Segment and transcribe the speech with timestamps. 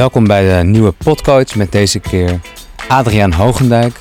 [0.00, 2.40] Welkom bij de nieuwe podcast met deze keer
[2.88, 3.96] Adriaan Hogendijk.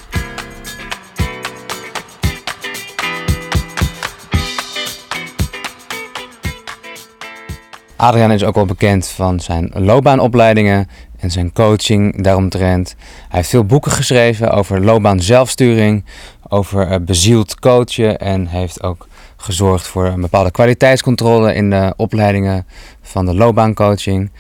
[7.96, 12.96] Adriaan is ook wel bekend van zijn loopbaanopleidingen en zijn coaching daaromtrent.
[13.00, 16.06] Hij heeft veel boeken geschreven over loopbaan zelfsturing,
[16.48, 19.08] over eh, bezield coachen en heeft ook
[19.38, 22.66] gezorgd voor een bepaalde kwaliteitscontrole in de opleidingen
[23.02, 24.32] van de loopbaancoaching.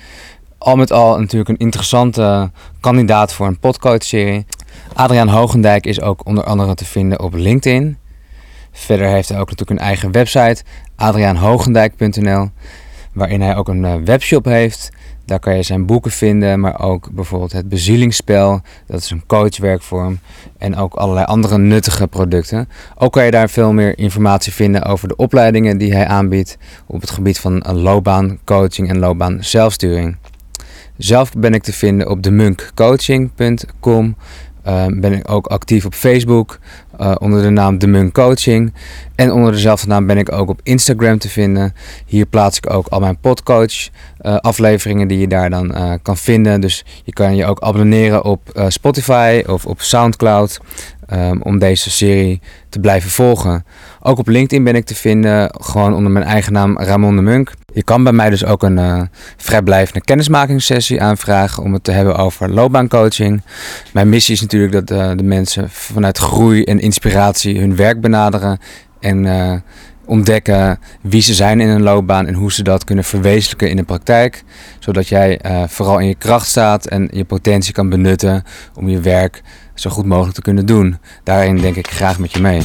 [0.60, 4.45] Al met al natuurlijk een interessante kandidaat voor een podcast-serie.
[4.94, 7.98] Adriaan Hogendijk is ook onder andere te vinden op LinkedIn.
[8.72, 10.64] Verder heeft hij ook natuurlijk een eigen website,
[10.95, 12.50] adriaanhogendijk.nl,
[13.14, 14.90] waarin hij ook een eh, webshop heeft.
[15.26, 20.20] Daar kan je zijn boeken vinden, maar ook bijvoorbeeld het bezielingsspel, dat is een coachwerkvorm,
[20.58, 22.70] en ook allerlei andere nuttige producten.
[22.95, 27.02] Ook kan je daar veel meer informatie vinden over de opleidingen die hij aanbiedt op
[27.02, 30.17] het gebied van loopbaancoaching en loopbaan zelfsturing.
[30.99, 34.16] Zelf ben ik te vinden op demunkcoaching.com.
[34.67, 36.59] Uh, ben ik ook actief op Facebook
[37.02, 38.73] uh, onder de naam Munk Coaching.
[39.16, 41.73] En onder dezelfde naam ben ik ook op Instagram te vinden.
[42.05, 43.89] Hier plaats ik ook al mijn podcoach
[44.22, 46.61] uh, afleveringen die je daar dan uh, kan vinden.
[46.61, 50.59] Dus je kan je ook abonneren op Spotify of op Soundcloud
[51.13, 53.65] um, om deze serie te blijven volgen.
[54.02, 57.53] Ook op LinkedIn ben ik te vinden, gewoon onder mijn eigen naam Ramon de Munk.
[57.73, 59.02] Je kan bij mij dus ook een uh,
[59.37, 63.41] vrijblijvende kennismakingssessie aanvragen om het te hebben over loopbaancoaching.
[63.93, 68.59] Mijn missie is natuurlijk dat uh, de mensen vanuit groei en inspiratie hun werk benaderen
[68.99, 69.53] en uh,
[70.05, 73.83] ontdekken wie ze zijn in een loopbaan en hoe ze dat kunnen verwezenlijken in de
[73.83, 74.43] praktijk.
[74.80, 78.43] Zodat jij vooral in je kracht staat en je potentie kan benutten
[78.75, 79.41] om je werk
[79.80, 80.97] zo goed mogelijk te kunnen doen.
[81.23, 82.61] Daarin denk ik graag met je mee.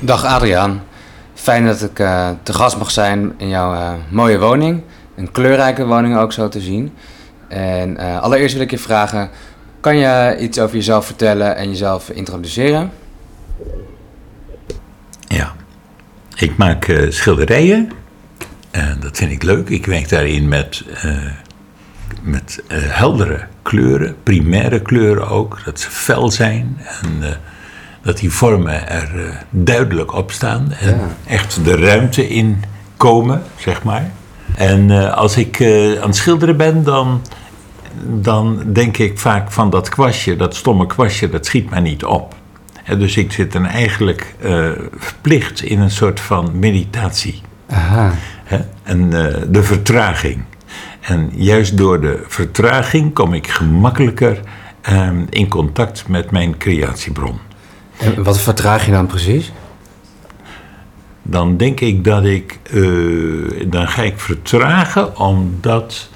[0.00, 0.82] Dag Adriaan,
[1.34, 4.82] fijn dat ik uh, te gast mag zijn in jouw uh, mooie woning.
[5.16, 6.94] Een kleurrijke woning ook zo te zien.
[7.48, 9.30] En uh, allereerst wil ik je vragen,
[9.86, 12.90] kan je iets over jezelf vertellen en jezelf introduceren?
[15.28, 15.54] Ja,
[16.36, 17.90] ik maak uh, schilderijen.
[18.70, 19.68] En dat vind ik leuk.
[19.68, 21.16] Ik werk daarin met, uh,
[22.22, 25.60] met uh, heldere kleuren, primaire kleuren ook.
[25.64, 27.38] Dat ze fel zijn en
[28.02, 30.72] dat die vormen er duidelijk op staan.
[30.72, 31.32] En ja.
[31.32, 32.62] echt de ruimte in
[32.96, 34.10] komen, zeg maar.
[34.56, 35.60] En als ik
[36.00, 37.22] aan het schilderen ben, dan
[38.04, 42.34] dan denk ik vaak van dat kwastje, dat stomme kwastje, dat schiet mij niet op.
[42.84, 47.42] En dus ik zit dan eigenlijk uh, verplicht in een soort van meditatie.
[47.70, 48.14] Aha.
[48.82, 50.42] En uh, de vertraging.
[51.00, 54.40] En juist door de vertraging kom ik gemakkelijker
[54.90, 57.38] uh, in contact met mijn creatiebron.
[57.96, 59.52] En wat vertraag je dan precies?
[61.22, 62.58] Dan denk ik dat ik.
[62.70, 66.10] Uh, dan ga ik vertragen omdat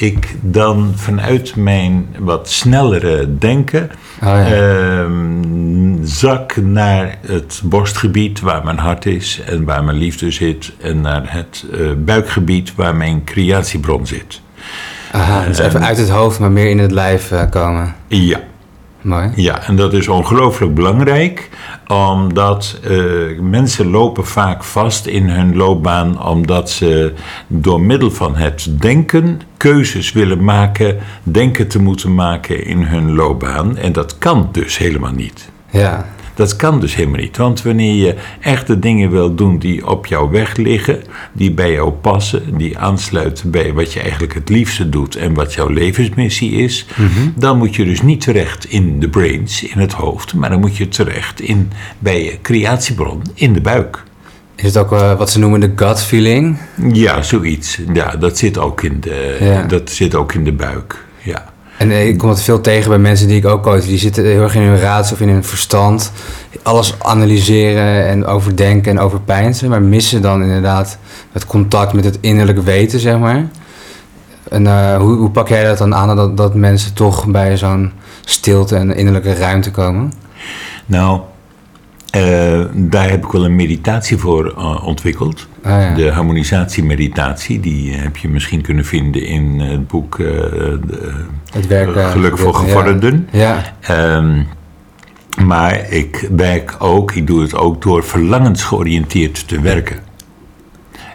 [0.00, 3.90] ik dan vanuit mijn wat snellere denken
[4.22, 5.02] oh ja.
[5.02, 5.10] uh,
[6.02, 11.22] zak naar het borstgebied waar mijn hart is en waar mijn liefde zit, en naar
[11.24, 14.40] het uh, buikgebied waar mijn creatiebron zit.
[15.12, 17.94] Aha, dus even uit het hoofd, maar meer in het lijf uh, komen.
[18.06, 18.40] Ja.
[19.00, 19.30] Mooi.
[19.34, 21.48] Ja, en dat is ongelooflijk belangrijk,
[21.86, 27.12] omdat uh, mensen lopen vaak vast in hun loopbaan omdat ze
[27.46, 33.76] door middel van het denken keuzes willen maken, denken te moeten maken in hun loopbaan.
[33.76, 35.50] En dat kan dus helemaal niet.
[35.70, 36.06] Ja.
[36.34, 37.36] Dat kan dus helemaal niet.
[37.36, 41.02] Want wanneer je echte dingen wil doen die op jouw weg liggen,
[41.32, 45.54] die bij jou passen, die aansluiten bij wat je eigenlijk het liefste doet en wat
[45.54, 47.32] jouw levensmissie is, mm -hmm.
[47.36, 50.76] dan moet je dus niet terecht in de brains, in het hoofd, maar dan moet
[50.76, 54.02] je terecht in, bij je creatiebron, in de buik.
[54.54, 56.58] Is het ook uh, wat ze noemen de gut feeling?
[56.92, 57.78] Ja, zoiets.
[57.92, 59.62] Ja, dat zit ook in de, ja.
[59.62, 61.04] dat zit ook in de buik.
[61.22, 61.52] Ja.
[61.80, 63.84] En ik kom het veel tegen bij mensen die ik ook coach.
[63.84, 66.12] Die zitten heel erg in hun raadsel of in hun verstand.
[66.62, 69.70] Alles analyseren en overdenken en overpeinzen.
[69.70, 70.98] Maar missen dan inderdaad
[71.32, 73.48] het contact met het innerlijk weten, zeg maar.
[74.48, 77.92] En uh, hoe, hoe, pak jij dat dan aan dat, dat mensen toch bij zo'n
[78.24, 80.12] stilte en innerlijke ruimte komen?
[80.86, 81.20] Nou,
[82.16, 84.54] uh, daar heb ik wel een meditatie voor
[84.84, 85.46] ontwikkeld.
[85.62, 85.94] Ah, ja.
[85.94, 92.10] De harmonisatiemeditatie, die heb je misschien kunnen vinden in het boek uh, de, het werk,
[92.10, 93.28] Geluk voor Gevorderden.
[93.32, 93.62] Ja.
[93.80, 94.16] ja.
[94.16, 94.46] Um,
[95.44, 99.98] maar ik werk ook, ik doe het ook door verlangensgeoriënteerd te werken.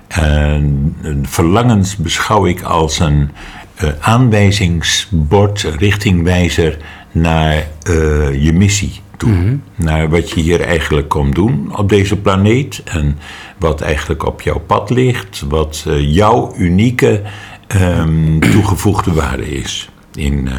[0.07, 3.29] En verlangens beschouw ik als een,
[3.75, 6.77] eh, aanwijzingsbord, richtingwijzer
[7.11, 9.57] naar eh, je missie toe.
[9.75, 12.81] Naar wat je hier eigenlijk komt doen op deze planeet.
[12.85, 13.17] En
[13.57, 15.43] wat eigenlijk op jouw pad ligt.
[15.49, 17.21] Wat eh, jouw unieke
[17.67, 20.53] ehm, toegevoegde waarde is in eh,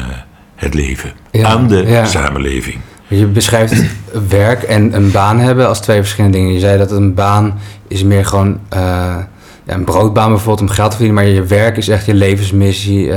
[0.55, 1.11] het leven.
[1.31, 2.05] Ja, aan de ja.
[2.05, 2.77] samenleving.
[3.07, 3.83] Je beschrijft
[4.29, 6.53] werk en een baan hebben als twee verschillende dingen.
[6.53, 8.79] Je zei dat een baan is meer gewoon eh,
[9.63, 11.23] ja, een broodbaan bijvoorbeeld om geld te verdienen.
[11.23, 13.13] Maar je werk is echt je levensmissie,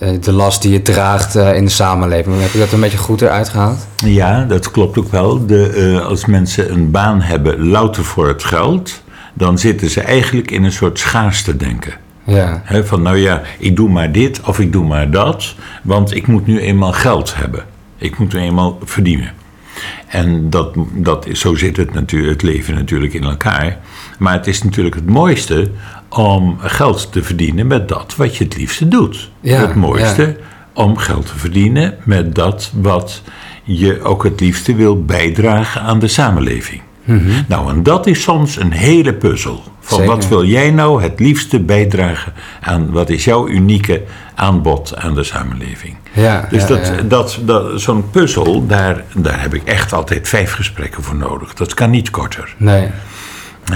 [0.00, 2.40] de last die je draagt eh, in de samenleving.
[2.40, 3.86] Heb je dat een beetje goed eruit gehaald?
[3.96, 5.46] Ja, dat klopt ook wel.
[5.46, 9.02] De, eh, als mensen een baan hebben louter voor het geld,
[9.34, 11.92] dan zitten ze eigenlijk in een soort schaarste denken.
[12.24, 16.26] Ja, van nou ja, ik doe maar dit of ik doe maar dat, want ik
[16.26, 17.64] moet nu eenmaal geld hebben.
[17.96, 19.32] Ik moet nu eenmaal verdienen.
[20.06, 23.78] En dat, dat, is- zo zit het, natuurlijk, het leven natuurlijk in elkaar.
[24.18, 25.70] Maar het is natuurlijk het mooiste
[26.08, 29.30] om geld te verdienen met dat wat je het liefste doet.
[29.40, 30.36] Ja, het mooiste
[30.74, 33.22] om geld te verdienen met dat wat
[33.62, 36.80] je ook het liefste wil bijdragen aan de samenleving.
[37.48, 39.62] Nou, en dat is soms een hele puzzel.
[39.80, 40.14] Van Zeker.
[40.14, 44.02] wat wil jij nou het liefste bijdragen aan wat is jouw unieke
[44.34, 45.96] aanbod aan de samenleving?
[46.12, 46.46] ja.
[46.50, 47.02] Dus ja, dat, ja.
[47.02, 51.54] dat, dat, zo'n puzzel, daar, daar heb ik echt altijd vijf gesprekken voor nodig.
[51.54, 52.54] Dat kan niet korter.
[52.56, 52.88] Nee,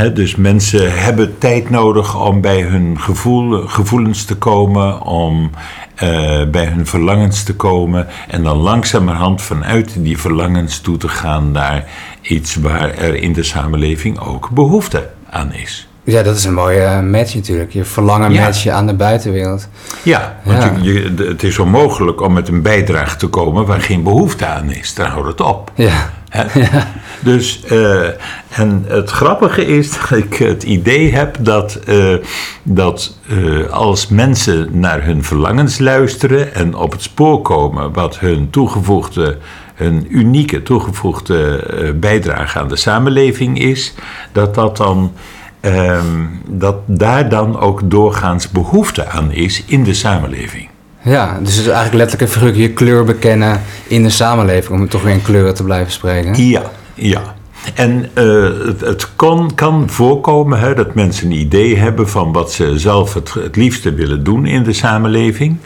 [0.02, 5.50] Dus mensen hebben tijd nodig om bij hun gevoel, gevoelens te komen, om
[5.94, 6.08] eh,
[6.50, 8.06] bij hun verlangens te komen.
[8.29, 11.85] En dan langzamerhand vanuit die verlangens toe te gaan naar
[12.23, 15.88] iets waar er in de samenleving ook behoefte aan is.
[16.05, 17.73] ja, dat is een mooie eh, match natuurlijk.
[17.73, 18.43] Je verlangen Ja.
[18.44, 19.69] matchen aan de buitenwereld.
[20.02, 20.73] Ja, want Ja.
[20.82, 24.70] Je, je- het is onmogelijk om met een bijdrage te komen waar geen behoefte aan
[24.73, 24.94] is.
[24.94, 25.70] Dan houdt het op.
[25.75, 26.11] Ja,
[27.25, 28.06] Dus, eh,
[28.48, 32.14] en het grappige is dat ik het idee heb dat, eh,
[32.62, 38.50] dat eh, als mensen naar hun verlangens luisteren en op het spoor komen wat hun
[38.50, 39.38] toegevoegde,
[39.75, 43.94] hun unieke toegevoegde bijdrage aan de samenleving is,
[44.32, 45.12] dat dat dan.
[45.60, 50.69] ehm, dat daar dan ook doorgaans behoefte aan is in de samenleving.
[51.05, 54.81] Ja, dus het is eigenlijk letterlijk een je kleur bekennen in de samenleving.
[54.81, 56.49] Om toch weer in kleuren te blijven spreken.
[56.49, 56.62] Ja,
[56.95, 57.35] ja.
[57.75, 59.17] En eh, het, het
[59.55, 63.95] kan, voorkomen hè, dat mensen een idee hebben van wat ze zelf het, het liefste
[63.95, 65.56] willen doen in de samenleving.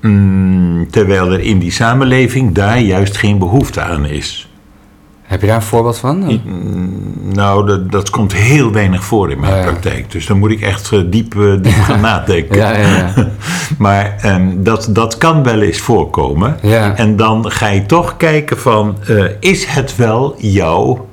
[0.00, 4.49] Mm, terwijl er in die samenleving daar juist geen behoefte aan is.
[5.30, 6.40] Heb je daar een voorbeeld van?
[7.32, 9.62] Nou, dat, dat komt heel weinig voor in mijn ja.
[9.62, 10.10] praktijk.
[10.10, 12.56] Dus dan moet ik echt eh, diep, eh, diep gaan nadenken.
[12.56, 13.12] Ja, ja, ja.
[13.78, 16.60] Maar ehm, dat, dat kan wel eens voorkomen.
[16.96, 18.98] En dan ga je toch kijken van...
[19.06, 21.08] eh, is het wel jouw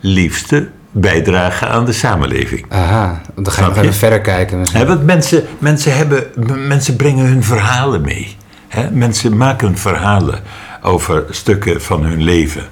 [0.00, 2.66] liefste bijdrage aan de samenleving?
[2.68, 4.86] Aha, dan ga je nog even verder kijken misschien.
[4.86, 6.24] Want mensen, mensen, hebben,
[6.68, 8.36] mensen brengen hun verhalen mee.
[8.68, 8.90] Hè?
[8.90, 10.40] Mensen maken verhalen
[10.82, 12.62] over stukken van hun leven.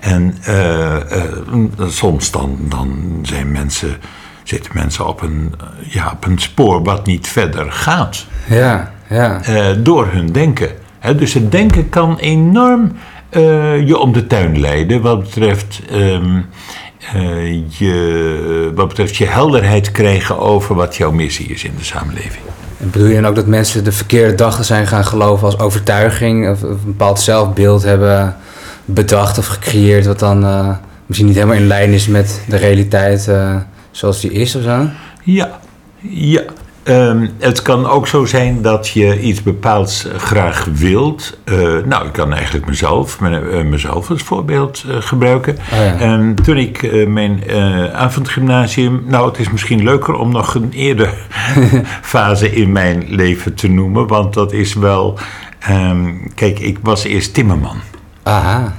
[0.00, 1.32] En eh, eh,
[1.88, 3.96] soms dan, dan zijn mensen,
[4.42, 9.42] zitten mensen op een, eh, ja, op een spoor wat niet verder gaat Ja, ja.
[9.42, 10.68] eh, door hun denken.
[11.16, 12.92] Dus het denken kan enorm
[13.30, 16.40] eh, je om de tuin leiden wat betreft, ehm,
[17.14, 22.44] eh, je, wat betreft je helderheid krijgen over wat jouw missie is in de samenleving.
[22.78, 26.50] En bedoel je dan ook dat mensen de verkeerde gedachten zijn gaan geloven als overtuiging?
[26.50, 28.36] Of, of een bepaald zelfbeeld hebben
[28.84, 30.06] bedacht of gecreëerd...
[30.06, 30.68] wat dan eh,
[31.06, 33.56] misschien niet helemaal in lijn is met de realiteit eh,
[33.90, 34.86] zoals die is of zo?
[35.22, 35.58] Ja,
[36.00, 36.42] ja.
[36.82, 41.38] Ehm, het kan ook zo zijn dat je iets bepaalds eh, graag wilt.
[41.84, 45.56] Nou, ik kan eigenlijk mezelf, me- eh, mezelf als voorbeeld gebruiken.
[45.72, 45.98] Oh ja.
[45.98, 47.42] En toen ik mijn
[47.92, 49.02] avondgymnasium...
[49.06, 51.14] Nou, het is misschien leuker om nog een eerder
[52.02, 54.06] fase in mijn leven te noemen.
[54.06, 55.18] Want dat is wel...
[55.58, 57.76] ehm, kijk, ik was eerst timmerman.
[58.22, 58.74] Aha,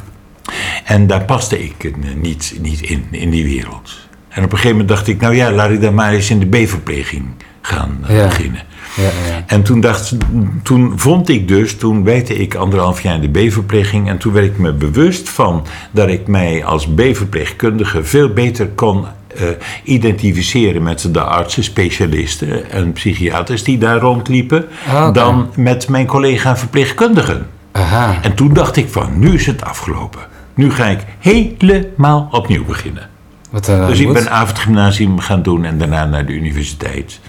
[0.85, 3.99] En daar paste ik niet, niet in, in die wereld.
[4.29, 6.39] En op een gegeven moment dacht ik, nou ja, laat ik dan maar eens in
[6.39, 7.25] de B-verpleging
[7.61, 8.23] gaan eh, Ja.
[8.27, 8.61] beginnen.
[8.95, 9.43] ja, ja.
[9.47, 10.15] En toen, dacht,
[10.63, 14.09] toen vond ik dus, toen werkte ik anderhalf jaar in de B-verpleging.
[14.09, 19.05] En toen werd ik me bewust van dat ik mij als B-verpleegkundige veel beter kon
[19.37, 19.47] eh,
[19.83, 24.65] identificeren met de artsen, specialisten en psychiaters die daar rondliepen.
[24.89, 25.13] Ah.
[25.13, 27.47] Dan met mijn collega verpleegkundigen.
[27.71, 30.21] Aha, En toen dacht ik van, nu is het afgelopen.
[30.53, 33.09] Nu ga ik helemaal opnieuw beginnen.
[33.49, 37.19] wat dan Dus ik ben avondgymnasium gaan doen en daarna naar de universiteit.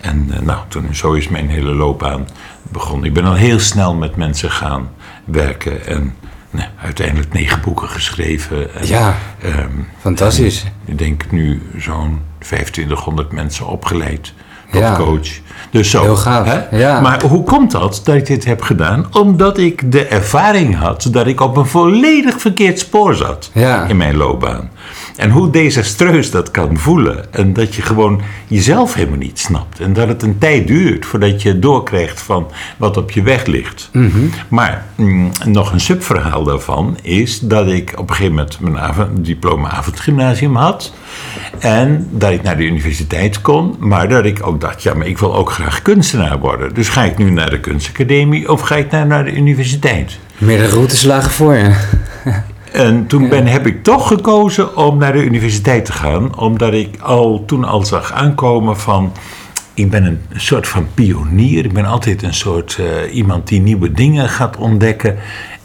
[0.00, 2.28] En eh, nou, toen, zo is mijn hele loopbaan
[2.62, 3.06] begonnen.
[3.06, 4.90] Ik ben al heel snel met mensen gaan
[5.24, 6.14] werken en
[6.50, 8.74] nou, uiteindelijk negen boeken geschreven.
[8.74, 9.70] En, Ja, ehm,
[10.00, 10.64] fantastisch.
[10.84, 14.32] ik denk nu zo'n 2500 mensen opgeleid
[14.72, 14.96] tot Ja.
[14.96, 15.28] coach.
[15.70, 16.02] Dus zo.
[16.02, 16.76] Heel gaaf, hè?
[16.78, 17.00] ja.
[17.00, 19.06] Maar hoe komt dat dat ik dit heb gedaan?
[19.12, 23.84] Omdat ik de ervaring had dat ik op een volledig verkeerd spoor zat Ja.
[23.84, 24.70] in mijn loopbaan.
[25.20, 27.32] En hoe desastreus dat kan voelen.
[27.32, 29.80] En dat je gewoon jezelf helemaal niet snapt.
[29.80, 33.90] En dat het een tijd duurt voordat je doorkrijgt van wat op je weg ligt.
[34.48, 39.24] Maar mm, nog een subverhaal daarvan is dat ik op een gegeven moment mijn avond,
[39.24, 40.92] diploma avondgymnasium had.
[41.58, 43.76] En dat ik naar de universiteit kon.
[43.78, 46.74] Maar dat ik ook dacht, ja, maar ik wil ook graag kunstenaar worden.
[46.74, 50.18] Dus ga ik nu naar de kunstacademie of ga ik naar, naar de universiteit?
[50.38, 51.74] Meerdere routes lagen voor je.
[52.72, 57.00] En toen ben, heb ik toch gekozen om naar de universiteit te gaan, omdat ik
[57.00, 59.12] al toen al zag aankomen van.
[59.74, 61.64] Ik ben een soort van pionier.
[61.64, 65.16] Ik ben altijd een soort eh, iemand die nieuwe dingen gaat ontdekken.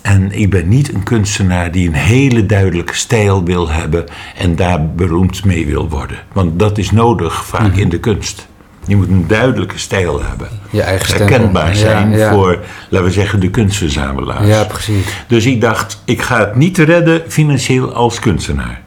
[0.02, 4.06] En ik ben niet een kunstenaar die een hele duidelijke stijl wil hebben
[4.38, 6.18] en daar beroemd mee wil worden.
[6.34, 8.48] Want dat is nodig vaak in de kunst.
[8.88, 10.48] Je moet een duidelijke stijl hebben.
[10.70, 11.28] Je eigen stempel.
[11.28, 12.32] Herkenbaar zijn ja.
[12.32, 14.48] voor, laten we zeggen, de kunstverzamelaars.
[14.48, 15.06] Ja, precies.
[15.28, 18.82] Dus ik dacht, ik ga het niet redden financieel als kunstenaar.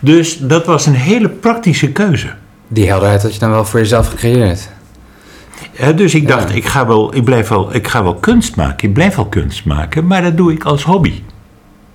[0.00, 2.28] Dus dat was een hele praktische keuze.
[2.68, 4.68] Die helderheid had je dan wel voor jezelf gecreëerd.
[5.94, 6.54] Dus ik dacht, Ja.
[6.54, 8.88] ik, ga wel, ik, blijf wel, ik ga wel kunst maken.
[8.88, 11.22] Ik blijf wel kunst maken, maar dat doe ik als hobby.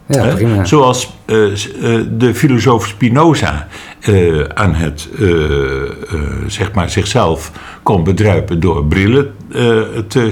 [0.10, 0.66] Ja, prima.
[0.66, 3.68] Zoals eh, eh, de filosoof Spinoza
[4.00, 5.10] eh, aan het,
[6.48, 7.52] zeg maar, zichzelf
[7.84, 9.34] kon bedruipen door brillen
[10.08, 10.30] te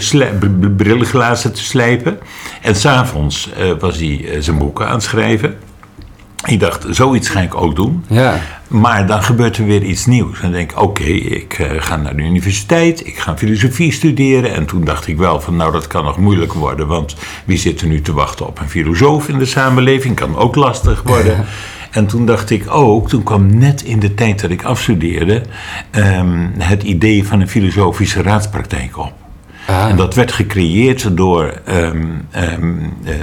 [0.77, 2.17] brillenglazen te slijpen.
[2.62, 5.55] En s'avonds was hij zijn boeken aan het schrijven.
[6.46, 8.03] Ik dacht, zoiets ga ik ook doen.
[8.08, 10.41] Ja, Maar dan gebeurt er weer iets nieuws.
[10.41, 14.53] Dan denk ik, oké, ik eh, ga naar de universiteit, ik ga filosofie studeren.
[14.53, 16.88] En toen dacht ik wel van, nou dat kan nog moeilijk worden.
[16.88, 17.15] Want
[17.46, 20.15] wie zit er nu te wachten op een filosoof in de samenleving?
[20.15, 21.46] Kan ook lastig worden.
[21.91, 25.44] En toen dacht ik ook, toen kwam net in de tijd dat ik afstudeerde...
[25.91, 29.13] ehm, het idee van een filosofische raadspraktijk op.
[29.67, 29.89] Ah.
[29.89, 33.13] En dat werd gecreëerd door, ehm, ehm, eh,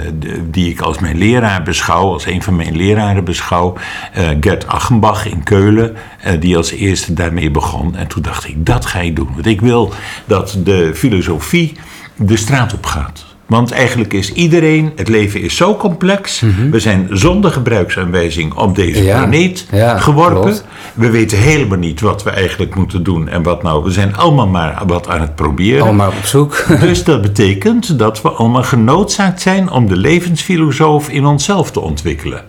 [0.49, 3.73] die ik als mijn leraar beschouw, als een van mijn leraren beschouw,
[4.13, 7.95] eh, Gert Achenbach in Keulen, eh, die als eerste daarmee begon.
[7.95, 9.29] En toen dacht ik, dat ga ik doen.
[9.33, 9.93] Want ik wil
[10.25, 11.77] dat de filosofie
[12.15, 13.34] de straat op gaat.
[13.45, 16.43] Want eigenlijk is iedereen, het leven is zo complex.
[16.71, 19.07] We zijn zonder gebruiksaanwijzing op deze Mhm.
[19.07, 20.41] Ja, planeet ja, geworpen.
[20.41, 20.65] klopt.
[20.93, 23.83] We weten helemaal niet wat we eigenlijk moeten doen en wat nou.
[23.83, 25.81] We zijn allemaal maar wat aan het proberen.
[25.83, 26.65] allemaal op zoek.
[26.79, 32.41] Dus dat betekent dat we allemaal genoodzaakt zijn om de levensfilosoof in onszelf te ontwikkelen.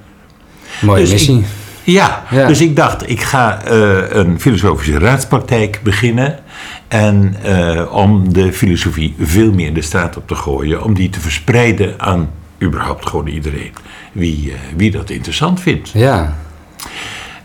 [0.80, 1.38] Mooie Dus missie.
[1.38, 1.44] ik-
[1.84, 2.46] ja, Ja.
[2.46, 6.38] dus ik dacht, ik ga eh, een filosofische raadspraktijk beginnen.
[6.88, 10.82] En eh, om de filosofie veel meer de straat op te gooien.
[10.82, 12.30] Om die te verspreiden aan
[12.62, 13.72] überhaupt gewoon iedereen.
[14.12, 15.90] Wie, eh, wie dat interessant vindt.
[15.94, 16.36] Ja,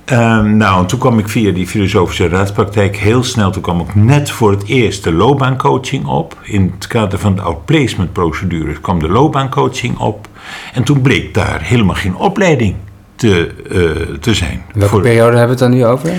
[0.06, 3.52] Ehm, nou, en toen kwam ik via die filosofische raadspraktijk heel snel.
[3.52, 6.38] Toen kwam ik net voor het eerst de loopbaancoaching op.
[6.44, 10.28] In het kader van de outplacement procedures kwam de loopbaancoaching op.
[10.74, 12.76] En toen bleek daar helemaal geen opleiding
[13.16, 14.64] te, eh, te zijn.
[14.74, 16.12] welke Voor- periode hebben we het dan nu over?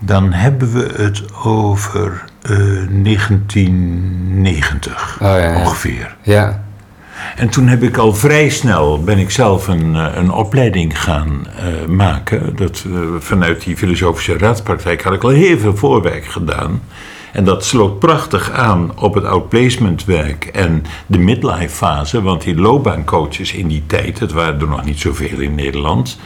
[0.00, 2.50] Dan hebben we het over eh,
[3.02, 5.60] 1990 Oh, ja, ja.
[5.60, 6.16] ongeveer.
[6.22, 6.64] Ja,
[7.36, 11.46] En toen heb ik al vrij snel, ben ik zelf een, eh, een opleiding gaan
[11.56, 12.56] eh, maken.
[12.56, 16.80] Dat, eh, vanuit die filosofische raadspraktijk had ik al heel veel voorwerk gedaan.
[17.36, 22.22] En dat sloot prachtig aan op het outplacement werk en de midlife fase.
[22.22, 26.18] Want die loopbaancoaches in die tijd, het waren er nog niet zoveel in Nederland.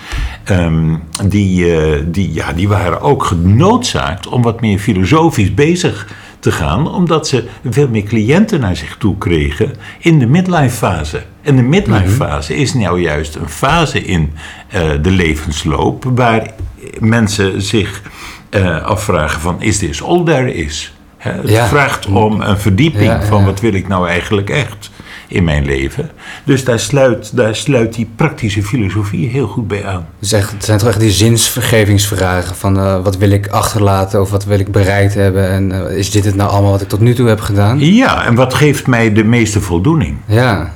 [0.45, 6.53] ehm, die, eh, die, ja, die waren ook genoodzaakt om wat meer filosofisch bezig te
[6.53, 11.23] gaan, omdat ze veel meer cliënten naar zich toe kregen in de midlife fase.
[11.43, 14.33] En de midlife fase is nou juist een fase in
[14.69, 16.51] eh, de levensloop waar
[16.99, 18.03] mensen zich
[18.51, 20.93] eh, afvragen van is this all there is?
[21.21, 21.67] Het Ja.
[21.67, 24.91] vraagt om een verdieping Ja, ja, van wat wil ik nou eigenlijk echt
[25.29, 26.11] in mijn leven.
[26.45, 30.07] Dus daar sluit, daar sluit die praktische filosofie heel goed bij aan.
[30.19, 34.31] dus echt, het zijn toch echt die zinsvergevingsvragen van eh, wat wil ik achterlaten of
[34.31, 37.01] wat wil ik bereikt hebben en eh, is dit het nou allemaal wat ik tot
[37.01, 37.79] nu toe heb gedaan?
[37.79, 40.17] Ja, en wat geeft mij de meeste voldoening?
[40.27, 40.73] Ja,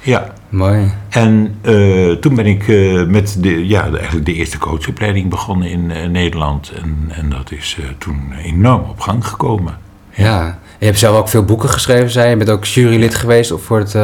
[0.00, 0.92] Ja, mooi.
[1.08, 5.90] En eh, toen ben ik eh, met de, ja, eigenlijk de eerste coachopleiding begonnen in
[5.90, 6.72] eh, Nederland.
[6.82, 9.78] En, en dat is toen enorm op gang gekomen.
[10.10, 10.58] Ja.
[10.78, 12.36] Je hebt zelf ook veel boeken geschreven, zei je.
[12.36, 13.96] Bent ook jurylid geweest of voor, het,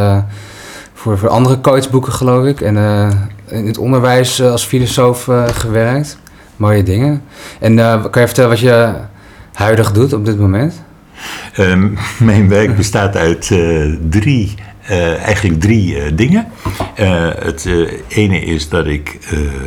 [0.92, 2.60] voor, voor andere coachboeken, geloof ik.
[2.60, 2.76] En
[3.48, 6.18] in het onderwijs als filosoof gewerkt.
[6.56, 7.22] Mooie dingen.
[7.60, 8.94] En kan je vertellen wat je
[9.52, 10.82] huidig doet op dit moment?
[11.54, 11.88] Ehm,
[12.30, 13.52] mijn werk bestaat uit
[14.08, 14.54] drie
[14.84, 16.46] eh, eigenlijk drie eh, dingen.
[16.94, 17.68] Eh, het
[18.08, 19.18] ene is dat ik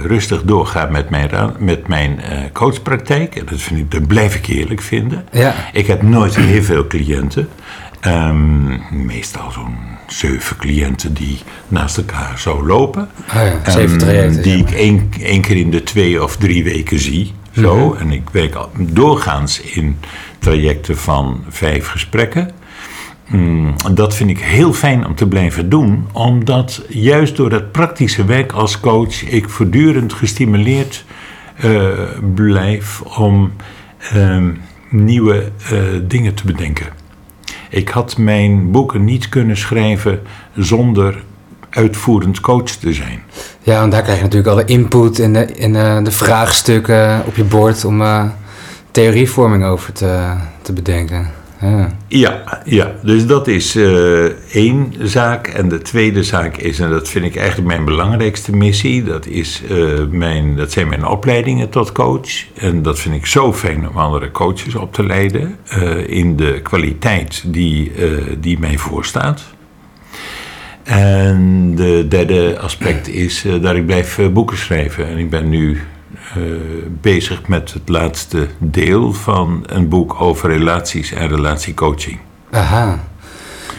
[0.03, 2.19] rustig doorga met mijn, met mijn
[2.53, 3.35] coachpraktijk.
[3.35, 5.25] En dat, vind ik, dat blijf ik eerlijk vinden.
[5.31, 5.53] Ja.
[5.73, 7.49] Ik heb nooit heel veel cliënten.
[8.07, 9.75] Um, meestal zo'n
[10.07, 13.09] zeven cliënten die naast elkaar zo lopen.
[13.29, 14.41] Oh ja, zeven ehm, trajecten.
[14.41, 17.33] die ik één, één keer in de twee of drie weken zie.
[17.51, 17.89] Zo.
[17.89, 17.97] Mhm.
[18.01, 19.97] En ik werk doorgaans in
[20.39, 22.51] trajecten van vijf gesprekken.
[23.27, 28.25] Mm, dat vind ik heel fijn om te blijven doen, omdat juist door dat praktische
[28.25, 31.05] werk als coach ik voortdurend gestimuleerd
[31.65, 31.89] uh,
[32.35, 33.51] blijf om
[34.15, 34.43] uh,
[34.89, 36.85] nieuwe uh, dingen te bedenken.
[37.69, 40.21] Ik had mijn boeken niet kunnen schrijven
[40.55, 41.23] zonder
[41.69, 43.21] uitvoerend coach te zijn.
[43.61, 47.43] Ja, en daar krijg je natuurlijk alle input en de, en, de vraagstukken op je
[47.43, 48.03] bord om
[48.91, 51.31] theorievorming over te, te bedenken.
[51.59, 51.91] Ja.
[52.07, 54.23] ja, ja, dus dat is uh,
[54.55, 55.47] één zaak.
[55.47, 59.61] En de tweede zaak is, en dat vind ik eigenlijk mijn belangrijkste missie, dat, is,
[59.71, 62.45] uh, mijn, dat zijn mijn opleidingen tot coach.
[62.55, 66.59] En dat vind ik zo fijn om andere coaches op te leiden uh, in de
[66.63, 67.91] kwaliteit die,
[68.39, 69.43] die mij voorstaat.
[70.83, 75.07] En de derde aspect is dat ik blijf boeken schrijven.
[75.07, 75.81] En ik ben nu
[77.01, 82.19] bezig met het laatste deel van een boek over relaties en relatiecoaching.
[82.51, 82.99] Aha.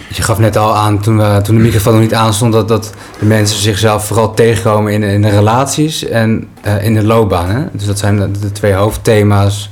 [0.09, 2.95] Je gaf net al aan toen, we, toen de microfoon nog niet aanstond dat, dat
[3.19, 7.51] de mensen zichzelf vooral tegenkomen in, in de relaties en uh, in de loopbaan.
[7.51, 7.65] Hè?
[7.73, 9.71] Dus dat zijn de, de, twee hoofdthema's.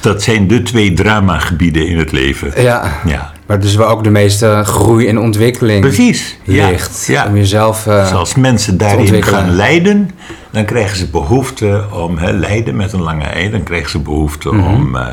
[0.00, 2.62] Dat zijn de twee dramagebieden in het leven.
[2.62, 3.00] Ja.
[3.06, 3.32] ja.
[3.46, 7.06] Maar dus waar ook de meeste groei en ontwikkeling Precies, ligt.
[7.06, 7.26] Ja.
[7.26, 10.10] Om jezelf uh, dus als mensen daarin gaan lijden,
[10.54, 14.52] dan krijgen ze behoefte om, hè, lijden met een lange ei, dan krijgen ze behoefte
[14.52, 14.74] mhm.
[14.74, 15.06] om uh,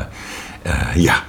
[0.66, 1.22] uh, ja,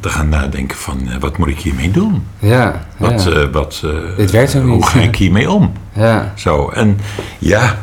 [0.00, 2.26] te gaan nadenken van wat moet ik hiermee doen?
[2.38, 3.84] Ja, wat, wat,
[4.16, 4.52] Dit niet.
[4.52, 5.72] Hoe ga ik hiermee om?
[5.92, 6.32] Ja.
[6.36, 6.98] Zo, en
[7.38, 7.78] ja,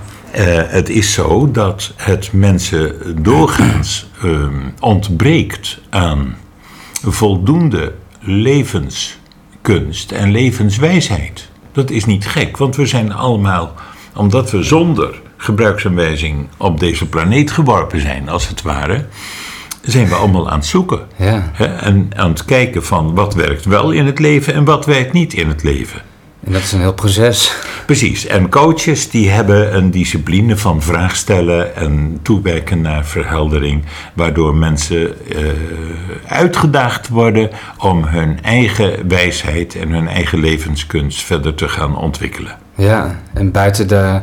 [0.67, 6.35] het is zo dat het mensen doorgaans ehm, ontbreekt aan
[7.03, 11.49] voldoende levenskunst en levenswijsheid.
[11.71, 13.73] Dat is niet gek, want we zijn allemaal,
[14.13, 19.05] omdat we zonder gebruiksaanwijzing op deze planeet geworpen zijn, als het ware,
[19.81, 20.99] zijn we allemaal aan het zoeken.
[21.15, 21.51] Ja.
[21.57, 25.33] En aan het kijken van wat werkt wel in het leven en wat werkt niet
[25.33, 26.01] in het leven.
[26.43, 27.55] En dat is een heel proces.
[27.85, 28.25] Precies.
[28.25, 34.99] En coaches die hebben een discipline van vraag stellen en toewerken naar verheldering, waardoor mensen
[34.99, 35.47] uh,
[36.25, 42.57] uitgedaagd worden om hun eigen wijsheid en hun eigen levenskunst verder te gaan ontwikkelen.
[42.75, 44.21] Ja, en buiten de,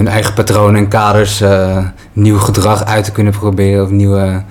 [0.00, 4.42] hun eigen patronen en kaders uh, nieuw gedrag uit te kunnen proberen of nieuwe,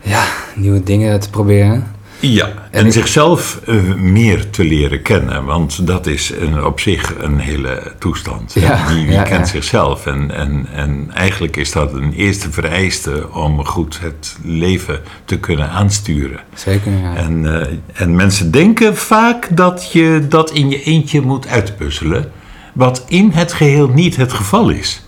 [0.00, 1.98] ja, nieuwe dingen te proberen.
[2.20, 7.38] Ja, en, zichzelf uh, meer te leren kennen, want dat is een, op zich een
[7.38, 8.52] hele toestand.
[8.54, 10.06] Ja, wie, wie kent zichzelf?
[10.06, 15.70] En, en, en eigenlijk is dat een eerste vereiste om goed het leven te kunnen
[15.70, 16.40] aansturen.
[16.54, 17.16] Zeker, ja.
[17.16, 22.30] En, uh, en mensen denken vaak dat je dat in je eentje moet uitpuzzelen,
[22.72, 25.04] wat in het geheel niet het geval is.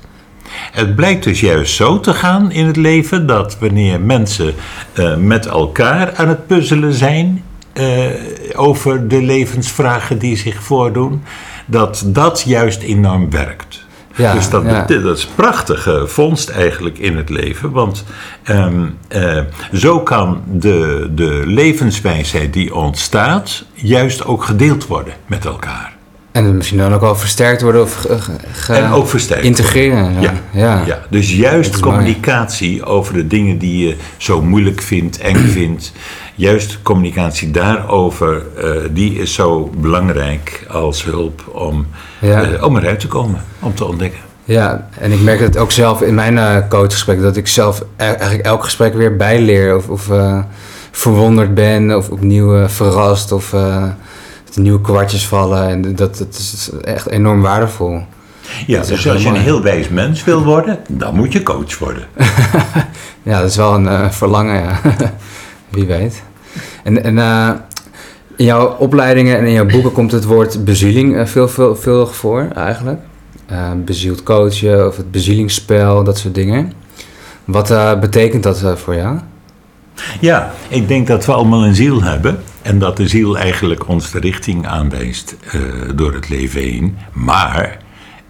[0.73, 4.55] Het blijkt dus juist zo te gaan in het leven dat wanneer mensen
[4.95, 7.45] uh, met elkaar aan het puzzelen zijn
[7.75, 8.07] uh,
[8.55, 11.23] over de levensvragen die zich voordoen,
[11.67, 13.85] dat dat juist enorm werkt.
[14.17, 14.85] Ja, dus dat, ja.
[14.87, 17.71] dat is prachtige vondst eigenlijk in het leven.
[17.71, 18.05] Want
[18.49, 19.41] um, uh,
[19.73, 25.93] zo kan de, de levenswijsheid die ontstaat, juist ook gedeeld worden met elkaar.
[26.33, 28.07] En misschien dan ook wel versterkt worden of
[28.69, 30.21] en ook versterkt integreren.
[30.21, 30.33] Ja.
[30.53, 30.83] Ja.
[30.87, 31.03] ja.
[31.11, 35.93] Dus juist communicatie over de dingen die je zo moeilijk vindt, eng vindt.
[36.35, 41.87] Juist communicatie daarover, uh, die is zo belangrijk als hulp om,
[42.19, 42.51] ja.
[42.51, 44.21] uh, om eruit te komen, om te ontdekken.
[44.45, 48.05] Ja, en ik merk het ook zelf in mijn uh, coachgesprek, dat ik zelf e-,
[48.05, 50.11] eigenlijk elk gesprek weer bijleer of, of
[50.91, 53.55] verwonderd ben of opnieuw verrast of
[54.55, 55.69] de nieuwe kwartjes vallen.
[55.69, 58.03] En dat, dat is echt enorm waardevol.
[58.67, 62.07] Ja, dus als je een heel wijs mens wil worden, dan moet je coach worden.
[63.23, 64.81] ja, dat is wel een uh, verlangen, ja.
[65.69, 66.23] Wie weet.
[66.85, 67.51] En, en uh,
[68.37, 72.07] in jouw opleidingen en in jouw boeken komt het woord bezieling uh, veel, veel, veel
[72.07, 73.01] voor, eigenlijk.
[73.85, 76.73] bezield coachen of het bezielingsspel, dat soort dingen.
[77.45, 79.19] Wat betekent dat voor jou?
[80.21, 82.43] Ja, ik denk dat we allemaal een ziel hebben.
[82.63, 85.63] En dat de ziel eigenlijk ons de richting aanwijst uh,
[85.95, 86.97] door het leven heen.
[87.13, 87.79] Maar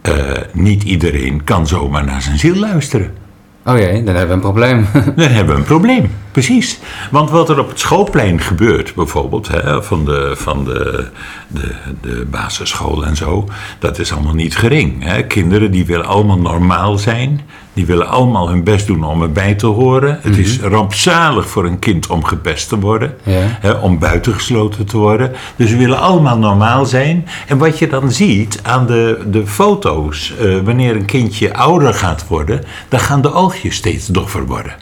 [0.08, 0.14] uh,
[0.52, 3.22] niet iedereen kan zomaar naar zijn ziel luisteren.
[3.64, 4.86] Oh jee, dan hebben we een probleem.
[5.16, 6.78] Dan hebben we een probleem, precies.
[7.10, 11.06] Want wat er op het schoolplein gebeurt, bijvoorbeeld, hè, van, de, van de,
[11.48, 15.04] de, de basisschool en zo, dat is allemaal niet gering.
[15.04, 15.22] Hè.
[15.22, 17.40] Kinderen die willen allemaal normaal zijn,
[17.74, 20.18] die willen allemaal hun best doen om erbij te horen.
[20.22, 23.32] Het is rampzalig voor een kind om gepest te worden, Ja.
[23.60, 25.32] hè, om buitengesloten te worden.
[25.56, 27.26] Dus we willen allemaal normaal zijn.
[27.46, 32.26] En wat je dan ziet aan de, de foto's, eh, wanneer een kindje ouder gaat
[32.28, 34.74] worden, dan gaan de oogjes steeds doffer worden.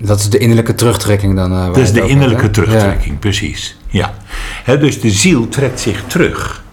[0.00, 1.52] Dat is de innerlijke terugtrekking dan.
[1.52, 3.76] eh, Dat is de innerlijke hebt, terugtrekking, precies.
[3.88, 4.14] Ja.
[4.64, 6.64] Hè, dus de ziel trekt zich terug.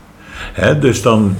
[0.80, 1.36] Dus dan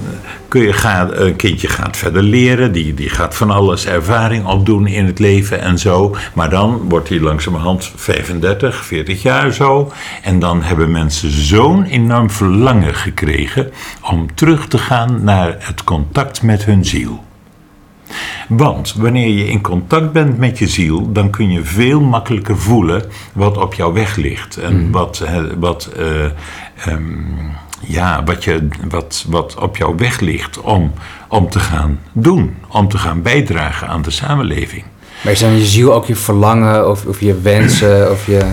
[0.48, 4.86] kun je gaan, een kindje gaat verder leren, die, die gaat van alles ervaring opdoen
[4.86, 6.16] in het leven en zo.
[6.34, 9.92] Maar dan wordt hij langzamerhand 35, 40 jaar zo.
[10.22, 13.70] En dan hebben mensen zo'n enorm verlangen gekregen
[14.10, 17.24] om terug te gaan naar het contact met hun ziel.
[18.48, 23.02] Want wanneer je in contact bent met je ziel, dan kun je veel makkelijker voelen
[23.32, 24.56] wat op jouw weg ligt.
[24.56, 26.24] En wat, eh, wat, eh,
[26.84, 27.02] ehm,
[27.80, 30.92] ja, wat, je, wat, wat op jouw weg ligt om,
[31.28, 34.84] om te gaan doen, om te gaan bijdragen aan de samenleving.
[35.22, 38.52] Maar is dan je ziel ook je verlangen of, of je wensen of je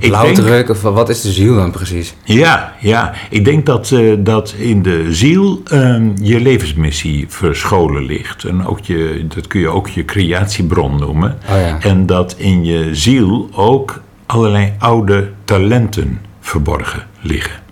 [0.00, 0.68] blauwdruk?
[0.68, 2.14] Of wat is de ziel dan precies?
[2.24, 3.12] Ja, ja.
[3.30, 8.44] ik denk dat, eh, dat in de ziel ehm, je levensmissie verscholen ligt.
[8.44, 11.38] En ook je, dat kun je ook je creatiebron noemen.
[11.50, 11.78] Oh ja.
[11.80, 17.63] En dat in je ziel ook allerlei oude talenten verborgen liggen.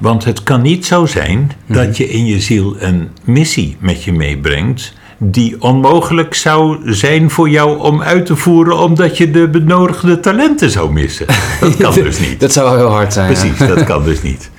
[0.00, 4.12] Want het kan niet zo zijn dat je in je ziel een missie met je
[4.12, 4.92] meebrengt.
[5.18, 8.78] die onmogelijk zou zijn voor jou om uit te voeren.
[8.78, 11.26] omdat je de benodigde talenten zou missen.
[11.60, 12.40] Dat kan dus niet.
[12.40, 13.30] Dat zou wel heel hard zijn.
[13.30, 13.40] ja.
[13.40, 14.50] Precies, dat kan dus niet.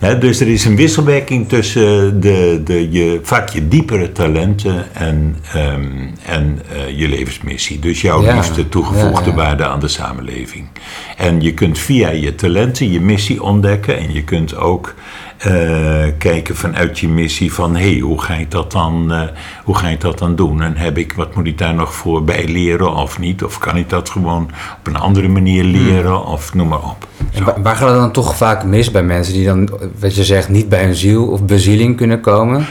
[0.00, 6.08] Dus er is een wisselwerking tussen de, de, je, vaak je diepere talenten en, ehm,
[6.24, 7.78] en eh, je levensmissie.
[7.78, 9.42] Dus jouw Ja, liefste toegevoegde ja, ja.
[9.42, 10.68] waarde aan de samenleving.
[11.16, 13.98] En je kunt via je talenten je missie ontdekken.
[13.98, 14.94] En je kunt ook
[15.40, 17.76] eh, kijken vanuit je missie van...
[17.76, 19.20] hé, hey, hoe, ga ik dat dan, eh,
[19.64, 20.62] hoe ga ik dat dan doen?
[20.62, 23.44] En heb ik, wat moet ik daar nog voor bij leren of niet?
[23.44, 26.26] Of kan ik dat gewoon op een andere manier leren?
[26.26, 27.06] Of noem maar op.
[27.32, 30.24] En wa- waar gaat het dan toch vaak mis bij mensen die dan, wat je
[30.24, 32.66] zegt, niet bij hun ziel of bezieling kunnen komen?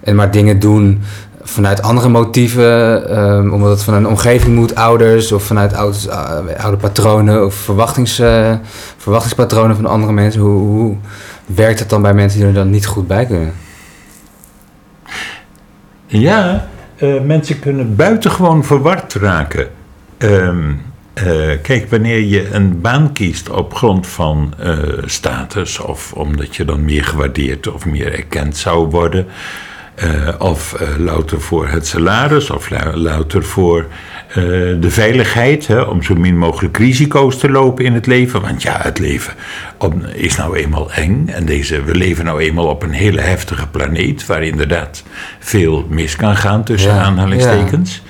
[0.00, 1.00] En maar dingen doen
[1.42, 6.76] vanuit andere motieven, ehm, omdat het van een omgeving moet, ouders of vanuit eh, oude
[6.76, 8.22] patronen of verwachtings,
[8.96, 10.40] verwachtingspatronen van andere mensen.
[10.40, 10.96] Hoe, hoe
[11.54, 13.52] werkt het dan bij mensen die er dan niet goed bij kunnen?
[16.06, 19.68] Ja, eh, mensen kunnen buitengewoon verward raken.
[20.18, 20.72] Ehm,
[21.14, 21.24] eh,
[21.62, 26.84] kijk, wanneer je een baan kiest op grond van eh, status, of omdat je dan
[26.84, 29.26] meer gewaardeerd of meer erkend zou worden,
[30.38, 33.86] of louter voor het salaris, of lou- louter voor
[34.34, 38.40] de veiligheid, hè, om zo min mogelijk risico's te lopen in het leven.
[38.40, 39.34] Want ja, het leven
[40.14, 41.28] is nou eenmaal eng.
[41.28, 45.02] En deze, we leven nou eenmaal op een hele heftige planeet, waar inderdaad
[45.38, 48.02] veel mis kan gaan tussen Ja, aanhalingstekens.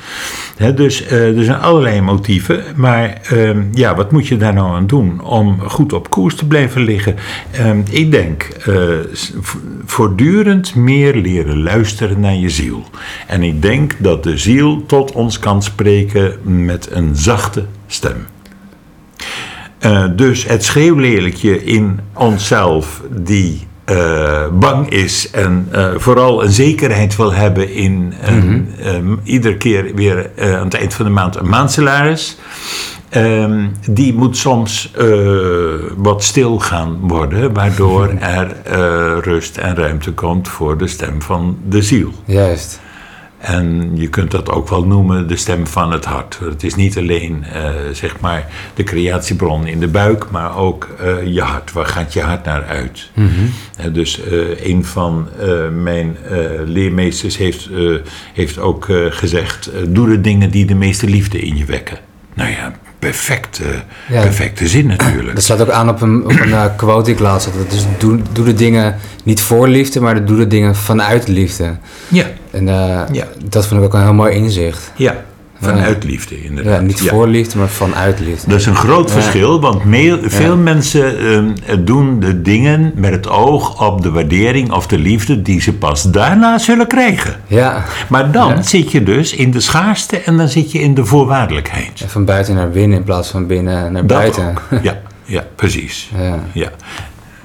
[0.56, 2.62] Hè, dus eh, er zijn allerlei motieven.
[2.76, 6.46] Maar ehm, ja, wat moet je daar nou aan doen om goed op koers te
[6.46, 7.16] blijven liggen?
[7.50, 8.74] Ehm, ik denk eh,
[9.84, 12.84] voortdurend meer leren luisteren naar je ziel.
[13.26, 16.11] En ik denk dat de ziel tot ons kan spreken
[16.42, 18.26] met een zachte stem.
[19.82, 27.16] Eh, dus het schreeuwlelijkje in onszelf die eh, bang is en eh, vooral een zekerheid
[27.16, 31.48] wil hebben in een, ehm, iedere keer weer aan het eind van de maand een
[31.48, 32.38] maandsalaris.
[33.08, 34.92] ehm, die moet soms
[35.96, 38.56] wat stil gaan worden, waardoor er
[39.20, 42.10] rust en ruimte komt voor de stem van de ziel.
[42.24, 42.80] Juist.
[43.42, 46.38] En je kunt dat ook wel noemen de stem van het hart.
[46.44, 51.26] Het is niet alleen eh, zeg maar de creatiebron in de buik, maar ook eh,
[51.26, 51.72] je hart.
[51.72, 53.10] Waar gaat je hart naar uit?
[53.76, 55.28] Eh, dus eh, een van
[55.82, 56.16] mijn
[56.64, 57.68] leermeesters heeft,
[58.32, 61.98] heeft ook gezegd: doe de dingen die de meeste liefde in je wekken.
[62.34, 62.72] Nou ja,
[63.06, 63.64] perfecte,
[64.08, 64.22] Ja.
[64.22, 65.34] perfecte zin natuurlijk.
[65.34, 67.70] Dat staat ook aan op een, op een eh, quote die ik laatst had.
[67.70, 71.76] Dus doe, doe de dingen niet voor liefde, maar doe de dingen vanuit liefde.
[72.08, 73.24] Ja, En eh, Ja.
[73.44, 74.92] dat vond ik ook een heel mooi inzicht.
[74.96, 75.24] ja,
[75.62, 76.74] vanuit liefde inderdaad.
[76.74, 78.50] Ja, niet voor liefde, maar vanuit liefde.
[78.50, 79.82] Dat is een groot verschil, want
[80.22, 85.42] veel mensen ehm, doen de dingen met het oog op de waardering of de liefde
[85.42, 87.34] die ze pas daarna zullen krijgen.
[87.46, 91.04] Ja, Maar dan zit je dus in de schaarste en dan zit je in de
[91.04, 92.04] voorwaardelijkheid.
[92.06, 94.48] van buiten naar binnen in plaats van binnen naar Dat buiten.
[94.48, 94.62] ook.
[94.82, 96.10] Ja, ja, precies.
[96.18, 96.38] Ja.
[96.52, 96.68] Ja.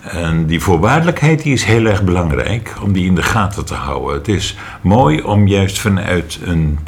[0.02, 4.18] En die voorwaardelijkheid die is heel erg belangrijk om die in de gaten te houden.
[4.18, 6.80] Het is mooi om juist vanuit een,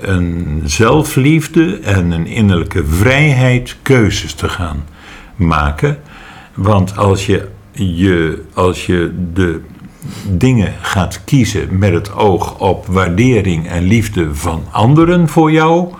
[0.00, 4.84] een zelfliefde en een innerlijke vrijheid keuzes te gaan
[5.36, 5.98] maken.
[6.54, 9.60] Want als je, je, als je de
[10.28, 15.94] dingen gaat kiezen met het oog op waardering en liefde van anderen voor jou,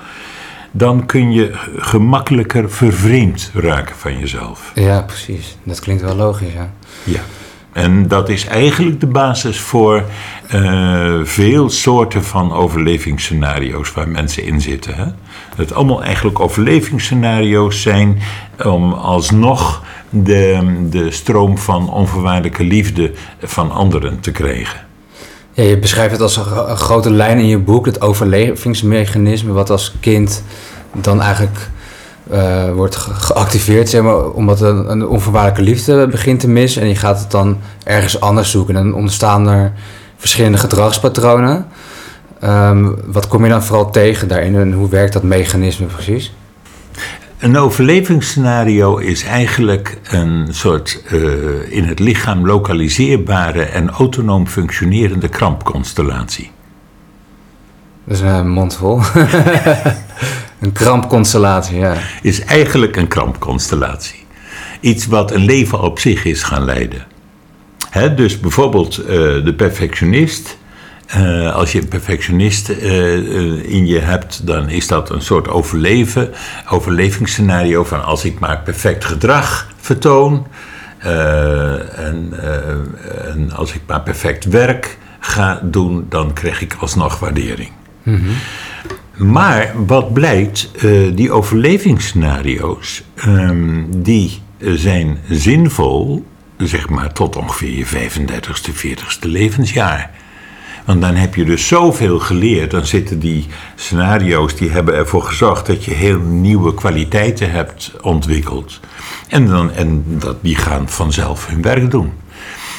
[0.70, 4.72] dan kun je gemakkelijker vervreemd raken van jezelf.
[4.74, 5.56] Ja, precies.
[5.62, 6.72] Dat klinkt wel logisch, ja.
[7.04, 7.20] Ja.
[7.74, 10.04] En dat is eigenlijk de basis voor
[10.54, 14.94] uh, veel soorten van overlevingsscenario's waar mensen in zitten.
[14.94, 15.04] Hè?
[15.56, 18.18] Dat allemaal eigenlijk overlevingsscenario's zijn
[18.64, 24.80] om alsnog de, de stroom van onvoorwaardelijke liefde van anderen te krijgen.
[25.52, 29.94] Ja, je beschrijft het als een, grote lijn in je boek, het overlevingsmechanisme, wat als
[30.00, 30.44] kind
[30.92, 31.70] dan eigenlijk
[32.32, 36.82] uh, wordt geactiveerd, zeg maar, omdat een, een onvoorwaardelijke liefde begint te missen.
[36.82, 38.76] En je gaat het dan ergens anders zoeken.
[38.76, 39.72] En dan ontstaan er
[40.16, 41.66] verschillende gedragspatronen.
[42.44, 46.32] Um, wat kom je dan vooral tegen daarin en hoe werkt dat mechanisme precies?
[47.38, 56.50] Een overlevingsscenario is eigenlijk een soort uh, in het lichaam lokaliseerbare en autonoom functionerende krampconstellatie.
[58.04, 59.00] Dat is een mond vol.
[60.64, 61.96] een krampconstellatie, ja.
[62.22, 64.26] Is eigenlijk een krampconstellatie.
[64.80, 67.06] Iets wat een leven op zich is gaan leiden.
[68.16, 69.06] Dus bijvoorbeeld uh,
[69.44, 70.56] de perfectionist
[71.16, 76.30] uh, als je een perfectionist uh, in je hebt, dan is dat een soort overleven,
[76.68, 80.46] overlevingsscenario van als ik maar perfect gedrag vertoon
[80.98, 82.32] en,
[83.26, 87.70] en, als ik maar perfect werk ga doen, dan krijg ik alsnog waardering.
[88.02, 88.34] Mm -hmm.
[89.16, 90.70] Maar wat blijkt,
[91.14, 96.24] die overlevingsscenario's, um, die zijn zinvol,
[96.56, 100.10] zeg maar tot ongeveer je 35ste, 40ste levensjaar.
[100.84, 102.70] Want dan heb je dus zoveel geleerd.
[102.70, 108.80] Dan zitten die scenario's, die hebben ervoor gezorgd dat je heel nieuwe kwaliteiten hebt ontwikkeld.
[109.28, 112.12] En, dan, en dat, die gaan vanzelf hun werk doen.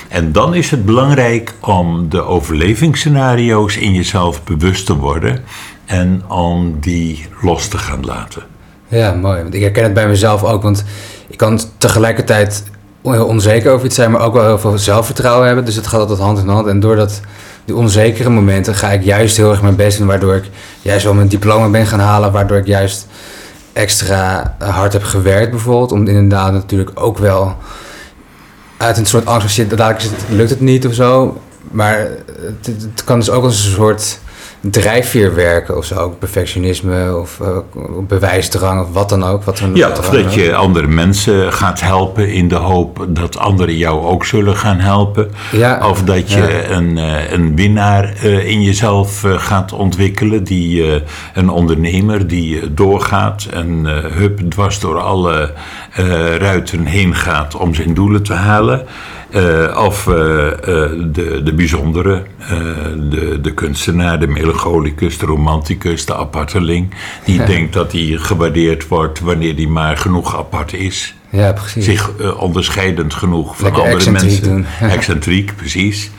[0.08, 5.44] En dan is het belangrijk om de overlevingsscenario's in jezelf bewust te worden
[5.86, 8.44] en om die los te gaan laten.
[8.88, 9.42] Ja, mooi.
[9.42, 10.84] Want ik herken het bij mezelf ook, want
[11.28, 12.64] ik kan tegelijkertijd
[13.04, 15.66] heel onzeker over iets zijn, maar ook wel heel veel zelfvertrouwen hebben.
[15.66, 16.68] Dus het gaat altijd hand in hand.
[16.68, 17.22] En doordat
[17.66, 20.50] die onzekere momenten ga ik juist heel erg mijn best doen, waardoor ik
[20.82, 23.08] juist wel mijn diploma ben gaan halen, waardoor ik juist
[23.74, 27.56] extra hard heb gewerkt bijvoorbeeld, om inderdaad natuurlijk ook wel
[28.78, 31.98] uit een soort angst, zit, dadelijk lukt het niet of zo, maar
[32.42, 34.20] het, het kan dus ook als een soort
[34.72, 37.58] drijfveer werken of zo, perfectionisme of uh,
[38.08, 39.44] bewijsdrang of wat dan ook.
[39.44, 44.06] Wat ja, of dat je andere mensen gaat helpen in de hoop dat anderen jou
[44.06, 45.32] ook zullen gaan helpen.
[45.52, 51.02] Ja, of dat je een, uh, een winnaar uh, in jezelf gaat ontwikkelen, die
[51.34, 55.54] een ondernemer die doorgaat en hup dwars door alle
[56.38, 58.86] ruiten heen gaat om zijn doelen te halen.
[59.30, 60.52] Uh, of uh, uh,
[61.12, 62.24] de, de bijzondere,
[63.10, 66.94] de, de kunstenaar, de melancholicus, de romanticus, de aparteling.
[67.24, 71.16] Die denkt dat hij gewaardeerd wordt wanneer hij maar genoeg apart is.
[71.30, 71.86] Ja, precies.
[71.86, 74.44] Zich onderscheidend genoeg van andere mensen.
[74.44, 74.66] Doen.
[74.90, 76.12] excentriek, precies.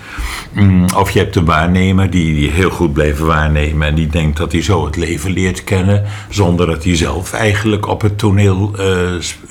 [0.52, 4.36] Mm, of je hebt de waarnemer die, die heel goed blijft waarnemen en die denkt
[4.36, 8.72] dat hij zo het leven leert kennen, zonder dat hij zelf eigenlijk op het toneel,
[8.78, 8.86] uh,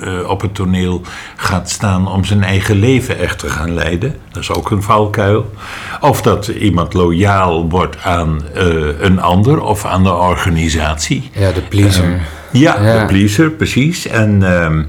[0.03, 1.01] uh, op het toneel
[1.35, 4.15] gaat staan om zijn eigen leven echt te gaan leiden.
[4.31, 5.51] Dat is ook een valkuil.
[6.01, 11.29] Of dat iemand loyaal wordt aan uh, een ander of aan de organisatie.
[11.33, 12.21] Ja, de pleaser.
[12.51, 14.07] ja, ja, de pleaser, precies.
[14.07, 14.43] En.
[14.43, 14.83] Ehm,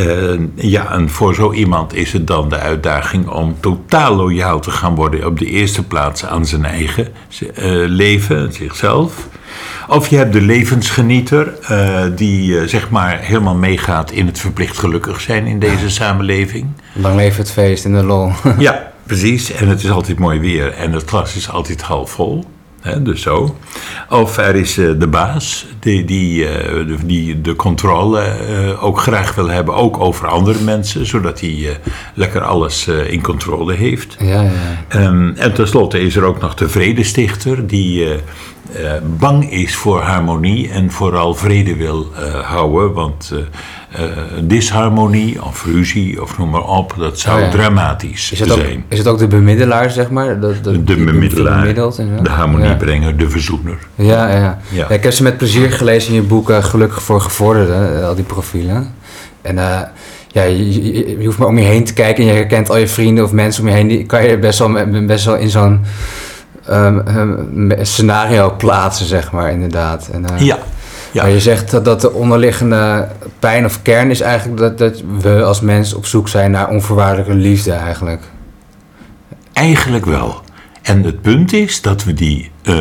[0.00, 4.70] uh, ja, en voor zo iemand is het dan de uitdaging om totaal loyaal te
[4.70, 7.08] gaan worden op de eerste plaats aan zijn eigen
[7.40, 7.48] uh,
[7.88, 9.28] leven, zichzelf.
[9.88, 15.20] Of je hebt de levensgenieter, uh, die zeg maar helemaal meegaat in het verplicht gelukkig
[15.20, 16.66] zijn in deze samenleving.
[16.92, 18.32] Lang leven het feest in de lol.
[18.58, 19.52] ja, precies.
[19.52, 22.44] En het is altijd mooi weer en het glas is altijd half vol
[22.98, 23.56] dus zo.
[24.08, 29.34] Of er is uh, de baas die, die, uh, die de controle uh, ook graag
[29.34, 31.80] wil hebben, ook over andere mensen, zodat hij
[32.14, 34.16] lekker alles in controle heeft.
[34.18, 35.06] Ja, ja.
[35.06, 38.08] Um, en tenslotte is er ook nog de vredestichter, die
[39.18, 43.32] bang is voor harmonie en vooral vrede wil houden, want
[44.00, 44.06] uh,
[44.42, 48.76] disharmonie of ruzie of noem maar op, dat zou oh dramatisch is het zijn.
[48.76, 50.40] Ook, is het ook de bemiddelaar, zeg maar?
[50.40, 53.78] De, de, de bemiddelaar, de harmoniebrenger, de verzoener.
[53.94, 54.58] Ja, ja.
[54.68, 54.88] ja.
[54.88, 58.14] ik heb ze met plezier gelezen in je boek uh, Gelukkig voor Gevorderden, uh, al
[58.14, 58.94] die profielen.
[59.42, 59.58] En
[60.32, 62.76] ja, je, je, je, hoeft maar om je heen te kijken en je herkent al
[62.76, 63.88] je vrienden of mensen om je heen.
[63.88, 65.80] Die kan je best wel, best wel in zo'n
[66.66, 70.08] ehm, ehm, scenario plaatsen, zeg maar, inderdaad.
[70.12, 70.58] En, eh, Ja.
[71.12, 71.22] Ja.
[71.22, 75.60] Maar je zegt dat, de onderliggende pijn of kern is eigenlijk dat, dat we als
[75.60, 78.22] mens op zoek zijn naar onvoorwaardelijke liefde eigenlijk.
[79.52, 80.40] Eigenlijk wel.
[80.82, 82.74] En het punt is dat we die, eh,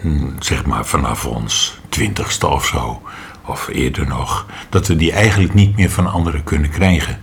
[0.00, 3.02] hm, zeg maar vanaf ons twintigste of zo,
[3.46, 7.18] of eerder nog, dat we die eigenlijk niet meer van anderen kunnen krijgen.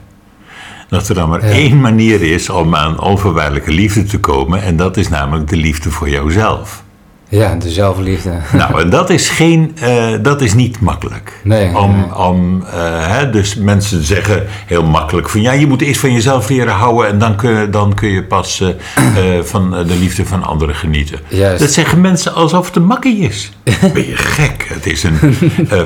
[0.90, 1.52] Dat er dan maar Ja.
[1.52, 5.92] één manier is om aan onvoorwaardelijke liefde te komen, en dat is namelijk de liefde
[5.92, 6.84] voor jouzelf.
[7.30, 8.32] Ja, de zelfliefde.
[8.54, 11.42] Nou, en dat is, geen, eh, dat is niet makkelijk.
[11.44, 12.16] Nee, Om, nee.
[12.16, 16.50] om, eh, hè, dus mensen zeggen heel makkelijk van ja, je moet eerst van jezelf
[16.50, 20.76] leren houden en dan kun, dan kun je pas eh, van de liefde van anderen
[20.76, 21.20] genieten.
[21.28, 21.60] Juist.
[21.60, 23.52] Dat zeggen mensen alsof het een makkie is.
[23.94, 24.66] Ben je gek?
[24.74, 25.20] Het is een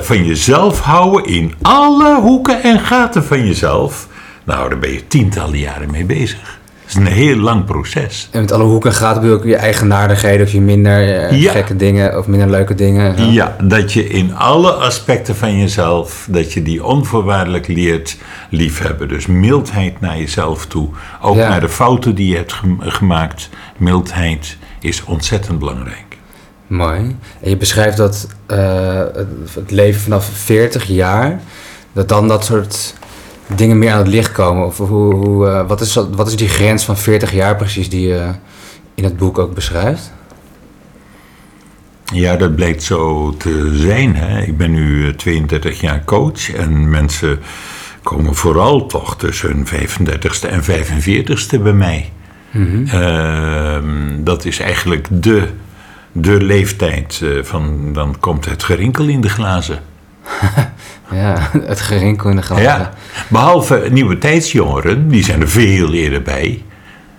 [0.02, 4.08] van jezelf houden in alle hoeken en gaten van jezelf.
[4.44, 6.60] Nou, daar ben je tientallen jaren mee bezig.
[6.92, 8.28] Is een heel lang proces.
[8.30, 11.52] En met alle hoeken en gaten bedoel ik je eigenaardigheden of je minder eh, Ja.
[11.52, 13.18] gekke dingen of minder leuke dingen.
[13.18, 13.24] Zo.
[13.24, 18.16] Ja, dat je in alle aspecten van jezelf, dat je die onvoorwaardelijk leert
[18.50, 19.08] liefhebben.
[19.08, 20.88] Dus mildheid naar jezelf toe.
[21.20, 21.48] Ook Ja.
[21.48, 23.48] naar de fouten die je hebt gem- gemaakt.
[23.76, 26.16] Mildheid is ontzettend belangrijk.
[26.66, 27.16] Mooi.
[27.42, 29.00] En je beschrijft dat eh,
[29.54, 31.40] het leven vanaf 40 jaar,
[31.92, 32.94] dat dan dat soort
[33.58, 34.66] dingen meer aan het licht komen.
[34.66, 38.08] Of hoe, hoe, eh, wat, is, wat is die grens van 40 jaar precies die
[38.08, 38.30] je
[38.94, 40.12] in het boek ook beschrijft?
[42.12, 44.16] Ja, dat blijkt zo te zijn.
[44.16, 44.42] Hè?
[44.42, 47.38] Ik ben nu eh, 32 jaar coach en mensen
[48.02, 52.12] komen vooral toch tussen hun 35ste en 45ste bij mij.
[52.86, 55.48] Ehm, dat is eigenlijk de,
[56.12, 59.82] de leeftijd eh, van dan komt het gerinkel in de glazen.
[61.10, 62.42] Ja, het gerinkel in de.
[62.56, 62.92] Ja,
[63.28, 66.62] behalve nieuwe tijdsjongeren, die zijn er veel eerder bij.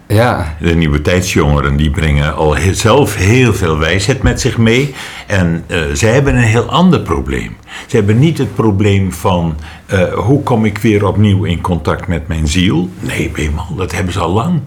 [0.07, 4.95] Ja, De nieuwe tijdsjongeren die brengen al zelf heel veel wijsheid met zich mee.
[5.27, 7.55] En eh, zij hebben een heel ander probleem.
[7.87, 12.27] Ze hebben niet het probleem van eh, hoe kom ik weer opnieuw in contact met
[12.27, 12.89] mijn ziel.
[12.99, 14.59] Nee, eenmaal, dat hebben ze al lang.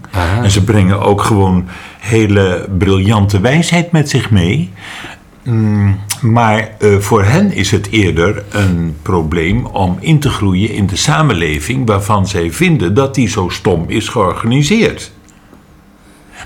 [0.42, 4.72] En ze brengen ook gewoon hele briljante wijsheid met zich mee.
[5.46, 10.87] Mm, maar eh, voor hen is het eerder een probleem om in te groeien in
[10.87, 15.12] de samenleving waarvan zij vinden dat die zo stom is georganiseerd.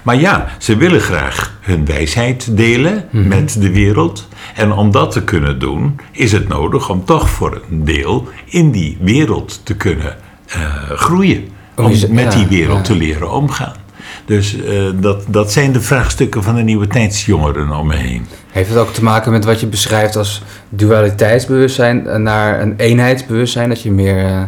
[0.02, 4.28] Maar ja, ze willen graag hun wijsheid delen met de wereld.
[4.54, 8.70] En om dat te kunnen doen, is het nodig om toch voor een deel in
[8.70, 11.48] die wereld te kunnen eh, groeien.
[11.76, 12.82] Om met ja, die wereld ja.
[12.82, 13.74] te leren omgaan.
[14.30, 18.26] Dus eh, dat, dat zijn de vraagstukken van de nieuwe tijdsjongeren om me heen.
[18.50, 23.68] heeft het ook te maken met wat je beschrijft als dualiteitsbewustzijn eh, naar een eenheidsbewustzijn?
[23.68, 24.42] Dat je meer eh,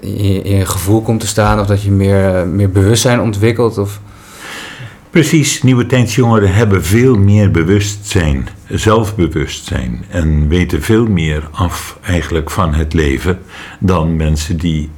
[0.00, 3.78] in, in je gevoel komt te staan of dat je meer, meer bewustzijn ontwikkelt?
[3.78, 4.00] Of...
[5.10, 12.74] Precies, nieuwe tijdsjongeren hebben veel meer bewustzijn, zelfbewustzijn en weten veel meer af eigenlijk van
[12.74, 13.38] het leven
[13.80, 14.90] dan mensen die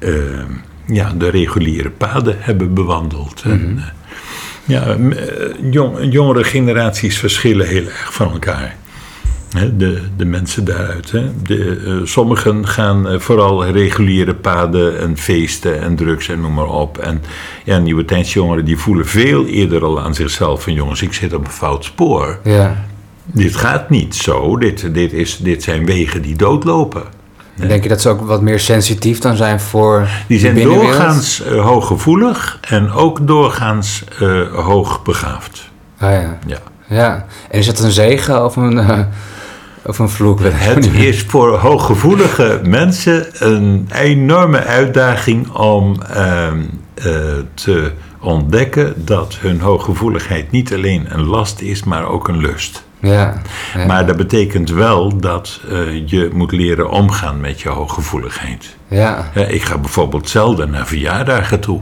[0.87, 3.43] ja, de reguliere paden hebben bewandeld.
[3.45, 3.85] En, eh,
[4.65, 8.77] ja, eh, jong, jongere generaties verschillen heel erg van elkaar.
[9.77, 11.11] De, de mensen daaruit.
[11.11, 11.43] Hè.
[11.43, 16.99] De, eh, sommigen gaan vooral reguliere paden en feesten en drugs en noem maar op.
[16.99, 17.23] En
[17.65, 21.45] ja, nieuwe tijdsjongeren die voelen veel eerder al aan zichzelf van jongens, ik zit op
[21.45, 22.39] een fout spoor.
[22.45, 22.85] Ja.
[23.25, 27.03] Dit gaat niet zo, dit, dit, is, dit zijn wegen die doodlopen.
[27.59, 31.43] En Denk je dat ze ook wat meer sensitief dan zijn voor Die zijn doorgaans
[31.43, 35.71] eh, hooggevoelig en ook doorgaans eh, hoogbegaafd.
[35.99, 36.39] Ah, ja.
[36.47, 36.59] Ja.
[36.89, 37.27] ja.
[37.51, 38.99] En is dat een zegen of een, eh,
[39.87, 40.41] of een vloek?
[40.43, 46.59] Het is voor hooggevoelige mensen een enorme uitdaging om ehm,
[46.95, 47.05] eh,
[47.55, 52.85] te ontdekken dat hun hooggevoeligheid niet alleen een last is, maar ook een lust.
[53.05, 53.35] Ja.
[53.75, 53.87] ja.
[53.87, 58.77] Maar dat betekent wel dat eh, je moet leren omgaan met je hooggevoeligheid.
[58.89, 59.31] ja.
[59.35, 61.81] Ik ga bijvoorbeeld zelden naar verjaardagen toe.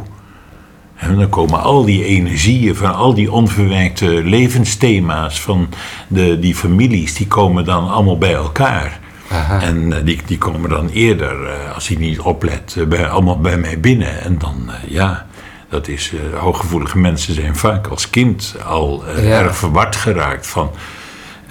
[0.96, 5.68] En dan komen al die energieën van al die onverwerkte levensthema's van
[6.08, 9.00] de, die families, die komen dan allemaal bij elkaar.
[9.30, 9.60] Aha.
[9.60, 13.56] En eh, die, die komen dan eerder, eh, als ik niet oplet, bij, allemaal bij
[13.56, 14.20] mij binnen.
[14.20, 15.26] En dan, ja,
[15.68, 19.40] dat is, hooggevoelige mensen zijn vaak als kind al Ja.
[19.40, 20.70] erg verward geraakt van...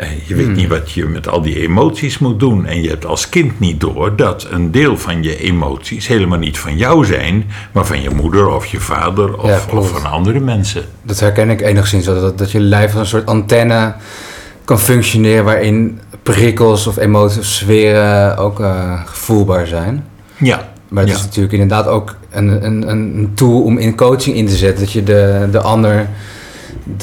[0.01, 0.45] eh, je Hmm.
[0.45, 2.65] weet niet wat je met al die emoties moet doen.
[2.65, 6.59] En je hebt als kind niet door dat een deel van je emoties helemaal niet
[6.59, 10.39] van jou zijn, maar van je moeder of je vader of, Ja, of van andere
[10.39, 10.83] mensen.
[11.03, 12.05] Dat herken ik enigszins.
[12.05, 13.95] Dat, dat je lijf als een soort antenne
[14.65, 20.05] kan functioneren waarin prikkels of emoties of sferen ook eh, gevoelbaar zijn.
[20.37, 21.17] Ja, Maar het ja.
[21.17, 24.83] is natuurlijk inderdaad ook een, een, een tool om in coaching in te zetten.
[24.83, 26.09] Dat je de, de ander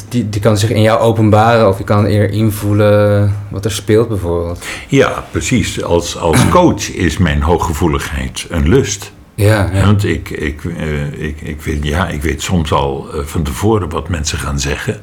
[0.09, 4.09] die, die kan zich in jou openbaren of je kan eer invoelen wat er speelt
[4.09, 4.65] bijvoorbeeld.
[4.89, 5.83] Ja, precies.
[5.83, 9.13] Als, als coach is mijn hooggevoeligheid een lust.
[9.35, 9.85] Ja, ja.
[9.85, 13.89] Want ik, ik, eh, ik, ik, weet, ja, ik weet soms al eh, van tevoren
[13.89, 15.01] wat mensen gaan zeggen.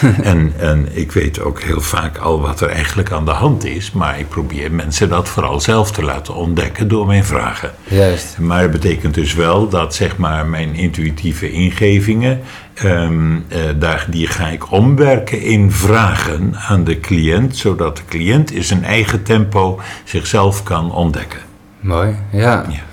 [0.22, 3.92] en, en ik weet ook heel vaak al wat er eigenlijk aan de hand is.
[3.92, 7.70] Maar ik probeer mensen dat vooral zelf te laten ontdekken door mijn vragen.
[7.88, 8.38] Juist.
[8.38, 12.40] Maar het betekent dus wel dat zeg maar, mijn intuïtieve ingevingen.
[12.74, 17.56] ehm, eh, daar, die ga ik omwerken in vragen aan de cliënt.
[17.56, 21.40] Zodat de cliënt in zijn eigen tempo zichzelf kan ontdekken.
[21.80, 22.64] Mooi, ja.
[22.68, 22.84] Ja.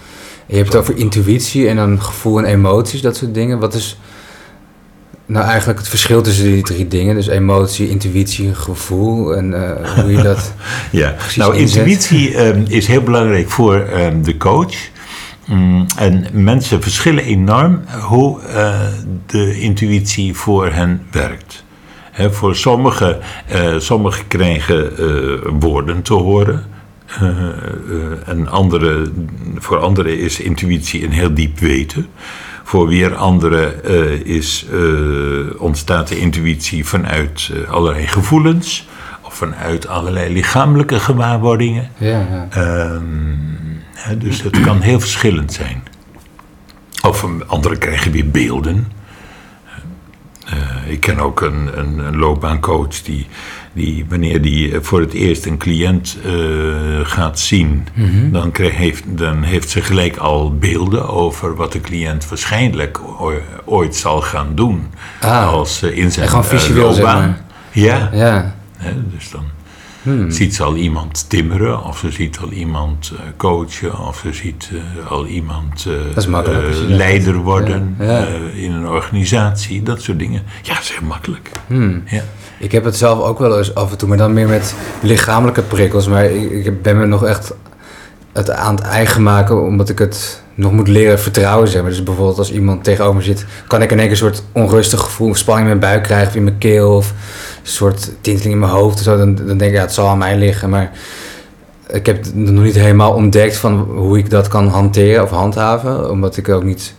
[0.46, 3.60] Je hebt het over intuïtie en dan gevoel en emoties, dat soort dingen.
[3.60, 3.98] Wat is
[5.34, 7.16] nou eigenlijk het verschil tussen die drie dingen?
[7.16, 10.54] Dus emotie, intuïtie, gevoel en eh, hoe je dat...
[10.92, 11.78] Ja, nou inzet.
[11.78, 14.76] intuïtie ehm, is heel belangrijk voor ehm, de coach.
[15.46, 18.80] Mm, en mensen verschillen enorm hoe eh,
[19.26, 21.64] de intuïtie voor hen werkt.
[22.12, 26.66] Hè, voor sommigen, eh, sommigen krijgen eh, woorden te horen.
[27.20, 29.12] Eh, eh, en andere,
[29.56, 32.08] voor anderen is intuïtie een heel diep weten.
[32.64, 38.88] Voor weer anderen eh, is, eh, ontstaat de intuïtie vanuit eh, allerlei gevoelens
[39.22, 41.90] of vanuit allerlei lichamelijke gewaarwordingen.
[41.98, 42.48] Ja, ja.
[42.50, 45.84] Ehm, dus het kan heel verschillend zijn.
[47.02, 48.92] Of anderen krijgen weer beelden.
[50.88, 53.28] Ik ken ook een, een, een loopbaancoach die,
[53.74, 56.32] die, wanneer die voor het eerst een cliënt eh,
[57.04, 57.88] gaat zien,
[58.32, 63.00] dan, krijg, heeft, dan heeft ze gelijk al beelden over wat de cliënt waarschijnlijk
[63.66, 64.88] ooit zal gaan doen.
[65.22, 65.54] Ah.
[65.54, 67.28] als eh, in zijn En gewoon eh, visueel, zeg loopbaan.
[67.28, 67.42] maar.
[67.72, 69.44] Ja, Ja, Hè, dus dan
[70.28, 74.70] ziet ze al iemand timmeren, of ze ziet al iemand eh, coachen, of ze ziet
[75.08, 78.28] al iemand eh, makkelijk eh, leider worden Ja, ja.
[78.54, 80.44] in een organisatie, dat soort dingen.
[80.62, 81.52] Ja, dat is heel makkelijk.
[81.68, 82.04] Hmm.
[82.06, 82.24] Ja.
[82.60, 85.62] Ik heb het zelf ook wel eens af en toe, maar dan meer met lichamelijke
[85.62, 86.08] prikkels.
[86.08, 87.54] Maar ik, ik ben me nog echt
[88.34, 91.68] het aan het eigen maken, omdat ik het nog moet leren vertrouwen.
[91.68, 91.90] Zeg maar.
[91.90, 95.00] Dus bijvoorbeeld als iemand tegenover me zit, kan ik in één keer een soort onrustig
[95.00, 97.14] gevoel, of spanning in mijn buik krijgen of in mijn keel of
[97.64, 98.98] soort tinteling in mijn hoofd.
[98.98, 99.18] Of zo.
[99.18, 100.70] Dan, dan denk ik, ja, het zal aan mij liggen.
[100.70, 100.92] Maar
[101.94, 106.10] ik heb het nog niet helemaal ontdekt van hoe ik dat kan hanteren of handhaven,
[106.12, 106.94] omdat ik ook niet.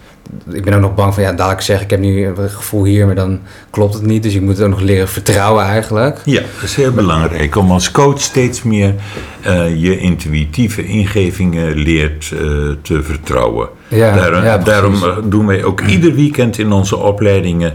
[0.51, 3.07] Ik ben ook nog bang van, ja, dadelijk zeg ik heb nu een gevoel hier,
[3.07, 3.41] maar dan
[3.71, 4.23] klopt het niet.
[4.23, 6.21] Dus ik moet het ook nog leren vertrouwen eigenlijk.
[6.25, 8.95] Ja, dat is heel belangrijk om als coach steeds meer
[9.43, 12.41] eh, je intuïtieve ingevingen leert eh,
[12.83, 13.69] te vertrouwen.
[13.89, 14.73] Ja, Daarom, ja, precies.
[14.73, 17.75] daarom eh, doen wij ook ieder weekend in onze opleidingen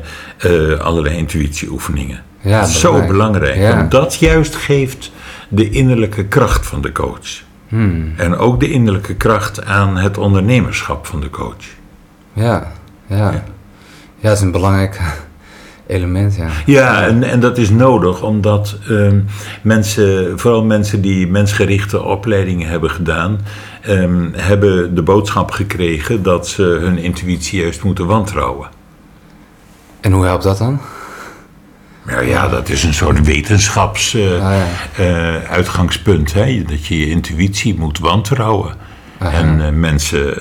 [0.82, 2.24] allerlei intuïtieoefeningen.
[2.42, 3.12] Ja, Dat is zo belangrijk.
[3.12, 3.76] belangrijk, Ja.
[3.78, 5.12] want dat juist geeft
[5.50, 7.42] de innerlijke kracht van de coach.
[7.68, 11.66] Hmm, En ook de innerlijke kracht aan het ondernemerschap van de coach.
[12.34, 12.72] ja,
[13.08, 13.32] ja.
[14.22, 15.00] Ja, dat is een belangrijk
[15.88, 16.48] element, ja.
[16.66, 19.20] Ja, en, en dat is nodig omdat ehm,
[19.62, 23.40] mensen, vooral mensen die mensgerichte opleidingen hebben gedaan,
[23.82, 28.70] ehm, hebben de boodschap gekregen dat ze hun intuïtie juist moeten wantrouwen.
[30.02, 30.80] En hoe helpt dat dan?
[32.10, 34.68] Nou ja, dat is een soort wetenschaps eh, Ah, ja.
[35.04, 36.64] eh, uitgangspunt, hè?
[36.68, 38.74] dat je je intuïtie moet wantrouwen.
[39.18, 40.34] En eh, mensen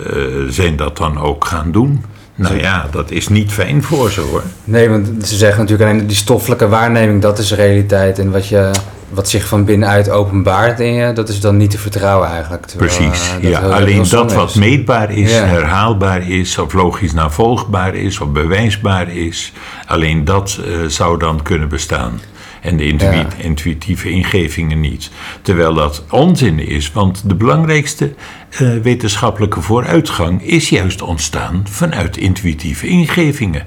[0.53, 2.05] zijn dat dan ook gaan doen.
[2.35, 4.43] Nou ja, dat is niet fijn voor ze hoor.
[4.65, 8.19] Nee, want ze zeggen natuurlijk alleen die stoffelijke waarneming, dat is realiteit.
[8.19, 8.71] En wat, je,
[9.11, 12.67] wat zich van binnenuit openbaart in je, dat is dan niet te vertrouwen eigenlijk.
[12.67, 13.59] Terwijl, Precies, eh, ja.
[13.61, 14.55] Alleen dat wat is.
[14.55, 15.45] meetbaar is, Ja.
[15.45, 19.53] herhaalbaar is, of logisch navolgbaar is, of bewijsbaar is,
[19.87, 22.21] alleen dat eh, zou dan kunnen bestaan.
[22.63, 23.27] En de Ja.
[23.37, 25.11] intuïtieve ingevingen niet.
[25.43, 28.15] Terwijl dat onzin is, want de belangrijkste
[28.51, 33.63] eh, wetenschappelijke vooruitgang is juist ontstaan vanuit intuïtieve ingevingen.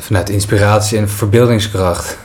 [0.00, 2.18] Vanuit inspiratie en verbeeldingskracht.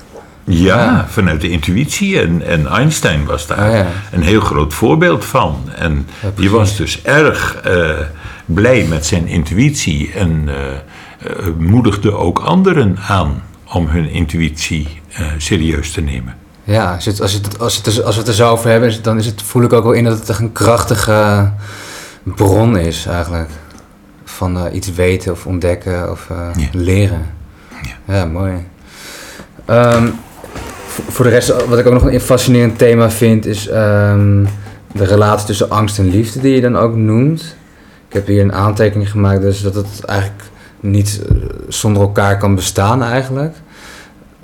[0.51, 1.05] Ja, Ja.
[1.09, 2.19] vanuit de intuïtie.
[2.21, 3.85] En, en Einstein was daar Ah, ja.
[4.11, 5.69] een heel groot voorbeeld van.
[5.75, 7.89] En Ja, die was dus erg eh,
[8.45, 10.11] blij met zijn intuïtie.
[10.13, 10.65] En eh,
[11.31, 13.43] eh, moedigde ook anderen aan
[13.73, 14.87] om hun intuïtie
[15.37, 16.35] serieus te nemen.
[16.63, 19.17] Ja, als, het, als, het, als, het, als we het er zo over hebben, dan
[19.17, 21.51] is het, voel ik ook wel in dat het echt een krachtige
[22.23, 23.49] bron is eigenlijk.
[24.25, 26.67] Van iets weten of ontdekken of Ja.
[26.71, 27.25] leren.
[28.05, 28.15] Ja.
[28.15, 28.67] Ja, mooi.
[29.65, 30.07] Ehm,
[31.19, 34.45] voor, de rest, wat ik ook nog een fascinerend thema vind, is ehm,
[34.91, 37.55] de relatie tussen angst en liefde, die je dan ook noemt.
[38.07, 40.41] Ik heb hier een aantekening gemaakt, dus dat het eigenlijk
[40.79, 41.35] niet eh,
[41.67, 43.55] zonder elkaar kan bestaan eigenlijk.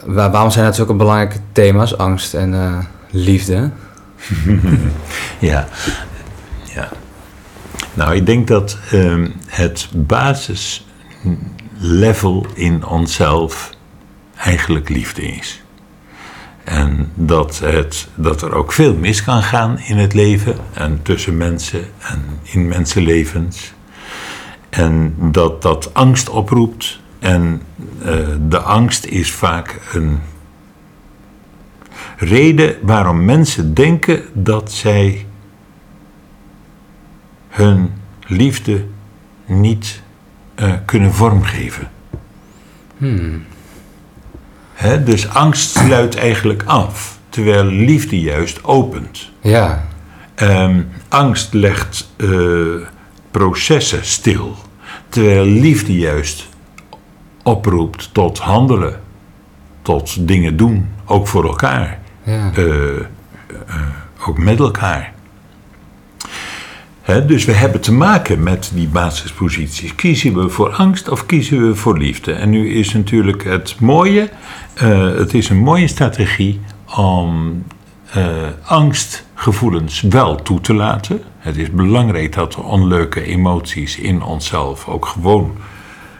[0.05, 2.78] Wa- waarom zijn dat zulke belangrijke thema's, angst en eh,
[3.09, 3.69] liefde?
[5.39, 5.67] Ja.
[6.73, 6.89] ja.
[7.93, 13.69] Nou, ik denk dat ehm, het basislevel in onszelf
[14.38, 15.63] eigenlijk liefde is.
[16.66, 21.38] En dat, het, dat er ook veel mis kan gaan in het leven en tussen
[21.38, 23.74] mensen en in mensenlevens.
[24.70, 26.99] En dat dat angst oproept.
[27.20, 27.61] En
[28.05, 30.20] uh, de angst is vaak een
[32.18, 35.26] reden waarom mensen denken dat zij
[37.49, 37.93] hun
[38.28, 38.86] liefde
[39.45, 40.01] niet
[40.55, 41.91] uh, kunnen vormgeven.
[42.97, 43.43] Hmm.
[45.05, 49.32] Dus angst sluit eigenlijk af, terwijl liefde juist opent.
[49.41, 49.84] Ja.
[50.41, 52.76] Um, angst legt uh,
[53.32, 54.55] processen stil,
[55.09, 56.47] terwijl liefde juist
[57.43, 58.99] oproept tot handelen,
[59.82, 62.51] tot dingen doen, ook voor elkaar, ja.
[62.57, 63.05] uh, uh,
[64.28, 65.13] ook met elkaar.
[67.06, 69.95] He, dus we hebben te maken met die basisposities.
[69.95, 72.34] Kiezen we voor angst of kiezen we voor liefde?
[72.34, 74.30] En nu is natuurlijk het mooie,
[74.84, 76.60] uh, het is een mooie strategie
[76.95, 77.64] om
[78.18, 78.24] uh,
[78.64, 81.22] angstgevoelens wel toe te laten.
[81.38, 85.58] Het is belangrijk dat de onleuke emoties in onszelf ook gewoon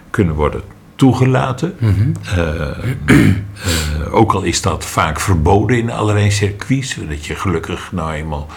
[0.10, 0.62] kunnen worden
[0.96, 1.76] toegelaten.
[1.80, 2.14] Mm -hmm.
[2.38, 8.48] uh, ook al is dat vaak verboden in allerlei circuits, dat je gelukkig nou eenmaal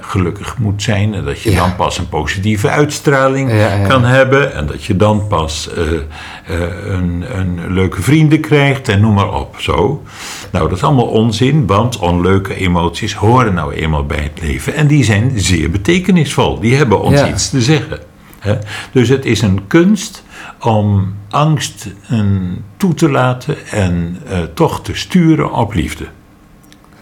[0.00, 1.14] gelukkig moet zijn.
[1.14, 1.56] En dat je Ja.
[1.56, 4.54] dan pas een positieve uitstraling Ja, kan hebben.
[4.54, 9.34] En dat je dan pas eh, eh, een, een leuke vrienden krijgt en noem maar
[9.34, 9.56] op.
[9.58, 10.02] Zo.
[10.50, 14.74] Nou, dat is allemaal onzin, want onleuke emoties horen nou eenmaal bij het leven.
[14.74, 16.60] En die zijn zeer betekenisvol.
[16.60, 17.98] Die hebben ons iets te zeggen.
[18.38, 18.58] Hè?
[18.92, 20.22] Dus het is een kunst
[20.60, 26.04] om angst een, toe te laten en eh, toch te sturen op liefde.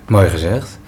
[0.08, 0.78] Mooi gezegd.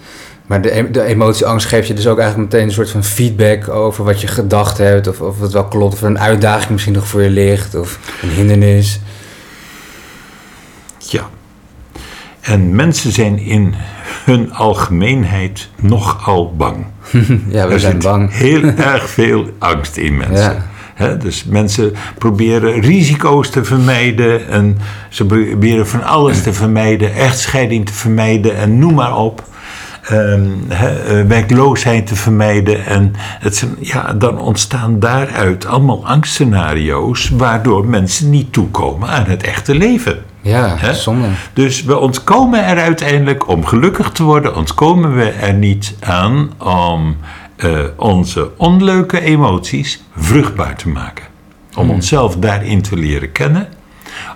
[0.53, 4.03] Maar de, de emotieangst geeft je dus ook eigenlijk meteen een soort van feedback over
[4.03, 5.07] wat je gedacht hebt.
[5.07, 5.93] Of, of het wel klopt.
[5.93, 7.75] Of er een uitdaging misschien nog voor je ligt.
[7.75, 8.99] Of een hindernis.
[10.97, 11.29] Ja.
[12.41, 13.75] En mensen zijn in
[14.25, 16.85] hun algemeenheid nogal bang.
[17.47, 18.33] ja, we er zijn bang.
[18.33, 20.63] heel erg veel angst in mensen.
[20.97, 21.13] Ja.
[21.13, 24.77] Dus mensen proberen risico's te vermijden en
[25.09, 29.51] ze proberen van alles te vermijden, echtscheiding te vermijden en noem maar op.
[30.03, 30.81] Ehm, eh,
[31.27, 32.85] werkloosheid te vermijden.
[32.85, 39.43] En het, zijn- ja, dan ontstaan daaruit allemaal angstscenario's waardoor mensen niet toekomen aan het
[39.43, 40.23] echte leven.
[40.41, 41.27] Ja, zonde.
[41.53, 47.17] Dus we ontkomen er uiteindelijk, om gelukkig te worden, ontkomen we er niet aan om
[47.55, 51.25] eh, onze onleuke emoties vruchtbaar te maken.
[51.75, 53.67] Om onszelf daarin te leren kennen,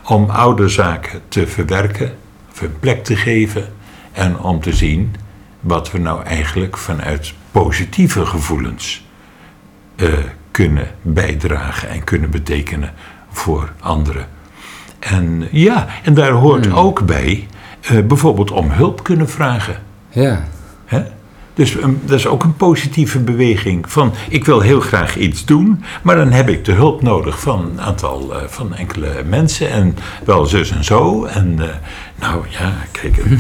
[0.04, 2.12] om oude zaken te verwerken,
[2.62, 3.66] een plek te geven
[4.12, 5.16] en om te zien
[5.60, 9.06] wat we nou eigenlijk vanuit positieve gevoelens
[9.96, 10.14] eh,
[10.52, 12.94] kunnen bijdragen en kunnen betekenen
[13.32, 14.28] voor anderen.
[15.00, 17.48] En ja, en daar hoort ook bij
[17.82, 19.76] eh, bijvoorbeeld om hulp kunnen vragen.
[20.10, 20.44] Ja.
[20.86, 21.04] Hè?
[21.58, 25.84] Dus een- dat is ook een positieve beweging van ik wil heel graag iets doen,
[26.02, 29.98] maar dan heb ik de hulp nodig van een aantal eh, van enkele mensen en
[30.26, 31.26] wel zus en zo.
[31.26, 31.66] En eh,
[32.20, 33.32] nou ja, kijk, eh,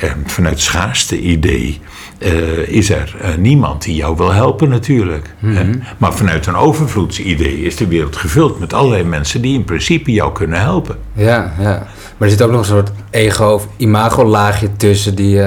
[0.10, 1.80] eh, vanuit schaarste idee
[2.18, 5.34] eh, is er niemand die jou wil helpen natuurlijk.
[5.38, 5.70] hè.
[5.98, 10.32] Maar vanuit een overvloedsidee is de wereld gevuld met allerlei mensen die in principe jou
[10.32, 10.96] kunnen helpen.
[11.12, 11.86] Ja, ja.
[12.16, 15.40] Maar er zit ook nog een soort ego- of imago-laagje tussen die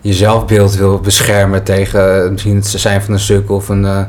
[0.00, 4.00] je zelfbeeld wil beschermen tegen eh, misschien het zijn van een sukkel of een, eh,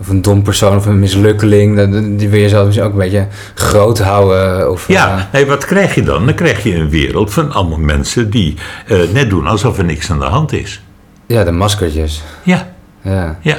[0.00, 1.76] of een dom persoon of een mislukkeling.
[1.76, 4.70] Dat- Die wil je zelf misschien ook een beetje groot houden.
[4.70, 6.26] Of, eh, Ja, nee, wat krijg je dan?
[6.26, 8.54] Dan krijg je een wereld van allemaal mensen die
[8.86, 10.82] eh, net doen alsof er niks aan de hand is.
[11.26, 12.22] ja, de maskertjes.
[12.42, 12.68] Ja,
[13.02, 13.38] Ja.
[13.40, 13.56] ja.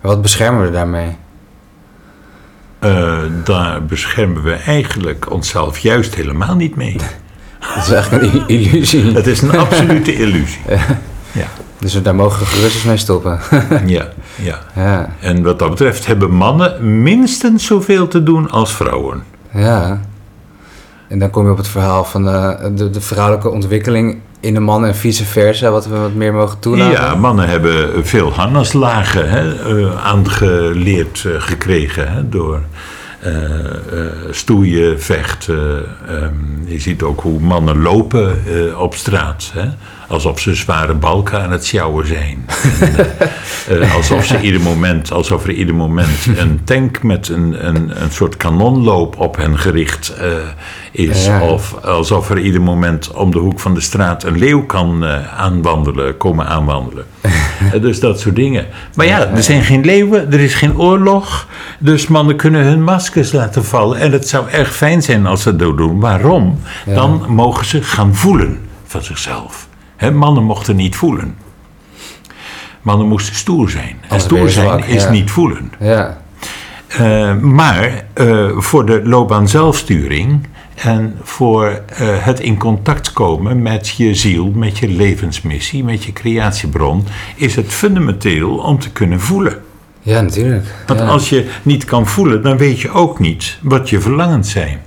[0.00, 1.16] Wat beschermen we daarmee?
[2.78, 6.96] Eh, daar beschermen we eigenlijk onszelf juist helemaal niet mee.
[7.74, 9.12] Dat is eigenlijk een illusie.
[9.14, 10.60] Het is een absolute illusie.
[11.32, 11.46] Ja,
[11.78, 13.40] Dus daar mogen we gerust eens mee stoppen.
[13.86, 14.58] ja, ja.
[14.74, 19.22] ja, En wat dat betreft hebben mannen minstens zoveel te doen als vrouwen.
[19.52, 20.00] ja.
[21.08, 24.60] En dan kom je op het verhaal van eh, de, de vrouwelijke ontwikkeling in de
[24.60, 26.92] man en vice versa, wat we wat meer mogen toelaten.
[27.00, 32.60] Ja, mannen hebben veel harnaslagen hè, eh, aangeleerd eh, gekregen hè, door
[33.20, 33.32] eh,
[34.30, 35.84] stoeien, vechten.
[36.08, 38.36] ehm, je ziet ook hoe mannen lopen
[38.78, 39.50] op straat.
[39.54, 39.68] Hè,
[40.08, 42.46] alsof ze zware balken aan het sjouwen zijn.
[42.80, 42.98] En,
[43.68, 48.02] eh, eh, alsof, ze ieder moment, alsof er ieder moment een tank met een, een,
[48.02, 50.30] een soort kanonloop op hen gericht eh,
[50.92, 51.26] is.
[51.26, 51.40] Ja.
[51.40, 55.38] Of alsof er ieder moment om de hoek van de straat een leeuw kan eh,
[55.40, 57.04] aanwandelen, komen aanwandelen.
[57.80, 58.66] Dus dat soort dingen.
[58.94, 61.46] Maar ja, er zijn geen leeuwen, er is geen oorlog.
[61.78, 63.98] Dus mannen kunnen hun mas- maskers laten vallen.
[63.98, 66.00] En het zou erg fijn zijn als ze dat doen.
[66.00, 66.60] Waarom?
[66.86, 66.94] Ja.
[66.94, 69.68] Dan mogen ze gaan voelen van zichzelf.
[70.10, 71.36] Mannen mochten niet voelen.
[72.82, 73.96] Mannen moesten stoer zijn.
[74.08, 75.10] En stoer zijn zwak, is ja.
[75.10, 75.72] niet voelen.
[75.80, 76.20] Ja.
[76.88, 83.88] Eh, maar eh, voor de loopbaan zelfsturing en voor eh, het in contact komen met
[83.88, 87.04] je ziel, met je levensmissie, met je creatiebron,
[87.36, 89.62] is het fundamenteel om te kunnen voelen.
[90.00, 90.74] Ja, natuurlijk.
[90.86, 91.06] Want ja.
[91.06, 94.80] als je niet kan voelen, dan weet je ook niet wat je verlangens zijn.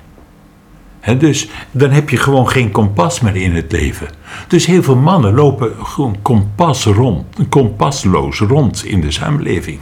[1.17, 4.07] Dus dan heb je gewoon geen kompas meer in het leven.
[4.47, 9.79] Dus heel veel mannen lopen gewoon kompas rond, kompasloos rond in de samenleving.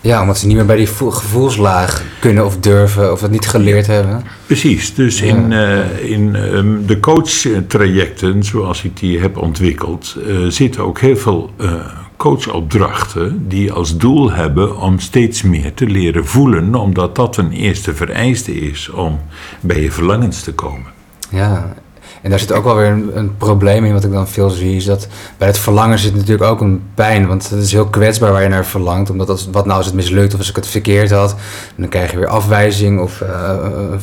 [0.00, 3.48] Ja, omdat ze niet meer bij die vo- gevoelslaag kunnen of durven of het niet
[3.48, 4.24] geleerd hebben.
[4.46, 10.82] Precies, dus in, eh, in ehm, de coachtrajecten zoals ik die heb ontwikkeld, eh, zitten
[10.84, 11.70] ook heel veel eh,
[12.18, 17.94] coachopdrachten die als doel hebben om steeds meer te leren voelen, omdat dat een eerste
[17.94, 19.20] vereiste is om
[19.60, 20.92] bij je verlangens te komen.
[21.30, 21.74] Ja,
[22.22, 24.76] en daar zit ook wel weer een, een probleem in wat ik dan veel zie,
[24.76, 28.32] is dat bij het verlangen zit natuurlijk ook een pijn, want het is heel kwetsbaar
[28.32, 30.66] waar je naar verlangt, omdat als, wat nou als het mislukt of als ik het
[30.66, 31.36] verkeerd had,
[31.76, 33.56] dan krijg je weer afwijzing of eh,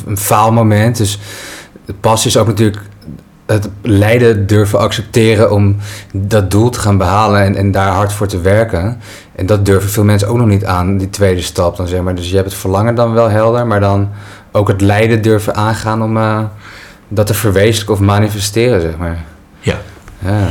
[0.05, 0.97] een faalmoment.
[0.97, 1.19] Dus
[1.99, 2.81] pas is ook natuurlijk
[3.45, 5.75] het lijden durven accepteren om
[6.13, 8.99] dat doel te gaan behalen en, en daar hard voor te werken.
[9.35, 12.15] En dat durven veel mensen ook nog niet aan, die tweede stap dan zeg maar.
[12.15, 14.09] Dus je hebt het verlangen dan wel helder, maar dan
[14.51, 16.39] ook het lijden durven aangaan om eh,
[17.07, 19.23] dat te verwezenlijken of manifesteren, zeg maar.
[19.59, 19.75] Ja,
[20.19, 20.47] Ja.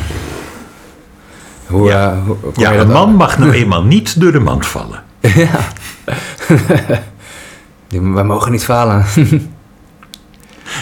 [1.66, 2.10] Hoe, Ja.
[2.12, 5.02] eh, hoe, ja een man mag nou eenmaal niet door de mand vallen.
[5.20, 5.58] ja.
[7.88, 9.04] We mogen niet falen.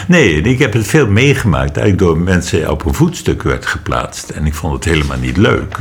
[0.07, 4.29] Nee, ik heb het veel meegemaakt ik door mensen op een voetstuk werd geplaatst.
[4.29, 5.77] En ik vond het helemaal niet leuk.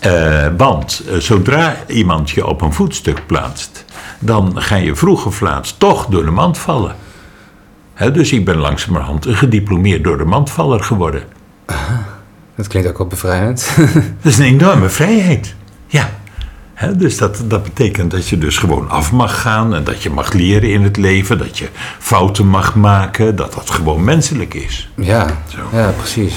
[0.00, 3.84] Eh, want eh, zodra iemand je op een voetstuk plaatst,
[4.18, 6.94] dan ga je vroeg of laat toch door de mand vallen.
[7.94, 11.22] Hè, dus ik ben langzamerhand een gediplomeerd door de mandvaller geworden.
[12.56, 13.70] dat klinkt ook wel bevrijdend.
[14.22, 15.54] Dat is een enorme vrijheid.
[15.86, 16.10] Ja.
[16.96, 20.32] Dus dat, dat betekent dat je dus gewoon af mag gaan en dat je mag
[20.32, 21.68] leren in het leven, dat je
[21.98, 24.90] fouten mag maken, dat dat gewoon menselijk is.
[24.94, 25.58] Ja, Zo.
[25.76, 26.34] ja, precies.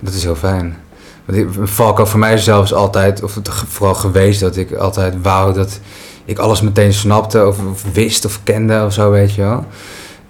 [0.00, 0.76] Dat is heel fijn.
[1.24, 4.72] Want ik- Een valkuil voor mij is zelfs altijd, of het vooral geweest, dat ik
[4.72, 5.80] altijd wou dat
[6.24, 9.66] ik alles meteen snapte of, of wist of kende of zo, weet je wel.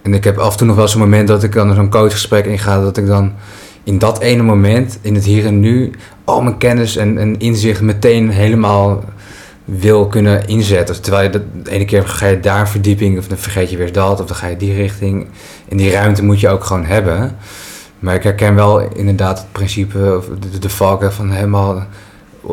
[0.03, 1.91] En ik heb af en toe nog wel zo'n moment dat ik dan in zo'n
[1.91, 3.33] coachgesprek inga, dat ik dan
[3.85, 5.93] in dat ene moment, in het hier en nu,
[6.25, 9.05] al mijn kennis en, inzicht meteen helemaal
[9.65, 11.03] wil kunnen inzetten.
[11.03, 13.93] Terwijl je dat, de ene keer ga je daar verdieping, of dan vergeet je weer
[13.93, 15.27] dat, of dan ga je die richting.
[15.69, 17.37] En die ruimte moet je ook gewoon hebben.
[17.99, 21.87] Maar ik herken wel inderdaad het principe, of de, de valkuil van helemaal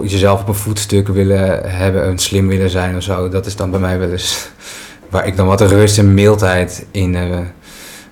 [0.03, 3.29] jezelf op een voetstuk willen hebben en slim willen zijn of zo.
[3.29, 4.49] Dat is dan bij mij wel eens
[5.09, 7.39] waar ik dan wat rust en mildheid in eh,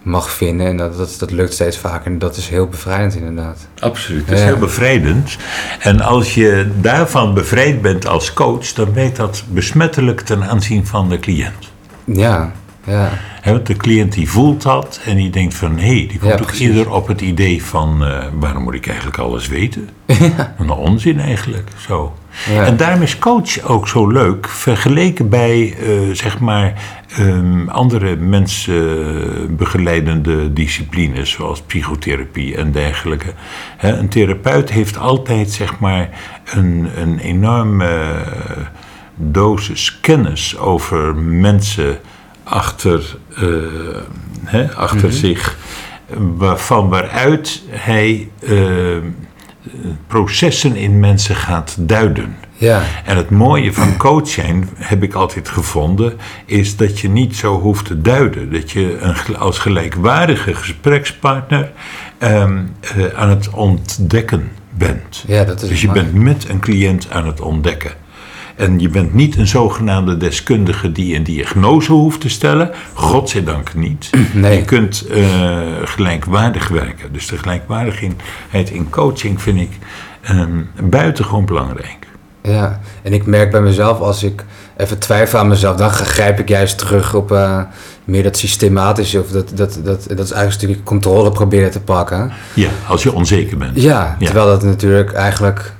[0.02, 0.68] mag vinden.
[0.68, 3.68] En dat, dat, dat lukt steeds vaker en dat is heel bevrijdend inderdaad.
[3.80, 4.26] Absoluut.
[4.28, 4.47] Dat is Ja.
[4.47, 5.38] heel bevrijdend.
[5.80, 11.10] En als je daarvan bevrijd bent als coach, dan werkt dat besmettelijk ten aanzien van
[11.10, 11.72] de cliënt.
[12.06, 12.52] Ja,
[12.84, 13.10] ja,
[13.43, 15.78] want de cliënt die voelt dat en die denkt van...
[15.78, 18.06] hé, hey, die komt Ja, ook eerder op het idee van...
[18.06, 19.89] eh, waarom moet ik eigenlijk alles weten?
[20.60, 22.14] Een onzin eigenlijk, zo.
[22.54, 22.66] Ja.
[22.66, 24.48] En daarom is coach ook zo leuk...
[24.48, 26.74] vergeleken bij, eh, zeg maar...
[27.18, 31.30] ehm, andere mensbegeleidende disciplines...
[31.30, 33.34] zoals psychotherapie en dergelijke.
[33.80, 36.10] Een therapeut heeft altijd, zeg maar...
[36.46, 38.16] een, een enorme
[39.16, 41.98] dosis kennis over mensen
[42.44, 43.18] achter,
[44.46, 45.58] eh, achter zich,
[46.18, 48.98] waarvan waaruit hij eh,
[50.07, 52.36] processen in mensen gaat duiden.
[52.53, 57.36] ja, En het mooie van coach zijn, heb ik altijd gevonden, is dat je niet
[57.36, 58.51] zo hoeft te duiden.
[58.51, 61.72] Dat je een, als gelijkwaardige gesprekspartner
[62.18, 65.24] ehm, eh, aan het ontdekken bent.
[65.28, 66.01] ja, dat is Dus je mooi.
[66.01, 67.91] bent met een cliënt aan het ontdekken.
[68.60, 72.72] En je bent niet een zogenaamde deskundige die een diagnose hoeft te stellen.
[72.93, 74.10] Godzijdank niet.
[74.34, 74.57] Nee.
[74.57, 77.14] Je kunt eh, gelijkwaardig werken.
[77.14, 79.70] Dus de gelijkwaardigheid in coaching vind ik
[80.22, 82.07] ehm, buitengewoon belangrijk.
[82.41, 84.45] Ja, en ik merk bij mezelf als ik
[84.78, 87.62] even twijfel aan mezelf, dan grijp ik juist terug op eh,
[88.05, 89.20] meer dat systematische.
[89.20, 92.32] Of dat, dat, dat, dat is eigenlijk stukje controle proberen te pakken.
[92.53, 93.82] Ja, als je onzeker bent.
[93.82, 94.26] Ja, Ja.
[94.26, 95.74] terwijl dat natuurlijk eigenlijk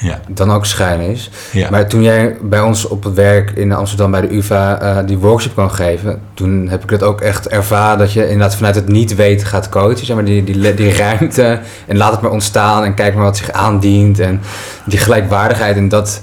[0.00, 0.20] Ja.
[0.28, 1.30] dan ook schijn is.
[1.52, 1.70] Ja.
[1.70, 5.18] Maar toen jij bij ons op het werk in Amsterdam bij de UvA eh, die
[5.18, 8.88] workshop kwam geven, toen heb ik dat ook echt ervaren dat je inderdaad vanuit het
[8.88, 10.06] niet weten gaat coachen.
[10.06, 13.36] Zeg maar die, die, die ruimte en laat het maar ontstaan en kijk maar wat
[13.36, 14.40] zich aandient en
[14.84, 16.22] die gelijkwaardigheid en dat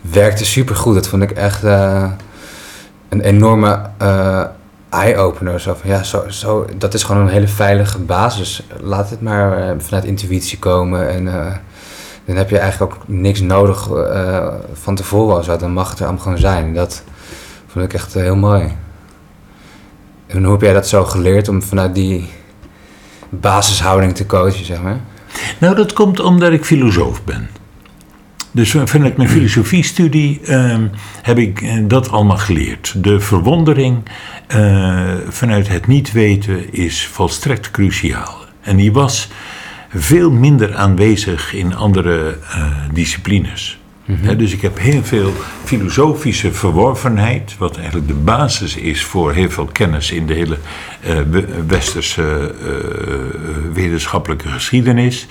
[0.00, 0.94] werkte supergoed.
[0.94, 2.10] Dat vond ik echt, eh,
[3.08, 4.44] een enorme eh,
[4.88, 5.60] eye-opener.
[5.60, 8.62] Zo van, ja, zo, zo, dat is gewoon een hele veilige basis.
[8.80, 11.10] Laat het maar vanuit intuïtie komen.
[11.10, 11.28] En
[12.28, 15.56] dan heb je eigenlijk ook niks nodig eh, van tevoren of zo.
[15.56, 16.74] Dan mag het er gewoon zijn.
[16.74, 17.02] Dat
[17.66, 18.76] vond ik echt eh, heel mooi.
[20.26, 22.28] En hoe heb jij dat zo geleerd om vanuit die
[23.28, 25.00] basishouding te coachen, zeg maar?
[25.58, 27.48] Nou, dat komt omdat ik filosoof ben.
[28.50, 30.86] Dus vanuit mijn filosofiestudie ehm,
[31.22, 32.94] heb ik eh, dat allemaal geleerd.
[32.96, 34.02] De verwondering
[34.46, 38.36] eh, vanuit het niet weten is volstrekt cruciaal.
[38.60, 39.28] En die was
[39.94, 43.78] veel minder aanwezig in andere eh, disciplines.
[44.10, 45.32] Hè, dus ik heb heel veel
[45.64, 50.56] filosofische verworvenheid, wat eigenlijk de basis is voor heel veel kennis in de hele
[51.00, 52.72] eh, we- westerse eh,
[53.72, 55.26] wetenschappelijke geschiedenis.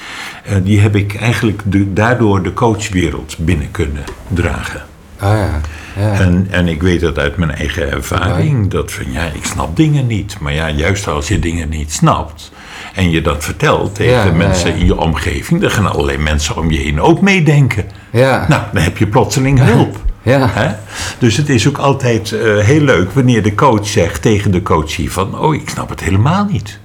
[0.63, 4.81] Die heb ik eigenlijk de- daardoor de coachwereld binnen kunnen dragen.
[5.19, 5.61] Ah ja,
[5.97, 6.13] ja.
[6.19, 10.07] En, en ik weet dat uit mijn eigen ervaring, dat van ja, ik snap dingen
[10.07, 10.39] niet.
[10.39, 12.51] Maar ja, juist als je dingen niet snapt
[12.97, 14.75] en je dat vertelt tegen Ja, mensen ja.
[14.75, 17.85] in je omgeving, dan gaan allerlei mensen om je heen ook meedenken.
[18.11, 18.45] ja.
[18.47, 19.95] Nou, dan heb je plotseling hulp.
[20.21, 20.49] Ja.
[20.53, 20.75] Hè?
[21.19, 25.11] Dus het is ook altijd eh, heel leuk wanneer de coach zegt tegen de coachie
[25.11, 25.39] van...
[25.39, 26.79] oh, ik snap het helemaal niet.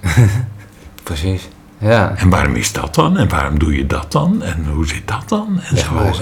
[1.03, 1.49] precies.
[1.79, 2.13] Ja.
[2.17, 3.19] En waarom is dat dan?
[3.19, 4.43] En waarom doe je dat dan?
[4.43, 5.61] En hoe zit dat dan?
[5.71, 6.13] En zo.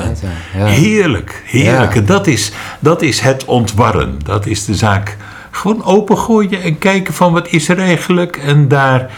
[0.56, 0.64] ja.
[0.66, 1.94] Heerlijk, heerlijk.
[1.94, 4.18] En dat is, dat is het ontwarren.
[4.24, 5.16] Dat is de zaak.
[5.50, 8.36] Gewoon opengooien en kijken van wat is er eigenlijk...
[8.36, 9.10] en daar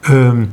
[0.00, 0.44] ehm,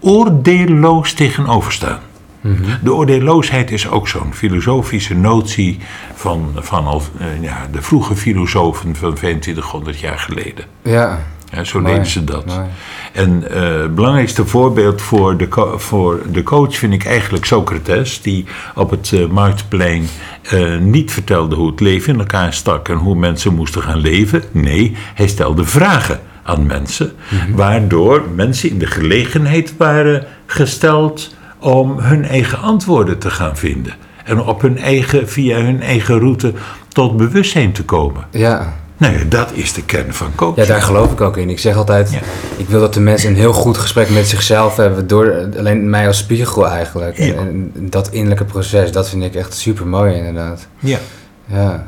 [0.00, 2.00] oordeelloos tegenover staan.
[2.40, 2.62] Mhm.
[2.82, 5.78] De oordeelloosheid is ook zo'n filosofische notie
[6.14, 10.64] van, van al, eh, ja, de vroege filosofen van 2500 jaar geleden.
[10.82, 11.24] Ja.
[11.54, 12.46] Ja, zo deden ze dat.
[12.46, 12.68] mooi.
[13.12, 18.46] En eh, het belangrijkste voorbeeld voor de, voor de coach vind ik eigenlijk Socrates, die
[18.74, 20.06] op het eh, marktplein
[20.42, 24.42] eh, niet vertelde hoe het leven in elkaar stak en hoe mensen moesten gaan leven.
[24.50, 27.12] Nee, hij stelde vragen aan mensen,
[27.54, 33.94] waardoor mensen in de gelegenheid waren gesteld om hun eigen antwoorden te gaan vinden.
[34.24, 36.52] En op hun eigen, via hun eigen route
[36.88, 38.24] tot bewustzijn te komen.
[38.30, 38.74] Ja.
[38.96, 40.66] Ja, dat is de kern van coaching.
[40.66, 41.50] Ja, daar geloof ik ook in.
[41.50, 42.18] Ik zeg altijd, Ja.
[42.56, 46.06] ik wil dat de mensen een heel goed gesprek met zichzelf hebben, door alleen mij
[46.06, 47.16] als spiegel eigenlijk.
[47.18, 47.24] Ja.
[47.34, 50.66] En, en dat innerlijke proces, dat vind ik echt super mooi inderdaad.
[50.78, 50.98] Ja.
[51.46, 51.86] Ja.